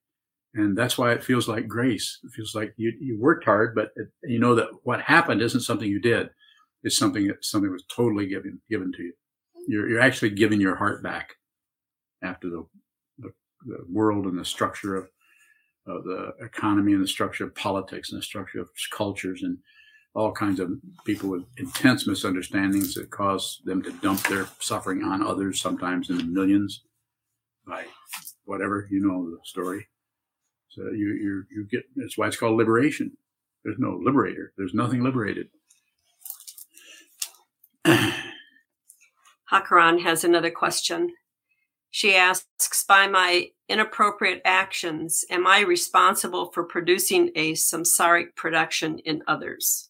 And 0.55 0.77
that's 0.77 0.99
why 0.99 1.13
it 1.13 1.23
feels 1.23 1.47
like 1.47 1.67
grace. 1.67 2.19
It 2.23 2.31
feels 2.31 2.53
like 2.53 2.73
you, 2.77 2.93
you 3.01 3.19
worked 3.19 3.45
hard, 3.45 3.73
but 3.73 3.89
it, 3.95 4.09
you 4.23 4.37
know 4.37 4.53
that 4.53 4.67
what 4.83 5.01
happened 5.01 5.41
isn't 5.41 5.61
something 5.61 5.89
you 5.89 5.99
did. 5.99 6.29
It's 6.83 6.97
something 6.97 7.27
that 7.27 7.43
something 7.43 7.71
was 7.71 7.85
totally 7.85 8.27
given 8.27 8.61
given 8.69 8.91
to 8.93 9.03
you. 9.03 9.13
You're, 9.67 9.89
you're 9.89 10.01
actually 10.01 10.31
giving 10.31 10.61
your 10.61 10.75
heart 10.75 11.01
back 11.01 11.33
after 12.21 12.49
the, 12.49 12.65
the, 13.19 13.31
the 13.65 13.77
world 13.89 14.25
and 14.25 14.37
the 14.37 14.45
structure 14.45 14.95
of, 14.95 15.09
of 15.87 16.03
the 16.03 16.33
economy 16.41 16.93
and 16.93 17.03
the 17.03 17.07
structure 17.07 17.45
of 17.45 17.55
politics 17.55 18.11
and 18.11 18.19
the 18.19 18.23
structure 18.23 18.59
of 18.59 18.69
cultures 18.91 19.43
and 19.43 19.57
all 20.15 20.31
kinds 20.31 20.59
of 20.59 20.71
people 21.05 21.29
with 21.29 21.43
intense 21.57 22.05
misunderstandings 22.05 22.93
that 22.93 23.09
cause 23.09 23.61
them 23.65 23.81
to 23.81 23.91
dump 23.93 24.21
their 24.27 24.47
suffering 24.59 25.03
on 25.03 25.23
others, 25.23 25.59
sometimes 25.59 26.09
in 26.09 26.17
the 26.17 26.23
millions 26.23 26.83
by 27.65 27.85
whatever, 28.45 28.87
you 28.91 28.99
know 28.99 29.29
the 29.29 29.37
story. 29.43 29.87
So 30.69 30.83
you 30.91 31.13
you 31.13 31.43
you 31.51 31.67
get 31.69 31.83
that's 31.95 32.17
why 32.17 32.27
it's 32.27 32.37
called 32.37 32.57
liberation. 32.57 33.15
There's 33.63 33.79
no 33.79 33.99
liberator. 34.03 34.53
There's 34.57 34.73
nothing 34.73 35.03
liberated. 35.03 35.49
Hakuran 39.51 40.01
has 40.01 40.23
another 40.23 40.51
question. 40.51 41.13
She 41.91 42.15
asks, 42.15 42.83
by 42.85 43.07
my 43.07 43.51
inappropriate 43.69 44.41
actions, 44.43 45.23
am 45.29 45.45
I 45.45 45.59
responsible 45.59 46.51
for 46.51 46.63
producing 46.63 47.29
a 47.35 47.53
samsaric 47.53 48.35
production 48.35 48.97
in 48.99 49.21
others? 49.27 49.89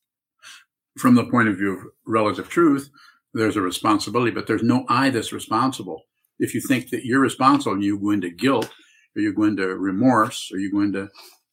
From 0.97 1.15
the 1.15 1.25
point 1.25 1.49
of 1.49 1.57
view 1.57 1.77
of 1.77 1.85
relative 2.05 2.49
truth, 2.49 2.89
there's 3.33 3.55
a 3.55 3.61
responsibility, 3.61 4.31
but 4.31 4.45
there's 4.45 4.63
no 4.63 4.85
I 4.89 5.09
that's 5.09 5.33
responsible. 5.33 6.03
If 6.39 6.53
you 6.53 6.61
think 6.61 6.89
that 6.89 7.05
you're 7.05 7.19
responsible 7.19 7.73
and 7.73 7.83
you 7.83 7.99
go 7.99 8.11
into 8.11 8.29
guilt, 8.29 8.69
or 9.15 9.21
you 9.21 9.33
go 9.33 9.43
into 9.43 9.67
remorse, 9.67 10.49
or 10.51 10.59
you 10.59 10.71
go 10.71 10.81
into 10.81 11.09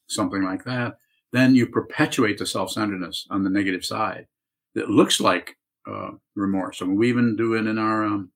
something 0.07 0.43
like 0.43 0.63
that, 0.65 0.97
then 1.31 1.55
you 1.55 1.65
perpetuate 1.65 2.37
the 2.37 2.45
self-centeredness 2.45 3.27
on 3.29 3.43
the 3.43 3.49
negative 3.49 3.85
side. 3.85 4.27
That 4.75 4.89
looks 4.89 5.19
like 5.19 5.57
uh, 5.89 6.11
remorse. 6.35 6.81
I 6.81 6.85
mean, 6.85 6.97
we 6.97 7.09
even 7.09 7.35
do 7.35 7.55
it 7.55 7.67
in 7.67 7.77
our 7.77 8.05
um, 8.05 8.31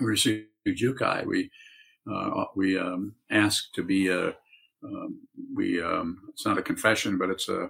Jukai. 0.00 1.26
We 1.26 1.50
uh, 2.10 2.44
we 2.56 2.78
um, 2.78 3.14
ask 3.30 3.72
to 3.74 3.82
be 3.82 4.08
a 4.08 4.34
um, 4.82 5.20
we 5.54 5.82
um, 5.82 6.22
it's 6.28 6.46
not 6.46 6.58
a 6.58 6.62
confession, 6.62 7.18
but 7.18 7.30
it's 7.30 7.48
a 7.48 7.68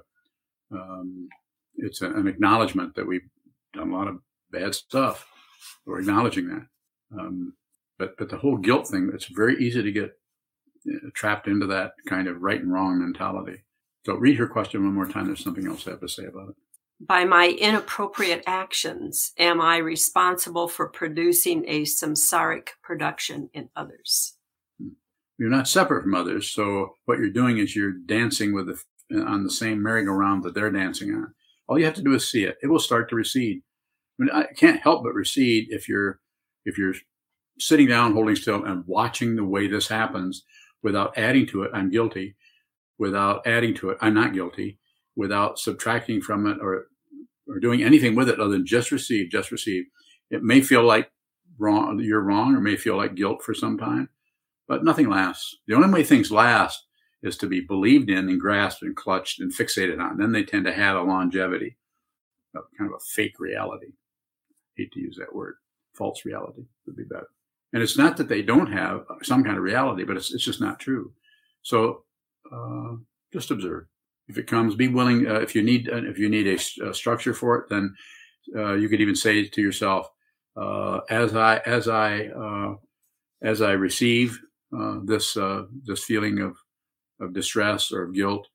um, 0.73 1.29
it's 1.83 2.03
a, 2.03 2.07
an 2.07 2.29
acknowledgement 2.29 2.95
that 2.95 3.07
we've 3.07 3.29
done 3.73 3.91
a 3.91 3.97
lot 3.97 4.09
of 4.09 4.19
bad 4.51 4.75
stuff. 4.75 5.27
We're 5.87 6.01
acknowledging 6.01 6.49
that. 6.49 6.67
Um, 7.19 7.55
but 7.99 8.17
but 8.17 8.29
the 8.29 8.39
whole 8.39 8.57
guilt 8.57 8.89
thing, 8.89 9.11
it's 9.13 9.27
very 9.27 9.57
easy 9.59 9.83
to 9.83 9.93
get 9.93 10.17
trapped 11.15 11.47
into 11.47 11.67
that 11.67 11.93
kind 12.09 12.29
of 12.29 12.41
right 12.41 12.61
and 12.61 12.73
wrong 12.73 13.01
mentality. 13.01 13.65
So 14.07 14.15
read 14.15 14.39
her 14.39 14.47
question 14.47 14.83
one 14.83 14.95
more 14.95 15.07
time. 15.07 15.27
There's 15.27 15.45
something 15.45 15.67
else 15.67 15.87
I 15.87 15.91
have 15.91 16.01
to 16.01 16.09
say 16.09 16.25
about 16.25 16.51
it. 16.51 16.55
By 17.01 17.25
my 17.25 17.49
inappropriate 17.49 18.45
actions, 18.47 19.33
am 19.39 19.61
I 19.61 19.79
responsible 19.79 20.69
for 20.69 20.89
producing 20.89 21.65
a 21.67 21.83
samsaric 21.83 22.69
production 22.83 23.51
in 23.53 23.71
others? 23.75 24.37
You're 25.39 25.51
not 25.51 25.69
separate 25.69 26.03
from 26.03 26.15
others. 26.15 26.51
So 26.51 26.95
what 27.07 27.19
you're 27.19 27.31
doing 27.31 27.59
is 27.59 27.75
you're 27.75 27.93
dancing 27.93 28.55
with 28.55 28.67
the, 28.67 29.23
on 29.23 29.45
the 29.45 29.51
same 29.51 29.83
merry-go-round 29.83 30.43
that 30.45 30.55
they're 30.55 30.71
dancing 30.71 31.15
on. 31.15 31.35
All 31.71 31.79
you 31.79 31.85
have 31.85 31.95
to 31.95 32.03
do 32.03 32.15
is 32.15 32.29
see 32.29 32.43
it. 32.43 32.59
It 32.65 32.67
will 32.67 32.81
start 32.81 33.09
to 33.09 33.17
recede. 33.17 33.63
I 34.19 34.23
mean, 34.23 34.31
I 34.35 34.53
can't 34.57 34.81
help 34.81 35.05
but 35.05 35.15
recede 35.15 35.69
if 35.71 35.89
you're 35.89 36.19
if 36.65 36.77
you're 36.77 36.95
sitting 37.61 37.87
down, 37.87 38.13
holding 38.13 38.35
still, 38.35 38.65
and 38.65 38.85
watching 38.87 39.37
the 39.37 39.45
way 39.45 39.69
this 39.69 39.87
happens 39.87 40.43
without 40.83 41.17
adding 41.17 41.47
to 41.47 41.63
it, 41.63 41.71
I'm 41.73 41.89
guilty. 41.89 42.35
Without 42.99 43.47
adding 43.47 43.75
to 43.77 43.91
it, 43.91 43.99
I'm 44.01 44.15
not 44.15 44.35
guilty. 44.35 44.79
Without 45.15 45.61
subtracting 45.61 46.21
from 46.21 46.49
it 46.49 46.59
or 46.61 46.89
or 47.47 47.61
doing 47.61 47.85
anything 47.85 48.17
with 48.17 48.29
it 48.29 48.41
other 48.41 48.51
than 48.51 48.67
just 48.67 48.91
receive, 48.91 49.31
just 49.31 49.53
receive. 49.53 49.85
It 50.29 50.43
may 50.43 50.63
feel 50.63 50.83
like 50.83 51.13
wrong, 51.57 52.01
you're 52.01 52.21
wrong, 52.21 52.57
or 52.57 52.61
may 52.61 52.77
feel 52.77 52.97
like 52.97 53.15
guilt 53.15 53.43
for 53.45 53.55
some 53.55 53.79
time, 53.79 54.09
but 54.67 54.85
nothing 54.85 55.09
lasts. 55.09 55.57
The 55.69 55.75
only 55.75 55.89
way 55.89 56.03
things 56.03 56.33
last 56.33 56.85
is 57.23 57.37
to 57.39 57.47
be 57.47 57.61
believed 57.61 58.11
in 58.11 58.29
and 58.29 58.41
grasped 58.41 58.83
and 58.83 58.97
clutched 58.97 59.41
and 59.41 59.55
fixated 59.55 60.01
on. 60.01 60.17
Then 60.17 60.33
they 60.33 60.43
tend 60.43 60.65
to 60.67 60.73
have 60.73 60.97
a 60.97 61.03
longevity, 61.03 61.77
a 62.55 62.61
kind 62.79 62.91
of 62.91 62.97
a 62.97 63.05
fake 63.15 63.39
reality. 63.39 63.89
I 63.89 64.83
hate 64.83 64.93
to 64.93 65.01
use 65.01 65.17
that 65.19 65.35
word. 65.35 65.57
False 65.95 66.25
reality 66.25 66.63
would 66.87 66.97
be 66.97 67.05
better. 67.05 67.29
And 67.73 67.83
it's 67.83 67.99
not 67.99 68.17
that 68.17 68.29
they 68.29 68.43
don't 68.43 68.73
have 68.73 69.05
some 69.23 69.45
kind 69.45 69.57
of 69.57 69.63
reality, 69.63 70.05
but 70.05 70.17
it's, 70.17 70.33
it's 70.33 70.45
just 70.45 70.61
not 70.61 70.81
true. 70.81 71.13
So 71.63 72.05
uh, 72.53 72.97
just 73.33 73.51
observe. 73.51 73.85
If 74.29 74.39
it 74.39 74.47
comes, 74.47 74.75
be 74.75 74.89
willing. 74.89 75.27
Uh, 75.27 75.41
if 75.41 75.55
you 75.55 75.63
need 75.63 75.89
uh, 75.89 76.05
if 76.05 76.19
you 76.19 76.29
need 76.29 76.47
a, 76.47 76.89
a 76.89 76.95
structure 76.95 77.35
for 77.35 77.59
it, 77.59 77.69
then 77.69 77.95
uh, 78.57 78.75
you 78.75 78.89
could 78.89 79.01
even 79.01 79.17
say 79.17 79.45
to 79.47 79.61
yourself, 79.61 80.09
uh, 80.57 81.01
as 81.11 81.35
I 81.35 81.59
as 81.67 81.89
I 81.89 82.27
uh, 82.27 82.75
as 83.43 83.61
I 83.61 83.73
receive 83.73 84.39
this 85.05 85.37
this 85.85 86.05
feeling 86.05 86.41
of 86.41 86.57
of 87.21 87.33
distress 87.33 87.93
or 87.93 88.03
of 88.05 88.15
guilt, 88.15 88.49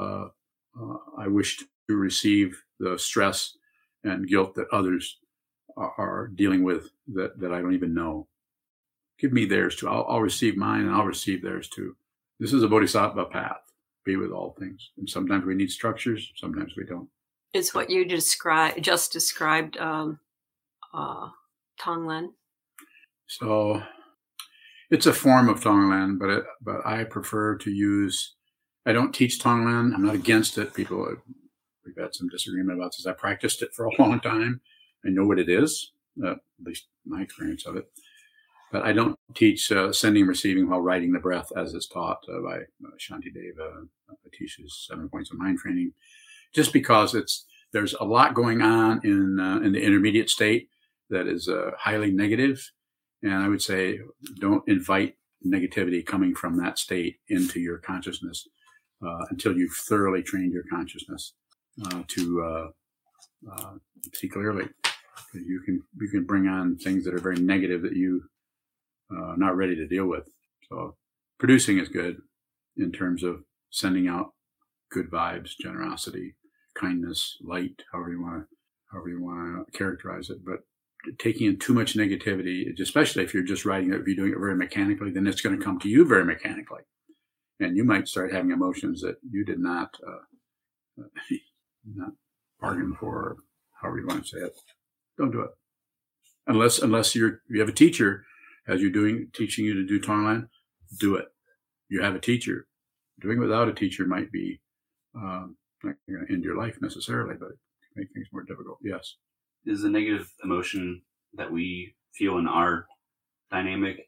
I 0.00 1.28
wish 1.28 1.58
to 1.58 1.96
receive 1.96 2.62
the 2.78 2.98
stress 2.98 3.56
and 4.04 4.28
guilt 4.28 4.54
that 4.54 4.68
others 4.72 5.18
are 5.76 6.30
dealing 6.34 6.62
with 6.64 6.90
that, 7.08 7.38
that 7.38 7.52
I 7.52 7.60
don't 7.60 7.74
even 7.74 7.94
know. 7.94 8.26
Give 9.18 9.32
me 9.32 9.44
theirs 9.44 9.76
too. 9.76 9.88
I'll, 9.88 10.06
I'll 10.08 10.20
receive 10.20 10.56
mine 10.56 10.82
and 10.82 10.90
I'll 10.94 11.04
receive 11.04 11.42
theirs 11.42 11.68
too. 11.68 11.96
This 12.38 12.52
is 12.52 12.62
a 12.62 12.68
bodhisattva 12.68 13.26
path. 13.26 13.62
Be 14.04 14.16
with 14.16 14.30
all 14.30 14.54
things. 14.58 14.90
And 14.98 15.08
sometimes 15.08 15.44
we 15.44 15.54
need 15.54 15.70
structures, 15.70 16.32
sometimes 16.36 16.74
we 16.76 16.84
don't. 16.84 17.08
Is 17.52 17.74
what 17.74 17.90
you 17.90 18.04
described 18.04 18.82
just 18.82 19.12
described 19.12 19.78
um, 19.78 20.18
uh, 20.92 21.28
Tonglen? 21.80 22.28
So 23.26 23.82
it's 24.90 25.06
a 25.06 25.12
form 25.12 25.48
of 25.48 25.60
Tonglen, 25.60 26.18
but 26.18 26.30
it, 26.30 26.44
but 26.60 26.86
I 26.86 27.04
prefer 27.04 27.56
to 27.58 27.70
use. 27.70 28.34
I 28.84 28.92
don't 28.92 29.14
teach 29.14 29.40
Tonglen. 29.40 29.94
I'm 29.94 30.04
not 30.04 30.14
against 30.14 30.58
it. 30.58 30.74
People, 30.74 31.16
we've 31.84 31.96
had 31.96 32.14
some 32.14 32.28
disagreement 32.28 32.78
about 32.78 32.92
this. 32.92 33.06
I 33.06 33.12
practiced 33.12 33.62
it 33.62 33.74
for 33.74 33.86
a 33.86 33.90
long 34.02 34.20
time. 34.20 34.60
I 35.04 35.10
know 35.10 35.26
what 35.26 35.38
it 35.38 35.48
is, 35.48 35.92
uh, 36.24 36.32
at 36.32 36.38
least 36.64 36.86
my 37.04 37.22
experience 37.22 37.66
of 37.66 37.76
it. 37.76 37.88
But 38.72 38.82
I 38.82 38.92
don't 38.92 39.18
teach 39.34 39.70
uh, 39.70 39.92
sending 39.92 40.22
and 40.22 40.28
receiving 40.28 40.68
while 40.68 40.80
riding 40.80 41.12
the 41.12 41.20
breath 41.20 41.52
as 41.56 41.72
is 41.74 41.86
taught 41.86 42.24
uh, 42.28 42.40
by 42.40 42.56
uh, 42.56 42.96
Shantideva. 42.98 43.86
I 44.10 44.14
teach 44.36 44.56
his 44.56 44.86
seven 44.88 45.08
points 45.08 45.30
of 45.30 45.38
mind 45.38 45.58
training, 45.58 45.92
just 46.52 46.72
because 46.72 47.14
it's 47.14 47.46
there's 47.72 47.94
a 47.94 48.04
lot 48.04 48.34
going 48.34 48.62
on 48.62 49.00
in 49.04 49.38
uh, 49.38 49.60
in 49.64 49.72
the 49.72 49.82
intermediate 49.82 50.30
state 50.30 50.68
that 51.10 51.28
is 51.28 51.48
uh, 51.48 51.70
highly 51.78 52.10
negative, 52.10 52.72
and 53.22 53.34
I 53.34 53.48
would 53.48 53.62
say 53.62 54.00
don't 54.40 54.66
invite 54.68 55.16
negativity 55.46 56.04
coming 56.04 56.34
from 56.34 56.56
that 56.58 56.78
state 56.78 57.16
into 57.28 57.60
your 57.60 57.78
consciousness 57.78 58.48
uh, 59.06 59.26
until 59.30 59.56
you've 59.56 59.74
thoroughly 59.74 60.22
trained 60.22 60.52
your 60.52 60.64
consciousness 60.70 61.34
to 62.08 62.72
see 64.14 64.28
clearly 64.28 64.66
you 65.34 65.60
can 65.64 65.82
you 66.00 66.08
can 66.08 66.24
bring 66.24 66.46
on 66.46 66.76
things 66.76 67.04
that 67.04 67.14
are 67.14 67.20
very 67.20 67.38
negative 67.38 67.82
that 67.82 67.96
you 67.96 68.22
uh, 69.10 69.34
not 69.36 69.56
ready 69.56 69.76
to 69.76 69.86
deal 69.86 70.06
with. 70.06 70.28
So 70.68 70.96
producing 71.38 71.78
is 71.78 71.88
good 71.88 72.16
in 72.76 72.92
terms 72.92 73.22
of 73.22 73.44
sending 73.70 74.08
out 74.08 74.32
good 74.90 75.10
vibes, 75.10 75.50
generosity, 75.60 76.34
kindness, 76.74 77.36
light, 77.42 77.82
however 77.92 78.10
you 78.10 78.22
want 78.22 78.42
to 78.42 78.56
however 78.92 79.08
you 79.08 79.22
want 79.22 79.66
to 79.66 79.78
characterize 79.78 80.30
it. 80.30 80.38
But 80.44 80.60
taking 81.18 81.46
in 81.46 81.58
too 81.58 81.74
much 81.74 81.94
negativity, 81.94 82.78
especially 82.80 83.24
if 83.24 83.34
you're 83.34 83.42
just 83.42 83.64
writing 83.64 83.92
it, 83.92 84.00
if 84.00 84.06
you're 84.06 84.16
doing 84.16 84.32
it 84.32 84.38
very 84.38 84.56
mechanically, 84.56 85.10
then 85.10 85.26
it's 85.26 85.40
going 85.40 85.58
to 85.58 85.64
come 85.64 85.78
to 85.80 85.88
you 85.88 86.04
very 86.04 86.24
mechanically, 86.24 86.82
and 87.60 87.76
you 87.76 87.84
might 87.84 88.08
start 88.08 88.32
having 88.32 88.50
emotions 88.50 89.00
that 89.02 89.16
you 89.28 89.44
did 89.44 89.58
not 89.58 89.94
uh, 90.06 91.02
not 91.94 92.12
bargain 92.60 92.96
for, 92.98 93.36
however 93.80 94.00
you 94.00 94.06
want 94.06 94.26
to 94.26 94.28
say 94.28 94.44
it. 94.44 94.58
Don't 95.18 95.30
do 95.30 95.40
it 95.40 95.50
unless 96.46 96.78
unless 96.78 97.14
you're 97.14 97.42
you 97.48 97.60
have 97.60 97.68
a 97.68 97.72
teacher 97.72 98.24
as 98.68 98.80
you're 98.80 98.90
doing 98.90 99.28
teaching 99.32 99.64
you 99.64 99.74
to 99.74 99.86
do 99.86 100.00
Tonglen. 100.00 100.48
Do 100.98 101.16
it. 101.16 101.26
You 101.88 102.02
have 102.02 102.14
a 102.14 102.20
teacher. 102.20 102.66
Doing 103.20 103.40
without 103.40 103.68
a 103.68 103.74
teacher 103.74 104.06
might 104.06 104.30
be 104.30 104.60
um, 105.14 105.56
not 105.82 105.94
going 106.08 106.26
to 106.26 106.32
end 106.32 106.44
your 106.44 106.56
life 106.56 106.76
necessarily, 106.80 107.34
but 107.38 107.50
make 107.94 108.08
things 108.12 108.28
more 108.32 108.42
difficult. 108.42 108.78
Yes. 108.82 109.16
Is 109.66 109.84
a 109.84 109.90
negative 109.90 110.30
emotion 110.44 111.02
that 111.34 111.50
we 111.50 111.94
feel 112.14 112.38
in 112.38 112.46
our 112.46 112.86
dynamic 113.50 114.06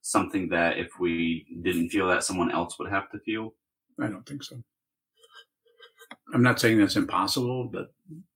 something 0.00 0.48
that 0.48 0.78
if 0.78 0.88
we 0.98 1.46
didn't 1.62 1.90
feel 1.90 2.08
that 2.08 2.24
someone 2.24 2.50
else 2.50 2.78
would 2.78 2.90
have 2.90 3.10
to 3.10 3.18
feel? 3.20 3.54
I 4.00 4.06
don't 4.06 4.26
think 4.26 4.42
so. 4.42 4.62
I'm 6.32 6.42
not 6.42 6.60
saying 6.60 6.78
that's 6.78 6.96
impossible, 6.96 7.68
but 7.70 7.92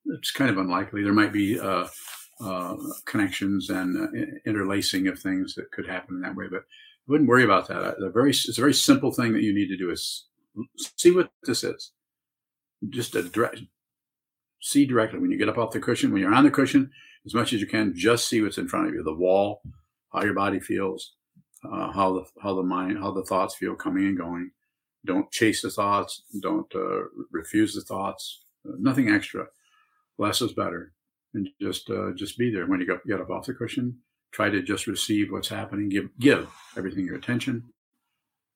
it's 0.07 0.31
kind 0.31 0.51
of 0.51 0.59
unlikely. 0.59 1.03
There 1.03 1.13
might 1.13 1.33
be 1.33 1.59
uh, 1.59 1.87
uh, 2.41 2.77
connections 3.07 3.71
and 3.71 3.97
uh, 3.97 4.27
interlacing 4.47 5.09
of 5.09 5.19
things 5.19 5.55
that 5.55 5.71
could 5.73 5.89
happen 5.89 6.17
in 6.17 6.23
that 6.23 6.37
way, 6.37 6.47
but 6.51 6.61
I 6.61 7.09
wouldn't 7.09 7.29
worry 7.29 7.45
about 7.45 7.69
that. 7.69 7.99
The 7.99 8.11
very, 8.11 8.31
it's 8.31 8.59
a 8.59 8.61
very 8.61 8.75
simple 8.75 9.13
thing 9.13 9.33
that 9.33 9.43
you 9.43 9.55
need 9.55 9.69
to 9.69 9.77
do 9.77 9.91
is 9.91 10.27
see 10.97 11.11
what 11.11 11.31
this 11.45 11.65
is. 11.65 11.93
Just 12.91 13.15
a 13.15 13.23
direct, 13.23 13.61
see 14.63 14.87
directly 14.87 15.19
when 15.19 15.31
you 15.31 15.37
get 15.37 15.49
up 15.49 15.59
off 15.59 15.73
the 15.73 15.81
cushion. 15.81 16.13
When 16.13 16.23
you're 16.23 16.35
on 16.35 16.45
the 16.45 16.51
cushion, 16.51 16.91
as 17.27 17.35
much 17.35 17.53
as 17.53 17.61
you 17.61 17.67
can, 17.67 17.95
just 17.95 18.29
see 18.29 18.41
what's 18.41 18.59
in 18.59 18.69
front 18.69 18.89
of 18.89 18.95
you: 18.95 19.03
the 19.03 19.13
wall, 19.15 19.63
how 20.13 20.23
your 20.23 20.35
body 20.35 20.61
feels, 20.61 21.15
uh, 21.71 21.93
how 21.93 22.15
the 22.15 22.25
how 22.43 22.55
the 22.55 22.63
mind, 22.63 22.99
how 22.99 23.11
the 23.11 23.25
thoughts 23.25 23.57
feel 23.57 23.75
coming 23.75 24.07
and 24.07 24.17
going. 24.17 24.51
Don't 25.05 25.31
chase 25.31 25.63
the 25.63 25.71
thoughts. 25.71 26.23
Don't 26.41 26.73
uh, 26.75 27.03
refuse 27.33 27.75
the 27.75 27.83
thoughts. 27.83 28.45
Uh, 28.67 28.77
nothing 28.79 29.11
extra. 29.11 29.47
Less 30.17 30.41
is 30.41 30.53
better. 30.53 30.93
And 31.35 31.49
just 31.61 31.91
uh, 31.91 32.13
just 32.13 32.39
be 32.39 32.53
there 32.53 32.67
when 32.67 32.81
you 32.81 32.87
get, 32.87 33.21
up 33.21 33.31
off 33.31 33.47
the 33.47 33.55
cushion. 33.55 33.99
Try 34.31 34.49
to 34.49 34.63
just 34.63 34.87
receive 34.87 35.33
what's 35.33 35.49
happening. 35.49 35.89
Give 35.89 36.09
give 36.19 36.49
everything 36.77 37.05
your 37.05 37.17
attention, 37.17 37.65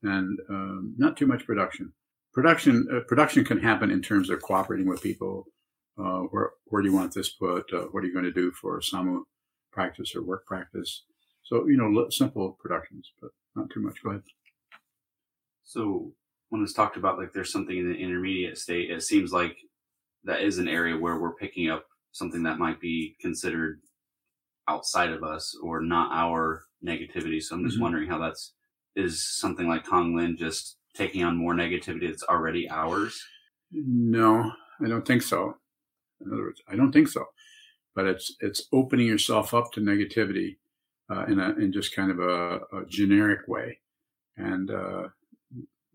and 0.03 0.39
um, 0.49 0.95
not 0.97 1.17
too 1.17 1.27
much 1.27 1.47
production. 1.47 1.93
Production 2.33 2.87
uh, 2.93 3.01
production 3.09 3.45
can 3.45 3.59
happen 3.59 3.91
in 3.91 4.03
terms 4.03 4.31
of 4.31 4.41
cooperating 4.43 4.87
with 4.87 5.03
people. 5.03 5.47
Uh, 5.99 6.21
where 6.31 6.51
where 6.67 6.83
do 6.83 6.89
you 6.89 6.95
want 6.95 7.15
this 7.15 7.31
put? 7.31 7.73
Uh, 7.73 7.87
what 7.91 8.03
are 8.03 8.07
you 8.07 8.13
going 8.13 8.25
to 8.25 8.33
do 8.33 8.51
for 8.51 8.81
samu 8.81 9.23
practice 9.73 10.15
or 10.15 10.23
work 10.23 10.47
practice? 10.47 11.05
So 11.43 11.67
you 11.67 11.77
know, 11.77 12.09
simple 12.11 12.59
productions, 12.61 13.13
but 13.21 13.31
not 13.55 13.71
too 13.71 13.81
much. 13.81 14.03
Go 14.03 14.11
ahead. 14.11 14.23
So 15.65 16.13
when 16.51 16.63
it's 16.63 16.73
talked 16.73 16.97
about 16.97 17.19
like 17.19 17.33
there's 17.33 17.53
something 17.53 17.77
in 17.77 17.89
the 17.91 17.99
intermediate 17.99 18.59
state, 18.59 18.91
it 18.91 19.03
seems 19.03 19.33
like 19.33 19.57
that 20.25 20.43
is 20.43 20.59
an 20.59 20.69
area 20.69 20.97
where 20.97 21.19
we're 21.19 21.35
picking 21.35 21.71
up 21.71 21.87
something 22.13 22.43
that 22.43 22.59
might 22.59 22.81
be 22.81 23.17
considered 23.21 23.81
outside 24.69 25.11
of 25.11 25.23
us 25.23 25.57
or 25.63 25.81
not 25.81 26.11
our 26.13 26.65
negativity. 26.85 27.43
So 27.43 27.55
I'm 27.55 27.65
just 27.65 27.77
mm-hmm. 27.77 27.83
wondering 27.83 28.09
how 28.09 28.19
that's 28.19 28.53
is 28.97 29.39
something 29.39 29.69
like 29.69 29.85
Tonglen 29.85 30.39
just 30.39 30.79
taking 30.97 31.23
on 31.23 31.37
more 31.37 31.55
negativity 31.55 32.09
that's 32.09 32.23
already 32.23 32.69
ours? 32.69 33.23
No, 33.71 34.53
I 34.83 34.89
don't 34.89 35.07
think 35.07 35.23
so. 35.23 35.57
In 36.25 36.33
other 36.33 36.43
words, 36.43 36.63
I 36.69 36.77
don't 36.77 36.93
think 36.93 37.09
so. 37.09 37.27
But 37.95 38.07
it's 38.07 38.37
it's 38.41 38.67
opening 38.73 39.07
yourself 39.07 39.55
up 39.55 39.73
to 39.73 39.81
negativity 39.81 40.57
uh, 41.11 41.25
in 41.27 41.39
a 41.41 41.51
in 41.51 41.73
just 41.73 41.95
kind 41.95 42.11
of 42.11 42.21
a, 42.21 42.61
a 42.77 42.85
generic 42.89 43.49
way, 43.49 43.79
and 44.37 44.71
uh, 44.71 45.09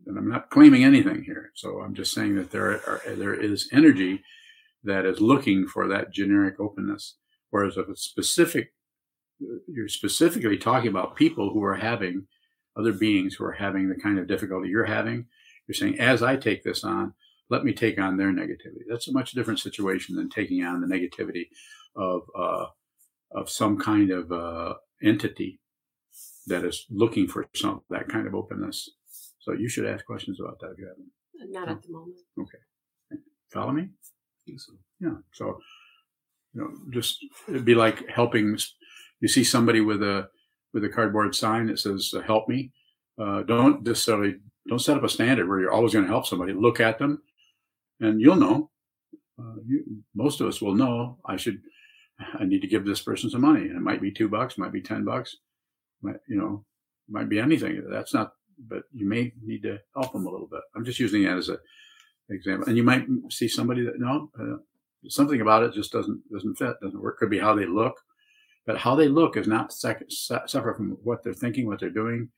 and 0.08 0.18
I'm 0.18 0.30
not 0.30 0.50
claiming 0.50 0.84
anything 0.84 1.24
here. 1.24 1.52
So 1.56 1.82
I'm 1.82 1.94
just 1.94 2.14
saying 2.14 2.36
that 2.36 2.52
there 2.52 2.72
are 2.88 3.02
there 3.06 3.36
is 3.36 3.70
energy 3.72 4.24
that 4.84 5.06
is 5.06 5.22
looking 5.22 5.68
for 5.68 5.88
that 5.88 6.12
generic 6.12 6.60
openness. 6.60 7.18
Whereas 7.52 7.78
if 7.78 7.88
it's 7.90 8.02
specific, 8.04 8.74
you're 9.68 9.90
specifically 9.90 10.58
talking 10.58 10.90
about 10.90 11.16
people 11.16 11.52
who 11.54 11.64
are 11.64 11.76
having 11.76 12.26
other 12.78 12.94
beings 12.94 13.36
who 13.36 13.46
are 13.46 13.52
having 13.52 13.90
the 13.90 13.96
kind 13.96 14.18
of 14.18 14.28
difficulty 14.28 14.70
you're 14.70 14.86
having. 14.86 15.26
You're 15.68 15.76
saying, 15.76 16.00
as 16.00 16.24
I 16.24 16.36
take 16.36 16.64
this 16.64 16.84
on, 16.84 17.14
let 17.52 17.66
me 17.66 17.74
take 17.74 18.00
on 18.00 18.18
their 18.18 18.32
negativity. 18.32 18.84
That's 18.90 19.10
a 19.10 19.14
much 19.14 19.34
different 19.34 19.60
situation 19.60 20.16
than 20.16 20.30
taking 20.30 20.64
on 20.64 20.82
the 20.82 20.88
negativity 20.88 21.48
of 21.96 22.22
uh, 22.36 22.66
of 23.34 23.50
some 23.50 23.78
kind 23.78 24.10
of 24.10 24.32
uh, 24.32 24.74
entity 25.04 25.60
that 26.48 26.64
is 26.66 26.86
looking 26.90 27.28
for 27.28 27.46
some 27.56 27.82
that 27.90 28.08
kind 28.08 28.26
of 28.26 28.34
openness. 28.34 28.90
So 29.40 29.54
you 29.54 29.68
should 29.68 29.86
ask 29.86 30.06
questions 30.06 30.40
about 30.40 30.60
that 30.62 30.72
if 30.72 30.78
you 30.80 30.88
haven't. 30.88 31.52
Not 31.52 31.70
at 31.70 31.84
the 31.84 31.92
moment. 31.92 32.18
Okay. 32.40 33.22
Follow 33.52 33.74
me? 33.74 33.90
So. 34.58 34.74
Yeah. 35.00 35.16
So, 35.34 35.60
you 36.54 36.62
know, 36.62 36.70
just 36.92 37.18
it'd 37.50 37.66
be 37.66 37.76
like 37.76 38.08
helping. 38.10 38.58
You 39.20 39.28
see 39.28 39.44
somebody 39.44 39.82
with 39.82 40.02
a 40.02 40.30
with 40.74 40.86
a 40.86 40.90
cardboard 40.90 41.36
sign 41.36 41.68
that 41.68 41.80
says 41.80 42.14
uh, 42.16 42.22
"Help 42.22 42.48
me." 42.48 42.72
Uh, 43.20 43.44
don't 43.44 43.84
necessarily 43.84 44.36
don't 44.68 44.80
set 44.80 44.98
up 44.98 45.04
a 45.04 45.10
standard 45.10 45.48
where 45.48 45.60
you're 45.60 45.72
always 45.72 45.94
going 45.94 46.06
to 46.06 46.12
help 46.12 46.26
somebody. 46.26 46.54
Look 46.54 46.80
at 46.80 47.00
them, 47.00 47.22
and 48.02 48.20
you'll 48.20 48.36
know. 48.36 48.70
Uh, 49.40 49.56
you, 49.66 49.84
most 50.14 50.42
of 50.42 50.48
us 50.48 50.62
will 50.62 50.76
know. 50.76 51.18
I 51.26 51.38
should. 51.38 51.60
I 52.40 52.44
need 52.44 52.62
to 52.62 52.68
give 52.68 52.86
this 52.86 53.02
person 53.02 53.30
some 53.30 53.42
money. 53.42 53.62
And 53.62 53.78
it 53.78 53.82
might 53.82 54.02
be 54.02 54.12
two 54.12 54.30
bucks, 54.30 54.58
might 54.58 54.74
be 54.74 54.82
ten 54.82 55.06
bucks, 55.06 55.38
might 56.02 56.18
you 56.28 56.38
know, 56.38 56.66
might 57.10 57.30
be 57.30 57.40
anything. 57.40 57.84
That's 57.90 58.14
not. 58.14 58.34
But 58.68 58.84
you 58.92 59.08
may 59.08 59.34
need 59.44 59.64
to 59.64 59.80
help 59.96 60.14
them 60.14 60.28
a 60.28 60.30
little 60.30 60.48
bit. 60.48 60.62
I'm 60.76 60.86
just 60.86 61.00
using 61.00 61.24
that 61.24 61.38
as 61.38 61.50
a 61.50 61.58
example. 62.30 62.68
And 62.68 62.78
you 62.78 62.84
might 62.84 63.06
see 63.30 63.48
somebody 63.48 63.84
that 63.86 64.00
no, 64.00 64.30
uh, 64.40 64.58
something 65.08 65.42
about 65.42 65.64
it 65.64 65.74
just 65.74 65.92
doesn't 65.92 66.22
doesn't 66.32 66.56
fit, 66.56 66.76
doesn't 66.82 67.02
work. 67.02 67.18
Could 67.18 67.30
be 67.30 67.40
how 67.40 67.56
they 67.56 67.66
look, 67.66 67.96
but 68.66 68.78
how 68.78 68.96
they 68.96 69.08
look 69.08 69.38
is 69.38 69.48
not 69.48 69.74
sec- 69.74 70.04
separate 70.10 70.78
from 70.78 70.98
what 71.04 71.24
they're 71.24 71.34
thinking, 71.34 71.68
what 71.68 71.80
they're 71.80 71.90
doing. 71.90 72.30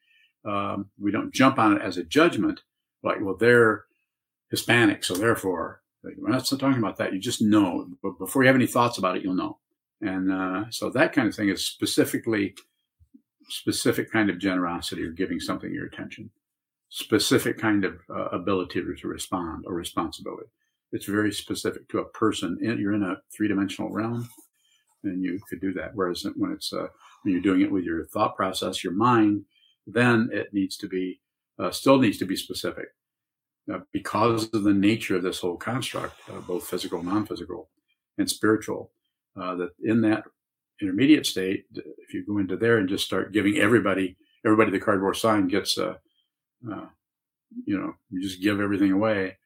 Um, 0.46 0.90
we 1.00 1.12
don't 1.12 1.34
jump 1.34 1.58
on 1.58 1.78
it 1.78 1.82
as 1.82 1.98
a 1.98 2.04
judgment, 2.04 2.62
like 3.04 3.18
well 3.22 3.36
they're 3.38 3.86
Hispanic, 4.54 5.04
so 5.04 5.16
therefore 5.16 5.82
we're 6.04 6.30
not 6.30 6.46
talking 6.46 6.78
about 6.78 6.98
that. 6.98 7.12
You 7.12 7.20
just 7.20 7.42
know, 7.42 7.88
but 8.04 8.20
before 8.20 8.44
you 8.44 8.48
have 8.48 8.56
any 8.56 8.68
thoughts 8.68 9.00
about 9.00 9.18
it, 9.18 9.24
you'll 9.24 9.34
know. 9.34 9.58
And 10.02 10.32
uh, 10.32 10.70
so 10.70 10.90
that 10.92 11.14
kind 11.14 11.28
of 11.28 11.34
thing 11.34 11.50
is 11.50 11.66
specifically 11.66 12.54
specific 13.50 14.12
kind 14.12 14.30
of 14.30 14.38
generosity 14.38 15.04
or 15.04 15.12
giving 15.12 15.40
something 15.40 15.74
your 15.74 15.88
attention 15.88 16.30
specific 16.94 17.58
kind 17.58 17.86
of 17.86 17.96
uh, 18.16 18.26
ability 18.26 18.80
to 18.96 19.08
respond 19.08 19.64
or 19.66 19.74
responsibility. 19.74 20.48
It's 20.92 21.08
very 21.08 21.32
specific 21.32 21.90
to 21.90 21.98
a 21.98 22.10
person. 22.10 22.56
You're 22.62 22.94
in 22.94 23.02
a 23.02 23.18
three 23.36 23.48
dimensional 23.48 23.92
realm, 23.92 24.30
and 25.04 25.24
you 25.24 25.40
could 25.50 25.60
do 25.60 25.74
that. 25.74 25.96
Whereas 25.96 26.24
when 26.36 26.52
it's 26.52 26.72
uh, 26.72 26.86
when 27.24 27.34
you're 27.34 27.42
doing 27.42 27.62
it 27.62 27.72
with 27.72 27.84
your 27.84 28.06
thought 28.06 28.36
process, 28.36 28.84
your 28.84 28.94
mind, 28.94 29.46
then 29.88 30.30
it 30.32 30.54
needs 30.54 30.78
to 30.78 30.88
be 30.88 31.20
uh, 31.58 31.72
still 31.72 31.98
needs 31.98 32.20
to 32.20 32.26
be 32.26 32.36
specific 32.36 32.90
uh, 33.72 33.80
because 33.92 34.52
of 34.54 34.64
the 34.64 34.74
nature 34.74 35.16
of 35.16 35.24
this 35.24 35.40
whole 35.40 35.58
construct, 35.58 36.20
uh, 36.30 36.40
both 36.42 36.68
physical, 36.68 37.04
non-physical, 37.04 37.70
and 38.18 38.30
spiritual. 38.30 38.92
Uh, 39.40 39.56
that 39.56 39.70
in 39.84 40.02
that 40.02 40.24
intermediate 40.82 41.26
state, 41.26 41.66
if 41.74 42.14
you 42.14 42.26
go 42.26 42.38
into 42.38 42.56
there 42.56 42.78
and 42.78 42.88
just 42.88 43.06
start 43.06 43.32
giving 43.32 43.58
everybody 43.58 44.16
everybody 44.46 44.70
the 44.72 44.80
cardboard 44.80 45.16
sign 45.16 45.48
gets 45.48 45.78
a 45.78 46.00
uh, 46.72 46.86
you 47.66 47.78
know, 47.78 47.94
you 48.10 48.22
just 48.22 48.42
give 48.42 48.60
everything 48.60 48.92
away, 48.92 49.38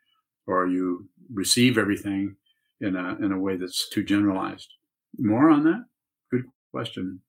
or 0.46 0.68
you 0.68 1.10
receive 1.34 1.78
everything 1.78 2.36
in 2.82 2.96
a 2.96 3.16
in 3.16 3.32
a 3.32 3.40
way 3.40 3.58
that's 3.58 3.90
too 3.90 4.04
generalized. 4.04 4.70
More 5.18 5.50
on 5.50 5.64
that? 5.64 5.86
Good 6.32 6.46
question. 6.72 7.22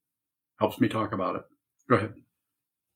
Helps 0.59 0.79
me 0.79 0.87
talk 0.87 1.13
about 1.13 1.35
it. 1.37 1.43
Go 1.89 1.95
ahead. 1.95 2.13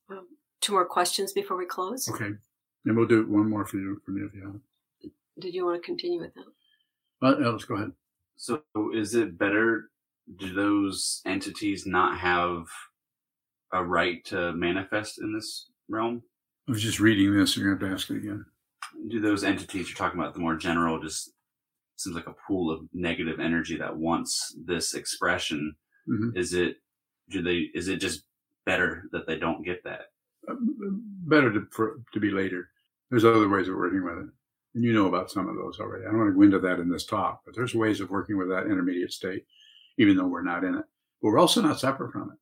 Um, 0.09 0.27
two 0.61 0.73
more 0.73 0.85
questions 0.85 1.33
before 1.33 1.57
we 1.57 1.65
close. 1.65 2.07
Okay, 2.09 2.31
and 2.85 2.97
we'll 2.97 3.07
do 3.07 3.25
one 3.27 3.49
more 3.49 3.65
for 3.65 3.77
you 3.77 4.01
for 4.05 4.11
me 4.11 4.25
if 4.25 4.33
you 4.33 4.41
have. 4.41 5.11
Did 5.39 5.53
you 5.53 5.65
want 5.65 5.81
to 5.81 5.85
continue 5.85 6.21
with 6.21 6.33
that? 6.35 6.45
Well, 7.21 7.41
yeah, 7.41 7.49
let's 7.49 7.65
go 7.65 7.75
ahead. 7.75 7.91
So, 8.35 8.61
is 8.93 9.15
it 9.15 9.37
better? 9.37 9.89
Do 10.37 10.53
those 10.53 11.21
entities 11.25 11.85
not 11.85 12.17
have 12.19 12.65
a 13.71 13.83
right 13.83 14.23
to 14.25 14.53
manifest 14.53 15.19
in 15.19 15.33
this 15.33 15.69
realm? 15.89 16.23
I 16.67 16.71
was 16.71 16.81
just 16.81 16.99
reading 16.99 17.35
this. 17.35 17.57
You're 17.57 17.67
going 17.67 17.79
to 17.79 17.85
have 17.85 17.91
to 17.91 18.01
ask 18.01 18.09
it 18.09 18.17
again. 18.17 18.45
Do 19.09 19.19
those 19.19 19.43
entities 19.43 19.89
you're 19.89 19.97
talking 19.97 20.19
about, 20.19 20.33
the 20.33 20.39
more 20.39 20.55
general, 20.55 21.01
just 21.01 21.31
seems 21.97 22.15
like 22.15 22.27
a 22.27 22.35
pool 22.47 22.71
of 22.71 22.81
negative 22.93 23.39
energy 23.39 23.77
that 23.77 23.95
wants 23.95 24.55
this 24.65 24.93
expression? 24.93 25.75
Mm-hmm. 26.07 26.37
Is 26.37 26.53
it? 26.53 26.77
Do 27.29 27.41
they? 27.41 27.69
Is 27.73 27.87
it 27.87 27.97
just 27.97 28.23
better 28.65 29.05
that 29.11 29.27
they 29.27 29.37
don't 29.37 29.65
get 29.65 29.83
that? 29.83 30.11
Uh, 30.49 30.55
better 31.27 31.51
to 31.51 31.65
for, 31.71 32.01
to 32.13 32.19
be 32.19 32.29
later. 32.29 32.69
There's 33.13 33.25
other 33.25 33.49
ways 33.49 33.67
of 33.67 33.75
working 33.75 34.03
with 34.03 34.17
it, 34.17 34.29
and 34.75 34.83
you 34.83 34.93
know 34.93 35.07
about 35.07 35.29
some 35.29 35.47
of 35.47 35.55
those 35.55 35.79
already. 35.79 36.05
I 36.05 36.09
don't 36.09 36.17
want 36.17 36.29
to 36.31 36.35
go 36.35 36.41
into 36.41 36.59
that 36.59 36.79
in 36.79 36.89
this 36.89 37.05
talk, 37.05 37.41
but 37.45 37.55
there's 37.55 37.75
ways 37.75 38.01
of 38.01 38.09
working 38.09 38.37
with 38.37 38.49
that 38.49 38.65
intermediate 38.65 39.11
state, 39.11 39.45
even 39.97 40.17
though 40.17 40.27
we're 40.27 40.41
not 40.41 40.63
in 40.63 40.75
it. 40.75 40.85
But 41.21 41.29
we're 41.29 41.39
also 41.39 41.61
not 41.61 41.79
separate 41.79 42.11
from 42.11 42.31
it. 42.31 42.37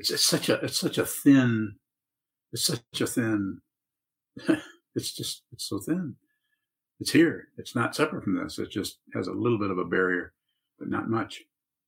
It's, 0.00 0.10
it's 0.10 0.26
such 0.26 0.48
a 0.48 0.54
it's 0.64 0.80
such 0.80 0.96
a 0.98 1.04
thin 1.04 1.74
it's 2.52 2.64
such 2.64 3.00
a 3.00 3.06
thin, 3.06 3.60
it's 4.94 5.12
just, 5.12 5.42
it's 5.52 5.64
so 5.68 5.80
thin. 5.80 6.16
It's 7.00 7.10
here. 7.10 7.48
It's 7.56 7.74
not 7.74 7.96
separate 7.96 8.24
from 8.24 8.36
this. 8.36 8.58
It 8.58 8.70
just 8.70 8.98
has 9.14 9.26
a 9.26 9.32
little 9.32 9.58
bit 9.58 9.70
of 9.70 9.78
a 9.78 9.84
barrier, 9.84 10.34
but 10.78 10.88
not 10.88 11.08
much. 11.08 11.42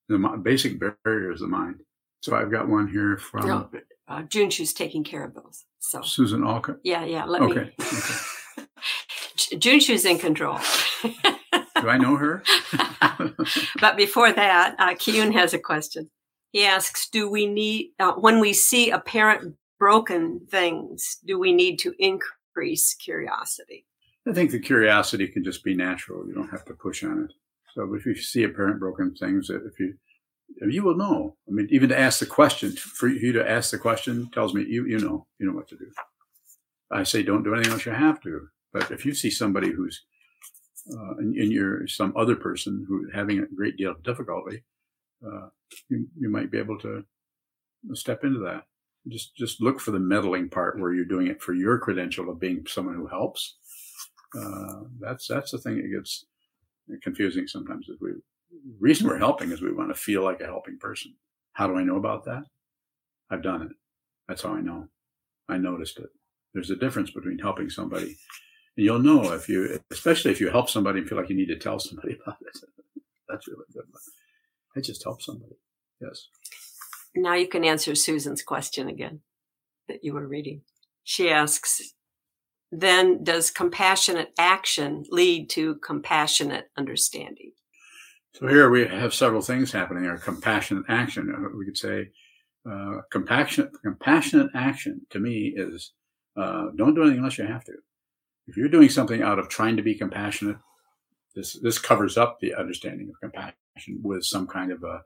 The 0.08 0.18
basic 0.42 0.80
barrier 0.80 1.32
is 1.32 1.40
the 1.40 1.46
mind. 1.46 1.76
So 2.22 2.34
I've 2.34 2.50
got 2.50 2.68
one 2.68 2.88
here 2.88 3.16
from 3.18 3.46
no, 3.46 3.68
uh, 4.08 4.22
Junshu's 4.22 4.72
taking 4.72 5.04
care 5.04 5.24
of 5.24 5.34
those. 5.34 5.64
So 5.84 6.00
Susan 6.00 6.44
Alka. 6.44 6.76
Yeah, 6.82 7.04
yeah. 7.04 7.24
Let 7.24 7.42
okay. 7.42 7.54
me. 7.54 7.72
Okay. 7.78 8.66
June 9.58 9.60
Junshu's 9.60 10.06
in 10.06 10.18
control. 10.18 10.58
Do 11.02 11.88
I 11.88 11.98
know 11.98 12.16
her? 12.16 12.42
but 13.80 13.96
before 13.96 14.32
that, 14.32 14.76
uh, 14.78 14.94
Kiyun 14.94 15.32
has 15.34 15.52
a 15.52 15.58
question. 15.58 16.10
He 16.52 16.64
asks, 16.64 17.10
"Do 17.10 17.28
we 17.28 17.46
need 17.46 17.90
uh, 18.00 18.14
when 18.14 18.40
we 18.40 18.54
see 18.54 18.90
apparent 18.90 19.56
broken 19.78 20.40
things? 20.50 21.18
Do 21.22 21.38
we 21.38 21.52
need 21.52 21.78
to 21.80 21.92
increase 21.98 22.94
curiosity?" 22.94 23.84
I 24.26 24.32
think 24.32 24.52
the 24.52 24.60
curiosity 24.60 25.28
can 25.28 25.44
just 25.44 25.62
be 25.62 25.74
natural. 25.74 26.26
You 26.26 26.32
don't 26.32 26.50
have 26.50 26.64
to 26.64 26.72
push 26.72 27.04
on 27.04 27.24
it. 27.24 27.32
So 27.74 27.92
if 27.92 28.06
you 28.06 28.14
see 28.14 28.44
apparent 28.44 28.80
broken 28.80 29.14
things, 29.14 29.50
if 29.50 29.78
you 29.78 29.94
you 30.68 30.82
will 30.82 30.96
know. 30.96 31.36
I 31.48 31.52
mean, 31.52 31.68
even 31.70 31.88
to 31.88 31.98
ask 31.98 32.20
the 32.20 32.26
question, 32.26 32.72
for 32.72 33.08
you 33.08 33.32
to 33.32 33.48
ask 33.48 33.70
the 33.70 33.78
question 33.78 34.30
tells 34.30 34.54
me 34.54 34.64
you 34.68 34.86
you 34.86 34.98
know 34.98 35.26
you 35.38 35.46
know 35.46 35.52
what 35.52 35.68
to 35.68 35.76
do. 35.76 35.90
I 36.90 37.02
say 37.02 37.22
don't 37.22 37.42
do 37.42 37.54
anything 37.54 37.72
unless 37.72 37.86
you 37.86 37.92
have 37.92 38.20
to. 38.22 38.48
But 38.72 38.90
if 38.90 39.06
you 39.06 39.14
see 39.14 39.30
somebody 39.30 39.70
who's 39.70 40.04
uh, 40.92 41.16
and, 41.18 41.34
and, 41.36 41.50
you're 41.50 41.86
some 41.86 42.12
other 42.14 42.36
person 42.36 42.84
who's 42.86 43.08
having 43.14 43.38
a 43.38 43.46
great 43.46 43.78
deal 43.78 43.92
of 43.92 44.02
difficulty, 44.02 44.62
uh, 45.26 45.48
you, 45.88 46.06
you 46.18 46.28
might 46.28 46.50
be 46.50 46.58
able 46.58 46.78
to 46.78 47.02
step 47.94 48.22
into 48.22 48.40
that. 48.40 48.64
Just 49.08 49.34
just 49.36 49.62
look 49.62 49.80
for 49.80 49.92
the 49.92 49.98
meddling 49.98 50.50
part 50.50 50.78
where 50.78 50.92
you're 50.92 51.04
doing 51.04 51.28
it 51.28 51.40
for 51.40 51.54
your 51.54 51.78
credential 51.78 52.28
of 52.28 52.40
being 52.40 52.66
someone 52.66 52.96
who 52.96 53.06
helps. 53.06 53.56
Uh, 54.38 54.82
that's 55.00 55.26
that's 55.26 55.52
the 55.52 55.58
thing 55.58 55.76
that 55.76 55.96
gets 55.96 56.26
confusing 57.02 57.46
sometimes. 57.46 57.88
Is 57.88 57.96
we 58.00 58.10
reason 58.78 59.06
we're 59.06 59.18
helping 59.18 59.50
is 59.52 59.62
we 59.62 59.72
want 59.72 59.90
to 59.90 59.94
feel 59.94 60.22
like 60.22 60.40
a 60.40 60.46
helping 60.46 60.78
person. 60.78 61.14
How 61.52 61.66
do 61.66 61.76
I 61.76 61.84
know 61.84 61.96
about 61.96 62.24
that? 62.24 62.44
I've 63.30 63.42
done 63.42 63.62
it. 63.62 63.72
That's 64.28 64.42
how 64.42 64.54
I 64.54 64.60
know. 64.60 64.88
I 65.48 65.58
noticed 65.58 65.98
it. 65.98 66.08
There's 66.52 66.70
a 66.70 66.76
difference 66.76 67.10
between 67.10 67.38
helping 67.38 67.68
somebody, 67.68 68.16
and 68.76 68.86
you'll 68.86 69.00
know 69.00 69.32
if 69.32 69.48
you, 69.48 69.80
especially 69.90 70.30
if 70.30 70.40
you 70.40 70.50
help 70.50 70.70
somebody 70.70 71.00
and 71.00 71.08
feel 71.08 71.18
like 71.18 71.28
you 71.28 71.36
need 71.36 71.48
to 71.48 71.58
tell 71.58 71.78
somebody 71.78 72.16
about 72.22 72.38
it. 72.40 72.58
That's 73.28 73.48
really 73.48 73.64
good. 73.72 73.84
I 74.76 74.80
just 74.80 75.04
help 75.04 75.22
somebody. 75.22 75.56
Yes. 76.00 76.28
Now 77.14 77.34
you 77.34 77.48
can 77.48 77.64
answer 77.64 77.94
Susan's 77.94 78.42
question 78.42 78.88
again 78.88 79.20
that 79.88 80.02
you 80.02 80.14
were 80.14 80.26
reading. 80.26 80.62
She 81.04 81.30
asks, 81.30 81.94
then 82.72 83.22
does 83.22 83.50
compassionate 83.50 84.32
action 84.38 85.04
lead 85.10 85.48
to 85.50 85.76
compassionate 85.76 86.70
understanding? 86.76 87.52
So 88.34 88.48
here 88.48 88.68
we 88.68 88.84
have 88.84 89.14
several 89.14 89.42
things 89.42 89.70
happening. 89.70 90.06
Our 90.06 90.18
compassionate 90.18 90.86
action, 90.88 91.32
uh, 91.32 91.56
we 91.56 91.64
could 91.64 91.78
say, 91.78 92.10
uh, 92.68 93.02
compassionate, 93.12 93.70
compassionate 93.80 94.50
action 94.54 95.02
to 95.10 95.20
me 95.20 95.54
is 95.56 95.92
uh, 96.36 96.66
don't 96.76 96.94
do 96.94 97.02
anything 97.02 97.18
unless 97.18 97.38
you 97.38 97.46
have 97.46 97.64
to. 97.64 97.74
If 98.48 98.56
you're 98.56 98.68
doing 98.68 98.88
something 98.88 99.22
out 99.22 99.38
of 99.38 99.48
trying 99.48 99.76
to 99.76 99.84
be 99.84 99.94
compassionate, 99.94 100.56
this 101.36 101.54
this 101.62 101.78
covers 101.78 102.18
up 102.18 102.40
the 102.40 102.54
understanding 102.54 103.08
of 103.08 103.20
compassion 103.20 104.00
with 104.02 104.24
some 104.24 104.48
kind 104.48 104.72
of 104.72 104.82
a 104.82 105.02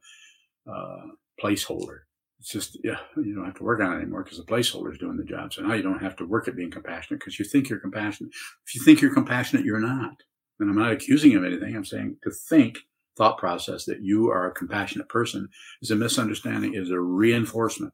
uh, 0.71 1.07
placeholder. 1.43 2.01
It's 2.41 2.51
just 2.51 2.79
yeah, 2.83 2.99
you 3.17 3.35
don't 3.35 3.45
have 3.45 3.57
to 3.57 3.65
work 3.65 3.81
on 3.81 3.93
it 3.93 3.97
anymore 3.97 4.25
because 4.25 4.39
the 4.39 4.45
placeholder 4.45 4.93
is 4.93 4.99
doing 4.99 5.19
the 5.19 5.25
job. 5.25 5.53
So 5.53 5.63
now 5.63 5.75
you 5.75 5.83
don't 5.83 6.03
have 6.03 6.17
to 6.17 6.27
work 6.27 6.49
at 6.49 6.57
being 6.57 6.71
compassionate 6.71 7.21
because 7.21 7.39
you 7.39 7.45
think 7.45 7.69
you're 7.69 7.79
compassionate. 7.79 8.33
If 8.67 8.75
you 8.75 8.83
think 8.83 9.03
you're 9.03 9.13
compassionate, 9.13 9.67
you're 9.67 9.81
not. 9.81 10.23
And 10.61 10.71
I'm 10.71 10.77
not 10.79 10.93
accusing 10.93 11.33
you 11.33 11.39
of 11.39 11.45
anything. 11.45 11.77
I'm 11.77 11.85
saying 11.85 12.17
to 12.25 12.31
think 12.31 12.79
thought 13.19 13.37
process 13.37 13.85
that 13.85 14.03
you 14.03 14.31
are 14.31 14.47
a 14.47 14.55
compassionate 14.55 15.09
person 15.09 15.49
is 15.83 15.91
a 15.91 15.97
misunderstanding, 15.97 16.75
is 16.75 16.91
a 16.91 17.01
reinforcement. 17.01 17.93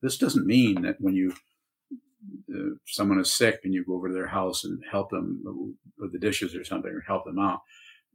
This 0.00 0.16
doesn't 0.16 0.46
mean 0.46 0.82
that 0.82 0.96
when 1.00 1.14
you 1.14 1.34
uh, 2.54 2.74
someone 2.86 3.18
is 3.18 3.32
sick 3.32 3.60
and 3.64 3.74
you 3.74 3.84
go 3.84 3.94
over 3.94 4.08
to 4.08 4.14
their 4.14 4.28
house 4.28 4.64
and 4.64 4.82
help 4.90 5.10
them 5.10 5.76
with 5.98 6.12
the 6.12 6.18
dishes 6.18 6.54
or 6.54 6.64
something 6.64 6.90
or 6.90 7.00
help 7.06 7.24
them 7.24 7.38
out. 7.38 7.60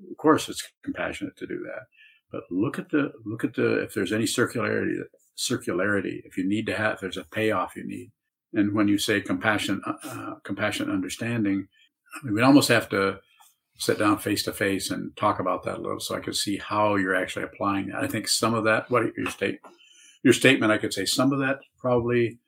Of 0.10 0.18
course, 0.18 0.48
it's 0.50 0.68
compassionate 0.84 1.38
to 1.38 1.48
do 1.48 1.64
that. 1.66 1.84
But 2.32 2.44
look 2.50 2.80
at 2.80 2.90
the 2.90 3.12
look 3.26 3.44
at 3.44 3.54
the 3.54 3.84
if 3.84 3.94
there's 3.94 4.14
any 4.14 4.26
circularity 4.26 4.96
circularity 5.38 6.22
if 6.24 6.38
you 6.38 6.48
need 6.48 6.66
to 6.66 6.76
have 6.76 7.00
there's 7.00 7.18
a 7.18 7.26
payoff 7.26 7.76
you 7.76 7.86
need 7.86 8.10
and 8.54 8.74
when 8.74 8.88
you 8.88 8.98
say 8.98 9.20
compassion 9.20 9.82
uh, 9.86 9.94
uh 10.06 10.36
compassionate 10.46 10.94
understanding 10.94 11.68
I 12.16 12.26
mean, 12.26 12.36
we 12.36 12.42
almost 12.42 12.70
have 12.70 12.88
to 12.90 13.20
sit 13.78 14.00
down 14.00 14.18
face 14.18 14.44
to 14.44 14.54
face 14.54 14.92
and 14.92 15.16
talk 15.18 15.40
about 15.40 15.64
that 15.64 15.78
a 15.78 15.82
little 15.82 16.00
so 16.00 16.16
I 16.16 16.22
could 16.22 16.36
see 16.36 16.58
how 16.58 16.96
you're 16.96 17.16
actually 17.16 17.44
applying 17.44 17.88
that. 17.88 18.04
I 18.04 18.08
think 18.08 18.28
some 18.28 18.54
of 18.54 18.64
that, 18.64 18.90
what 18.90 19.16
your 19.18 19.30
state, 19.30 19.60
your 20.24 20.34
statement, 20.34 20.72
I 20.72 20.78
could 20.78 20.94
say 20.94 21.06
some 21.06 21.34
of 21.34 21.40
that 21.40 21.60
probably 21.78 22.40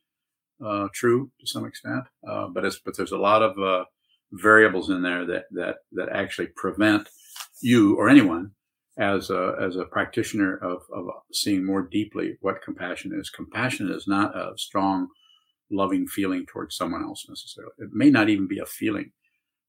uh, 0.66 0.88
true 0.94 1.30
to 1.40 1.48
some 1.48 1.66
extent, 1.66 2.04
uh, 2.28 2.48
but 2.48 2.66
it's 2.66 2.80
but 2.80 2.96
there's 2.96 3.12
a 3.12 3.18
lot 3.18 3.44
of 3.44 3.58
uh, 3.60 3.86
variables 4.32 4.90
in 4.90 5.02
there 5.02 5.26
that 5.26 5.46
that 5.52 5.78
that 5.92 6.10
actually 6.10 6.48
prevent 6.56 7.08
you 7.62 7.96
or 7.96 8.10
anyone 8.10 8.52
as 8.98 9.30
a 9.30 9.56
as 9.62 9.76
a 9.76 9.86
practitioner 9.86 10.58
of 10.58 10.82
of 10.94 11.08
seeing 11.32 11.64
more 11.64 11.84
deeply 11.84 12.38
what 12.42 12.64
compassion 12.64 13.14
is. 13.14 13.30
Compassion 13.30 13.92
is 13.92 14.08
not 14.08 14.36
a 14.36 14.54
strong, 14.58 15.08
loving 15.70 16.08
feeling 16.08 16.46
towards 16.46 16.76
someone 16.76 17.04
else 17.04 17.26
necessarily. 17.30 17.74
It 17.78 17.90
may 17.92 18.10
not 18.10 18.30
even 18.30 18.48
be 18.48 18.60
a 18.60 18.66
feeling 18.66 19.12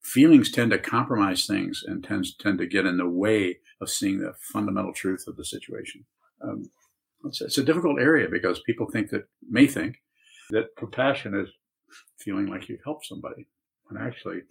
feelings 0.03 0.51
tend 0.51 0.71
to 0.71 0.79
compromise 0.79 1.47
things 1.47 1.83
and 1.87 2.03
tends 2.03 2.35
tend 2.37 2.59
to 2.59 2.67
get 2.67 2.87
in 2.87 2.97
the 2.97 3.09
way 3.09 3.59
of 3.81 3.91
seeing 3.91 4.19
the 4.19 4.33
fundamental 4.53 4.93
truth 4.93 5.25
of 5.27 5.37
the 5.37 5.45
situation. 5.45 6.05
Um, 6.43 6.71
it's, 7.25 7.41
it's, 7.41 7.59
a 7.59 7.65
difficult 7.65 8.01
area 8.01 8.29
because 8.31 8.61
people 8.61 8.89
think 8.91 9.11
that 9.11 9.29
may 9.49 9.67
think 9.67 9.97
that 10.51 10.77
compassion 10.77 11.35
is 11.35 11.49
feeling 12.19 12.47
like 12.47 12.69
you've 12.69 12.85
helped 12.85 13.07
somebody, 13.07 13.49
when 13.85 14.01
actually 14.01 14.43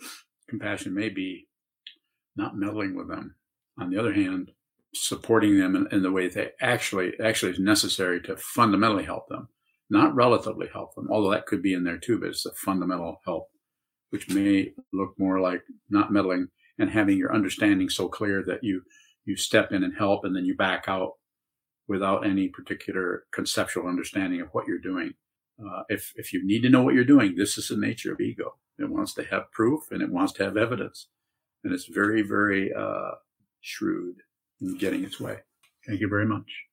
compassion 0.49 0.93
may 0.93 1.09
be 1.09 1.47
not 2.35 2.57
meddling 2.57 2.95
with 2.95 3.07
them. 3.07 3.35
On 3.79 3.89
the 3.89 3.97
other 3.97 4.13
hand, 4.13 4.51
supporting 4.93 5.57
them 5.57 5.75
in, 5.75 5.87
in 5.91 6.03
the 6.03 6.11
way 6.11 6.27
they 6.27 6.51
actually 6.61 7.13
actually 7.23 7.51
is 7.51 7.59
necessary 7.59 8.21
to 8.21 8.35
fundamentally 8.37 9.03
help 9.03 9.27
them, 9.27 9.47
not 9.89 10.15
relatively 10.15 10.67
help 10.71 10.95
them. 10.95 11.07
Although 11.09 11.31
that 11.31 11.45
could 11.45 11.61
be 11.61 11.73
in 11.73 11.83
there 11.83 11.97
too, 11.97 12.19
but 12.19 12.29
it's 12.29 12.45
a 12.45 12.51
fundamental 12.51 13.21
help 13.25 13.49
which 14.09 14.29
may 14.29 14.73
look 14.93 15.13
more 15.17 15.39
like 15.39 15.61
not 15.89 16.11
meddling 16.11 16.47
and 16.79 16.89
having 16.89 17.17
your 17.17 17.33
understanding 17.33 17.89
so 17.89 18.07
clear 18.07 18.43
that 18.43 18.63
you 18.63 18.81
you 19.25 19.35
step 19.35 19.71
in 19.71 19.83
and 19.83 19.97
help 19.97 20.23
and 20.23 20.35
then 20.35 20.45
you 20.45 20.55
back 20.55 20.85
out 20.87 21.13
without 21.87 22.25
any 22.25 22.47
particular 22.47 23.25
conceptual 23.31 23.87
understanding 23.87 24.41
of 24.41 24.49
what 24.51 24.67
you're 24.67 24.79
doing. 24.79 25.13
Uh, 25.59 25.83
if 25.89 26.13
if 26.15 26.33
you 26.33 26.45
need 26.45 26.61
to 26.61 26.69
know 26.69 26.83
what 26.83 26.93
you're 26.93 27.03
doing, 27.03 27.35
this 27.35 27.57
is 27.57 27.67
the 27.67 27.77
nature 27.77 28.13
of 28.13 28.21
ego. 28.21 28.55
It 28.77 28.89
wants 28.89 29.13
to 29.15 29.23
have 29.23 29.51
proof 29.51 29.91
and 29.91 30.01
it 30.01 30.11
wants 30.11 30.33
to 30.33 30.43
have 30.43 30.55
evidence, 30.55 31.07
and 31.63 31.73
it's 31.73 31.85
very 31.85 32.21
very 32.21 32.73
uh, 32.73 33.11
shrewd 33.61 34.17
in 34.61 34.77
getting 34.77 35.03
its 35.03 35.19
way. 35.19 35.37
Thank 35.85 36.01
you 36.01 36.09
very 36.09 36.25
much. 36.25 36.66